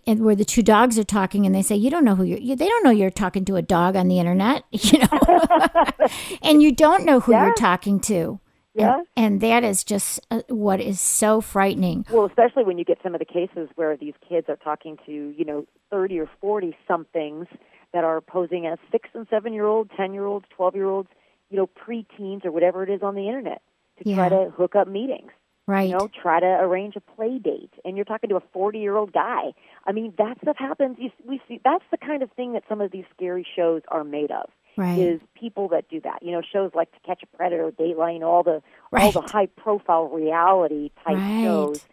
where 0.06 0.36
the 0.36 0.46
two 0.46 0.62
dogs 0.62 0.98
are 0.98 1.04
talking 1.04 1.46
and 1.46 1.54
they 1.54 1.62
say 1.62 1.76
you 1.76 1.90
don't 1.90 2.04
know 2.04 2.16
who 2.16 2.24
you're 2.24 2.40
you, 2.40 2.56
they 2.56 2.68
don't 2.68 2.84
know 2.84 2.92
you're 2.92 3.10
talking 3.10 3.46
to 3.46 3.56
a 3.56 3.62
dog 3.62 3.96
on 3.96 4.08
the 4.08 4.20
internet 4.20 4.64
you 4.72 5.00
know 5.00 5.08
and 6.42 6.62
you 6.62 6.72
don't 6.72 7.06
know 7.06 7.20
who 7.20 7.32
yeah. 7.32 7.46
you're 7.46 7.56
talking 7.56 8.00
to. 8.02 8.40
Yeah. 8.74 8.98
And, 9.16 9.34
and 9.34 9.42
that 9.42 9.64
is 9.64 9.84
just 9.84 10.20
uh, 10.30 10.42
what 10.50 10.82
is 10.82 11.00
so 11.00 11.40
frightening. 11.40 12.06
Well, 12.12 12.26
especially 12.26 12.66
when 12.66 12.78
you 12.78 12.84
get 12.84 12.98
some 13.02 13.16
of 13.16 13.20
the 13.20 13.26
cases 13.26 13.70
where 13.76 13.96
these 13.96 14.14
kids 14.28 14.48
are 14.50 14.58
talking 14.58 14.98
to, 15.06 15.12
you 15.12 15.46
know, 15.46 15.66
30 15.92 16.20
or 16.20 16.30
40 16.42 16.76
somethings 16.88 17.48
that 17.94 18.04
are 18.04 18.20
posing 18.20 18.68
as 18.68 18.78
six 18.92 19.08
and 19.14 19.26
seven 19.30 19.54
year 19.54 19.66
olds, 19.66 19.92
10 19.96 20.14
year 20.14 20.26
olds, 20.26 20.46
12 20.56 20.76
year 20.76 20.88
olds, 20.88 21.10
you 21.50 21.58
know, 21.58 21.68
preteens 21.68 22.44
or 22.46 22.52
whatever 22.52 22.84
it 22.84 22.90
is 22.90 23.02
on 23.02 23.16
the 23.16 23.28
internet 23.28 23.62
to 23.98 24.10
Yeah. 24.10 24.16
try 24.16 24.30
to 24.30 24.50
hook 24.52 24.76
up 24.76 24.88
meetings. 24.90 25.32
Right. 25.68 25.90
You 25.90 25.98
know, 25.98 26.10
try 26.22 26.40
to 26.40 26.46
arrange 26.46 26.96
a 26.96 27.02
play 27.02 27.40
date, 27.40 27.74
and 27.84 27.96
you're 27.96 28.06
talking 28.06 28.30
to 28.30 28.36
a 28.36 28.44
40 28.54 28.78
year 28.78 28.96
old 28.96 29.12
guy. 29.12 29.54
I 29.86 29.94
mean, 29.94 30.14
that 30.20 30.38
stuff 30.44 30.58
happens. 30.60 30.98
You, 31.00 31.10
we 31.28 31.42
see 31.48 31.60
that's 31.64 31.84
the 31.90 31.98
kind 31.98 32.22
of 32.22 32.32
thing 32.34 32.54
that 32.54 32.64
some 32.70 32.82
of 32.82 32.92
these 32.92 33.06
scary 33.16 33.48
shows 33.56 33.82
are 33.88 34.04
made 34.04 34.30
of. 34.30 34.50
Right. 34.78 34.98
Is 34.98 35.22
people 35.34 35.68
that 35.70 35.90
do 35.90 36.00
that. 36.02 36.22
You 36.24 36.32
know, 36.32 36.42
shows 36.42 36.72
like 36.74 36.92
To 36.94 37.00
Catch 37.06 37.24
a 37.24 37.38
Predator, 37.38 37.72
Dateline, 37.72 38.22
all 38.24 38.44
the 38.44 38.62
all 38.94 39.12
the 39.12 39.22
high 39.22 39.48
profile 39.48 40.08
reality 40.08 40.92
type 41.04 41.16
Right. 41.18 41.44
shows. 41.44 41.86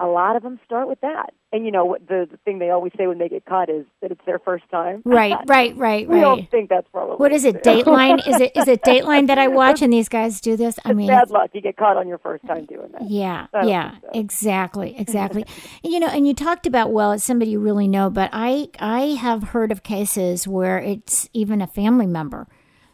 A 0.00 0.06
lot 0.06 0.36
of 0.36 0.42
them 0.42 0.60
start 0.64 0.88
with 0.88 1.00
that. 1.00 1.32
And 1.50 1.64
you 1.64 1.72
know, 1.72 1.84
what 1.86 2.06
the, 2.06 2.28
the 2.30 2.36
thing 2.38 2.58
they 2.58 2.70
always 2.70 2.92
say 2.96 3.06
when 3.06 3.18
they 3.18 3.28
get 3.28 3.44
caught 3.46 3.70
is 3.70 3.86
that 4.02 4.10
it's 4.12 4.24
their 4.26 4.38
first 4.38 4.64
time. 4.70 5.00
right, 5.06 5.36
right, 5.46 5.74
right, 5.76 6.06
we 6.08 6.20
don't 6.20 6.50
think 6.50 6.68
that's 6.68 6.86
probably 6.92 7.16
What 7.16 7.32
is 7.32 7.44
it? 7.44 7.62
Dateline? 7.64 8.18
Is 8.28 8.40
it 8.40 8.52
is 8.54 8.68
it 8.68 8.82
Dateline 8.82 9.26
that 9.28 9.38
I 9.38 9.48
watch 9.60 9.80
and 9.80 9.90
these 9.92 10.08
guys 10.10 10.40
do 10.40 10.56
this? 10.56 10.78
I 10.84 10.90
It's 10.90 10.96
mean, 10.96 11.08
bad 11.08 11.30
luck. 11.30 11.50
You 11.54 11.62
get 11.62 11.76
caught 11.78 11.96
on 11.96 12.06
your 12.06 12.18
first 12.18 12.46
time 12.46 12.66
doing 12.66 12.90
that. 12.92 13.08
Yeah, 13.08 13.46
yeah, 13.64 13.94
so. 14.02 14.08
exactly, 14.14 14.94
exactly. 14.98 15.44
you 15.82 15.98
know, 15.98 16.08
and 16.08 16.26
you 16.28 16.34
talked 16.34 16.66
about 16.66 16.92
well, 16.92 17.12
it's 17.12 17.24
somebody 17.24 17.52
you 17.52 17.60
really 17.60 17.88
know, 17.88 18.10
but 18.10 18.28
I 18.32 18.68
I 18.78 19.00
have 19.20 19.42
heard 19.44 19.72
of 19.72 19.82
cases 19.82 20.46
where 20.46 20.78
it's 20.78 21.28
even 21.32 21.62
a 21.62 21.66
family 21.66 22.06
member. 22.06 22.46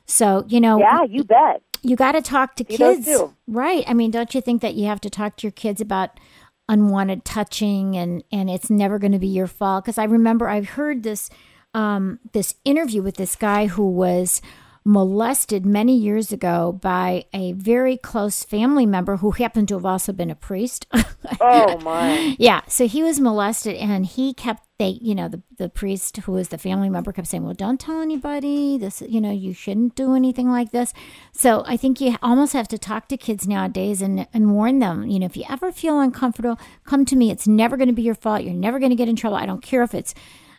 So 0.07 0.45
you 0.49 0.61
know, 0.61 0.79
Yeah, 0.79 1.03
you 1.05 1.25
bet. 1.25 1.63
you 1.83 1.97
got 1.97 2.13
to 2.13 2.23
talk 2.23 2.55
to 2.57 2.65
kids, 2.65 3.09
right? 3.49 3.85
I 3.89 3.95
mean, 3.95 4.11
don't 4.13 4.33
you 4.35 4.41
think 4.41 4.63
that 4.63 4.75
you 4.75 4.87
have 4.87 5.01
to 5.01 5.11
talk 5.11 5.37
to 5.39 5.47
your 5.47 5.53
kids 5.53 5.81
about 5.81 6.21
unwanted 6.69 7.25
touching 7.25 7.97
and 7.97 8.25
and 8.33 8.49
it's 8.49 8.71
never 8.71 8.99
going 8.99 9.13
to 9.13 9.19
be 9.19 9.29
your 9.29 9.47
fault? 9.47 9.85
Because 9.85 9.99
I 9.99 10.05
remember 10.05 10.49
I've 10.49 10.71
heard 10.71 11.03
this 11.03 11.31
um, 11.75 12.21
this 12.33 12.55
interview 12.65 13.03
with 13.03 13.17
this 13.17 13.37
guy 13.37 13.67
who 13.67 13.91
was 13.91 14.41
molested 14.85 15.65
many 15.65 15.97
years 15.97 16.31
ago 16.31 16.73
by 16.73 17.25
a 17.33 17.53
very 17.53 17.97
close 17.97 18.45
family 18.45 18.85
member 18.85 19.17
who 19.17 19.31
happened 19.33 19.67
to 19.69 19.75
have 19.75 19.87
also 19.87 20.13
been 20.13 20.31
a 20.31 20.35
priest. 20.35 20.87
Oh 21.41 21.79
my. 21.81 22.37
Yeah, 22.39 22.61
so 22.69 22.87
he 22.87 23.03
was 23.03 23.19
molested, 23.19 23.77
and 23.77 24.05
he 24.05 24.35
kept 24.35 24.64
they, 24.79 24.99
you 25.01 25.15
know, 25.15 25.29
the 25.29 25.41
the 25.57 25.69
priest 25.69 26.17
who 26.19 26.33
was 26.33 26.49
the 26.49 26.59
family 26.59 26.91
member 26.91 27.13
kept 27.13 27.29
saying, 27.29 27.45
"Well, 27.45 27.55
don't 27.55 27.79
tell 27.79 28.01
anybody. 28.01 28.77
This, 28.77 29.03
you 29.03 29.21
know, 29.21 29.31
you 29.31 29.53
shouldn't 29.53 29.95
do 29.95 30.15
anything 30.15 30.51
like 30.51 30.73
this." 30.73 30.93
So 31.33 31.63
I 31.67 31.77
think 31.77 32.01
you 32.01 32.17
almost 32.23 32.53
have 32.55 32.67
to 32.69 32.79
talk 32.79 33.07
to 33.09 33.17
kids 33.17 33.47
nowadays 33.47 34.03
and 34.03 34.27
and 34.35 34.53
warn 34.53 34.81
them. 34.81 35.07
You 35.07 35.21
know, 35.21 35.27
if 35.27 35.37
you 35.37 35.45
ever 35.49 35.71
feel 35.71 36.01
uncomfortable, 36.01 36.59
come 36.85 37.05
to 37.05 37.17
me. 37.17 37.31
It's 37.31 37.47
never 37.47 37.77
going 37.77 37.89
to 37.89 37.95
be 37.95 38.03
your 38.03 38.17
fault. 38.17 38.43
You're 38.43 38.55
never 38.55 38.81
going 38.81 38.91
to 38.91 38.97
get 38.97 39.09
in 39.09 39.15
trouble. 39.15 39.37
I 39.37 39.47
don't 39.47 39.63
care 39.63 39.85
if 39.85 39.95
it's 39.95 40.15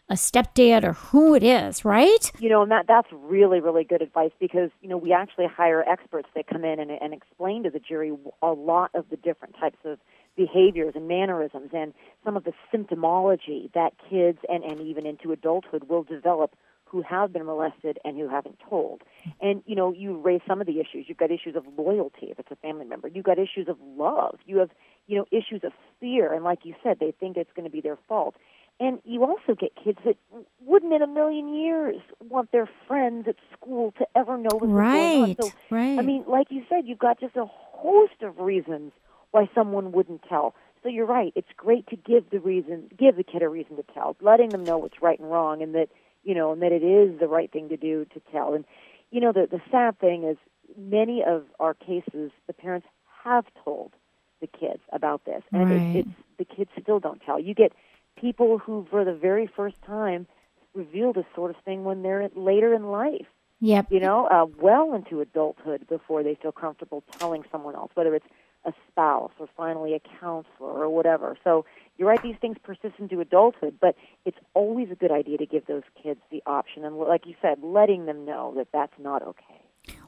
a 0.07 0.13
stepdad 0.13 0.83
or 0.83 0.93
who 0.93 1.33
it 1.33 1.43
is, 1.43 1.83
right? 1.83 2.31
You 2.39 2.49
know, 2.49 2.61
and 2.61 2.71
that 2.71 2.85
that's 2.87 3.07
really 3.11 3.59
really 3.59 3.83
good 3.83 4.01
advice 4.01 4.31
because 4.39 4.69
you 4.81 4.87
know 4.87 4.97
we 4.97 5.11
actually 5.11 5.47
hire 5.47 5.83
experts 5.83 6.29
that 6.35 6.47
come 6.47 6.63
in 6.63 6.79
and, 6.79 6.91
and 6.91 7.13
explain 7.13 7.63
to 7.63 7.69
the 7.69 7.79
jury 7.79 8.13
a 8.41 8.51
lot 8.51 8.91
of 8.93 9.09
the 9.09 9.17
different 9.17 9.55
types 9.59 9.79
of 9.83 9.99
behaviors 10.35 10.93
and 10.95 11.07
mannerisms 11.07 11.69
and 11.73 11.93
some 12.23 12.35
of 12.37 12.43
the 12.43 12.53
symptomology 12.73 13.71
that 13.73 13.93
kids 14.09 14.39
and 14.49 14.63
and 14.63 14.81
even 14.81 15.05
into 15.05 15.31
adulthood 15.31 15.85
will 15.89 16.03
develop 16.03 16.55
who 16.85 17.01
have 17.01 17.33
been 17.33 17.45
molested 17.45 17.97
and 18.05 18.17
who 18.17 18.29
haven't 18.29 18.57
told. 18.69 19.01
And 19.41 19.63
you 19.65 19.75
know, 19.75 19.91
you 19.91 20.17
raise 20.17 20.41
some 20.47 20.61
of 20.61 20.67
the 20.67 20.79
issues. 20.79 21.05
You've 21.07 21.17
got 21.17 21.31
issues 21.31 21.55
of 21.55 21.65
loyalty 21.77 22.27
if 22.27 22.39
it's 22.39 22.51
a 22.51 22.55
family 22.55 22.85
member. 22.85 23.07
You've 23.07 23.25
got 23.25 23.39
issues 23.39 23.67
of 23.67 23.77
love. 23.97 24.39
You 24.45 24.57
have 24.59 24.69
you 25.07 25.17
know 25.17 25.25
issues 25.31 25.61
of 25.63 25.73
fear, 25.99 26.33
and 26.33 26.43
like 26.43 26.59
you 26.63 26.75
said, 26.83 26.97
they 26.99 27.11
think 27.11 27.37
it's 27.37 27.51
going 27.55 27.65
to 27.65 27.71
be 27.71 27.81
their 27.81 27.97
fault. 28.07 28.35
And 28.77 28.99
you 29.05 29.23
also 29.23 29.55
get 29.57 29.71
kids 29.81 29.99
that 30.05 30.17
wouldn't 30.59 30.91
in 30.91 31.01
a 31.01 31.07
million 31.07 31.55
years 31.55 31.95
want 32.19 32.51
their 32.51 32.69
friends 32.87 33.25
at 33.27 33.35
school 33.57 33.93
to 33.97 34.05
ever 34.17 34.37
know 34.37 34.49
what's 34.51 34.65
going 34.65 34.73
on. 34.73 35.21
Right, 35.29 35.37
So, 35.39 35.53
right. 35.71 35.97
I 35.97 36.01
mean, 36.01 36.25
like 36.27 36.47
you 36.49 36.61
said, 36.67 36.83
you've 36.83 36.99
got 36.99 37.19
just 37.21 37.37
a 37.37 37.45
host 37.45 38.21
of 38.21 38.37
reasons 38.39 38.91
why 39.35 39.49
someone 39.53 39.91
wouldn't 39.91 40.23
tell. 40.29 40.55
So 40.81 40.87
you're 40.87 41.05
right. 41.05 41.33
It's 41.35 41.49
great 41.57 41.85
to 41.87 41.97
give 41.97 42.29
the 42.29 42.39
reason, 42.39 42.89
give 42.97 43.17
the 43.17 43.23
kid 43.23 43.41
a 43.41 43.49
reason 43.49 43.75
to 43.75 43.83
tell, 43.93 44.15
letting 44.21 44.49
them 44.49 44.63
know 44.63 44.77
what's 44.77 45.01
right 45.01 45.19
and 45.19 45.29
wrong, 45.29 45.61
and 45.61 45.75
that 45.75 45.89
you 46.23 46.33
know, 46.33 46.53
and 46.53 46.61
that 46.61 46.71
it 46.71 46.83
is 46.83 47.19
the 47.19 47.27
right 47.27 47.51
thing 47.51 47.67
to 47.69 47.75
do 47.75 48.05
to 48.13 48.21
tell. 48.31 48.53
And 48.53 48.63
you 49.11 49.19
know, 49.19 49.33
the 49.33 49.45
the 49.51 49.61
sad 49.69 49.99
thing 49.99 50.23
is, 50.23 50.37
many 50.77 51.21
of 51.21 51.43
our 51.59 51.73
cases, 51.73 52.31
the 52.47 52.53
parents 52.53 52.87
have 53.25 53.45
told 53.61 53.91
the 54.39 54.47
kids 54.47 54.79
about 54.93 55.25
this, 55.25 55.43
and 55.51 55.69
Right. 55.69 55.95
it, 55.95 55.99
it's 55.99 56.17
the 56.37 56.45
kids 56.45 56.69
still 56.81 56.99
don't 56.99 57.21
tell. 57.25 57.37
You 57.37 57.53
get 57.53 57.73
people 58.15 58.57
who, 58.57 58.87
for 58.89 59.03
the 59.03 59.13
very 59.13 59.47
first 59.47 59.81
time, 59.81 60.27
reveal 60.73 61.11
this 61.11 61.25
sort 61.35 61.51
of 61.51 61.57
thing 61.65 61.83
when 61.83 62.03
they're 62.03 62.29
later 62.35 62.73
in 62.73 62.89
life. 62.89 63.27
Yep. 63.59 63.87
You 63.89 63.99
know, 63.99 64.27
uh, 64.27 64.45
well 64.61 64.93
into 64.93 65.19
adulthood 65.19 65.87
before 65.89 66.23
they 66.23 66.35
feel 66.35 66.51
comfortable 66.53 67.03
telling 67.19 67.43
someone 67.51 67.75
else, 67.75 67.91
whether 67.95 68.13
it's 68.15 68.27
a 68.65 68.73
spouse 68.89 69.31
or 69.39 69.47
finally 69.55 69.93
a 69.93 70.01
counselor 70.19 70.45
or 70.59 70.89
whatever. 70.89 71.37
So 71.43 71.65
you're 71.97 72.09
right; 72.09 72.21
these 72.21 72.37
things 72.41 72.57
persist 72.63 72.95
into 72.99 73.19
adulthood, 73.19 73.77
but 73.79 73.95
it's 74.25 74.37
always 74.53 74.89
a 74.91 74.95
good 74.95 75.11
idea 75.11 75.37
to 75.37 75.45
give 75.45 75.65
those 75.67 75.83
kids 76.01 76.19
the 76.31 76.41
option, 76.45 76.85
and 76.85 76.97
like 76.97 77.25
you 77.25 77.35
said, 77.41 77.59
letting 77.61 78.05
them 78.05 78.25
know 78.25 78.53
that 78.57 78.67
that's 78.73 78.93
not 78.99 79.21
okay. 79.21 79.64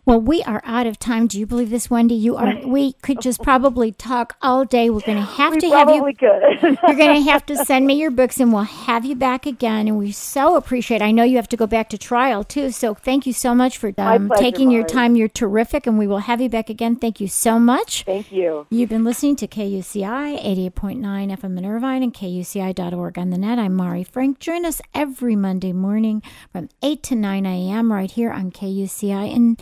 Well, 0.08 0.22
we 0.22 0.42
are 0.44 0.62
out 0.64 0.88
of 0.88 0.98
time. 0.98 1.28
Do 1.28 1.38
you 1.38 1.46
believe 1.46 1.70
this, 1.70 1.90
Wendy? 1.90 2.16
You 2.16 2.38
are. 2.38 2.66
We 2.66 2.94
could 2.94 3.20
just 3.20 3.44
probably 3.44 3.92
talk 3.92 4.38
all 4.42 4.64
day. 4.64 4.90
We're 4.90 5.02
going 5.02 5.18
to 5.18 5.22
have 5.22 5.56
we 5.56 5.60
to 5.60 5.70
have 5.72 5.90
you. 5.90 6.02
Could. 6.18 6.62
you're 6.88 6.96
going 6.96 7.26
to 7.26 7.30
have 7.30 7.46
to 7.48 7.58
send 7.58 7.86
me 7.86 7.96
your 7.96 8.10
books, 8.10 8.40
and 8.40 8.54
we'll 8.54 8.64
have 8.64 9.04
you 9.04 9.16
back 9.16 9.46
again. 9.46 9.86
And 9.86 9.98
we 9.98 10.14
so 10.14 10.56
appreciate. 10.56 11.02
I 11.02 11.12
know 11.12 11.24
you 11.26 11.36
have 11.36 11.50
to 11.50 11.58
go 11.58 11.68
back 11.68 11.90
to 11.90 11.98
trial 11.98 12.46
too. 12.46 12.72
So 12.72 12.94
thank 12.94 13.28
you 13.28 13.34
so 13.34 13.54
much 13.54 13.78
for 13.78 13.90
um, 13.98 14.30
pleasure, 14.30 14.42
taking 14.42 14.72
your 14.72 14.84
Mari. 14.84 14.94
time. 14.94 15.16
You're 15.18 15.28
terrific, 15.28 15.86
and 15.86 16.00
we 16.00 16.08
will 16.08 16.20
have 16.20 16.40
you 16.40 16.48
back 16.48 16.70
again. 16.70 16.96
Thank 16.96 17.20
you 17.20 17.28
so 17.28 17.60
much. 17.60 18.06
Thank 18.06 18.32
you. 18.32 18.66
You've 18.70 18.88
been 18.88 19.04
listening 19.04 19.36
to 19.36 19.48
KUCI 19.50 20.42
88.9 20.72 21.02
FM 21.38 21.58
in 21.58 21.66
Irvine 21.66 22.02
and 22.02 22.14
KUCI.org 22.14 23.20
on 23.20 23.32
the 23.32 23.38
net. 23.38 23.60
I'm 23.60 23.74
Mari 23.74 24.06
Frank. 24.06 24.40
Join 24.40 24.64
us 24.64 24.82
every 24.94 25.36
Monday 25.36 25.74
morning 25.74 26.24
from 26.54 26.70
8 26.82 27.04
to 27.04 27.16
9 27.16 27.46
a.m. 27.46 27.92
right 27.92 28.10
here 28.10 28.32
on 28.32 28.52
KUCI 28.54 29.36
and 29.36 29.62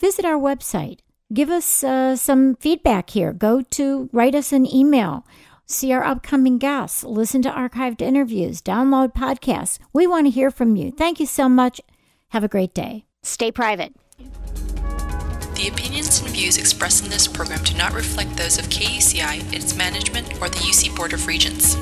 visit 0.00 0.24
our 0.24 0.38
website. 0.38 1.00
Give 1.32 1.50
us 1.50 1.84
uh, 1.84 2.16
some 2.16 2.56
feedback 2.56 3.10
here. 3.10 3.32
Go 3.32 3.62
to 3.62 4.08
write 4.12 4.34
us 4.34 4.52
an 4.52 4.66
email. 4.72 5.24
See 5.66 5.92
our 5.92 6.02
upcoming 6.02 6.58
guests. 6.58 7.04
Listen 7.04 7.42
to 7.42 7.50
archived 7.50 8.02
interviews. 8.02 8.60
Download 8.60 9.14
podcasts. 9.14 9.78
We 9.92 10.08
want 10.08 10.26
to 10.26 10.30
hear 10.30 10.50
from 10.50 10.74
you. 10.74 10.90
Thank 10.90 11.20
you 11.20 11.26
so 11.26 11.48
much. 11.48 11.80
Have 12.30 12.42
a 12.42 12.48
great 12.48 12.74
day. 12.74 13.04
Stay 13.22 13.52
private. 13.52 13.94
The 15.54 15.68
opinions 15.68 16.20
and 16.20 16.30
views 16.30 16.56
expressed 16.56 17.04
in 17.04 17.10
this 17.10 17.28
program 17.28 17.62
do 17.62 17.76
not 17.76 17.92
reflect 17.92 18.36
those 18.36 18.58
of 18.58 18.64
KUCI, 18.66 19.52
its 19.52 19.76
management, 19.76 20.34
or 20.40 20.48
the 20.48 20.56
UC 20.56 20.96
Board 20.96 21.12
of 21.12 21.26
Regents. 21.26 21.76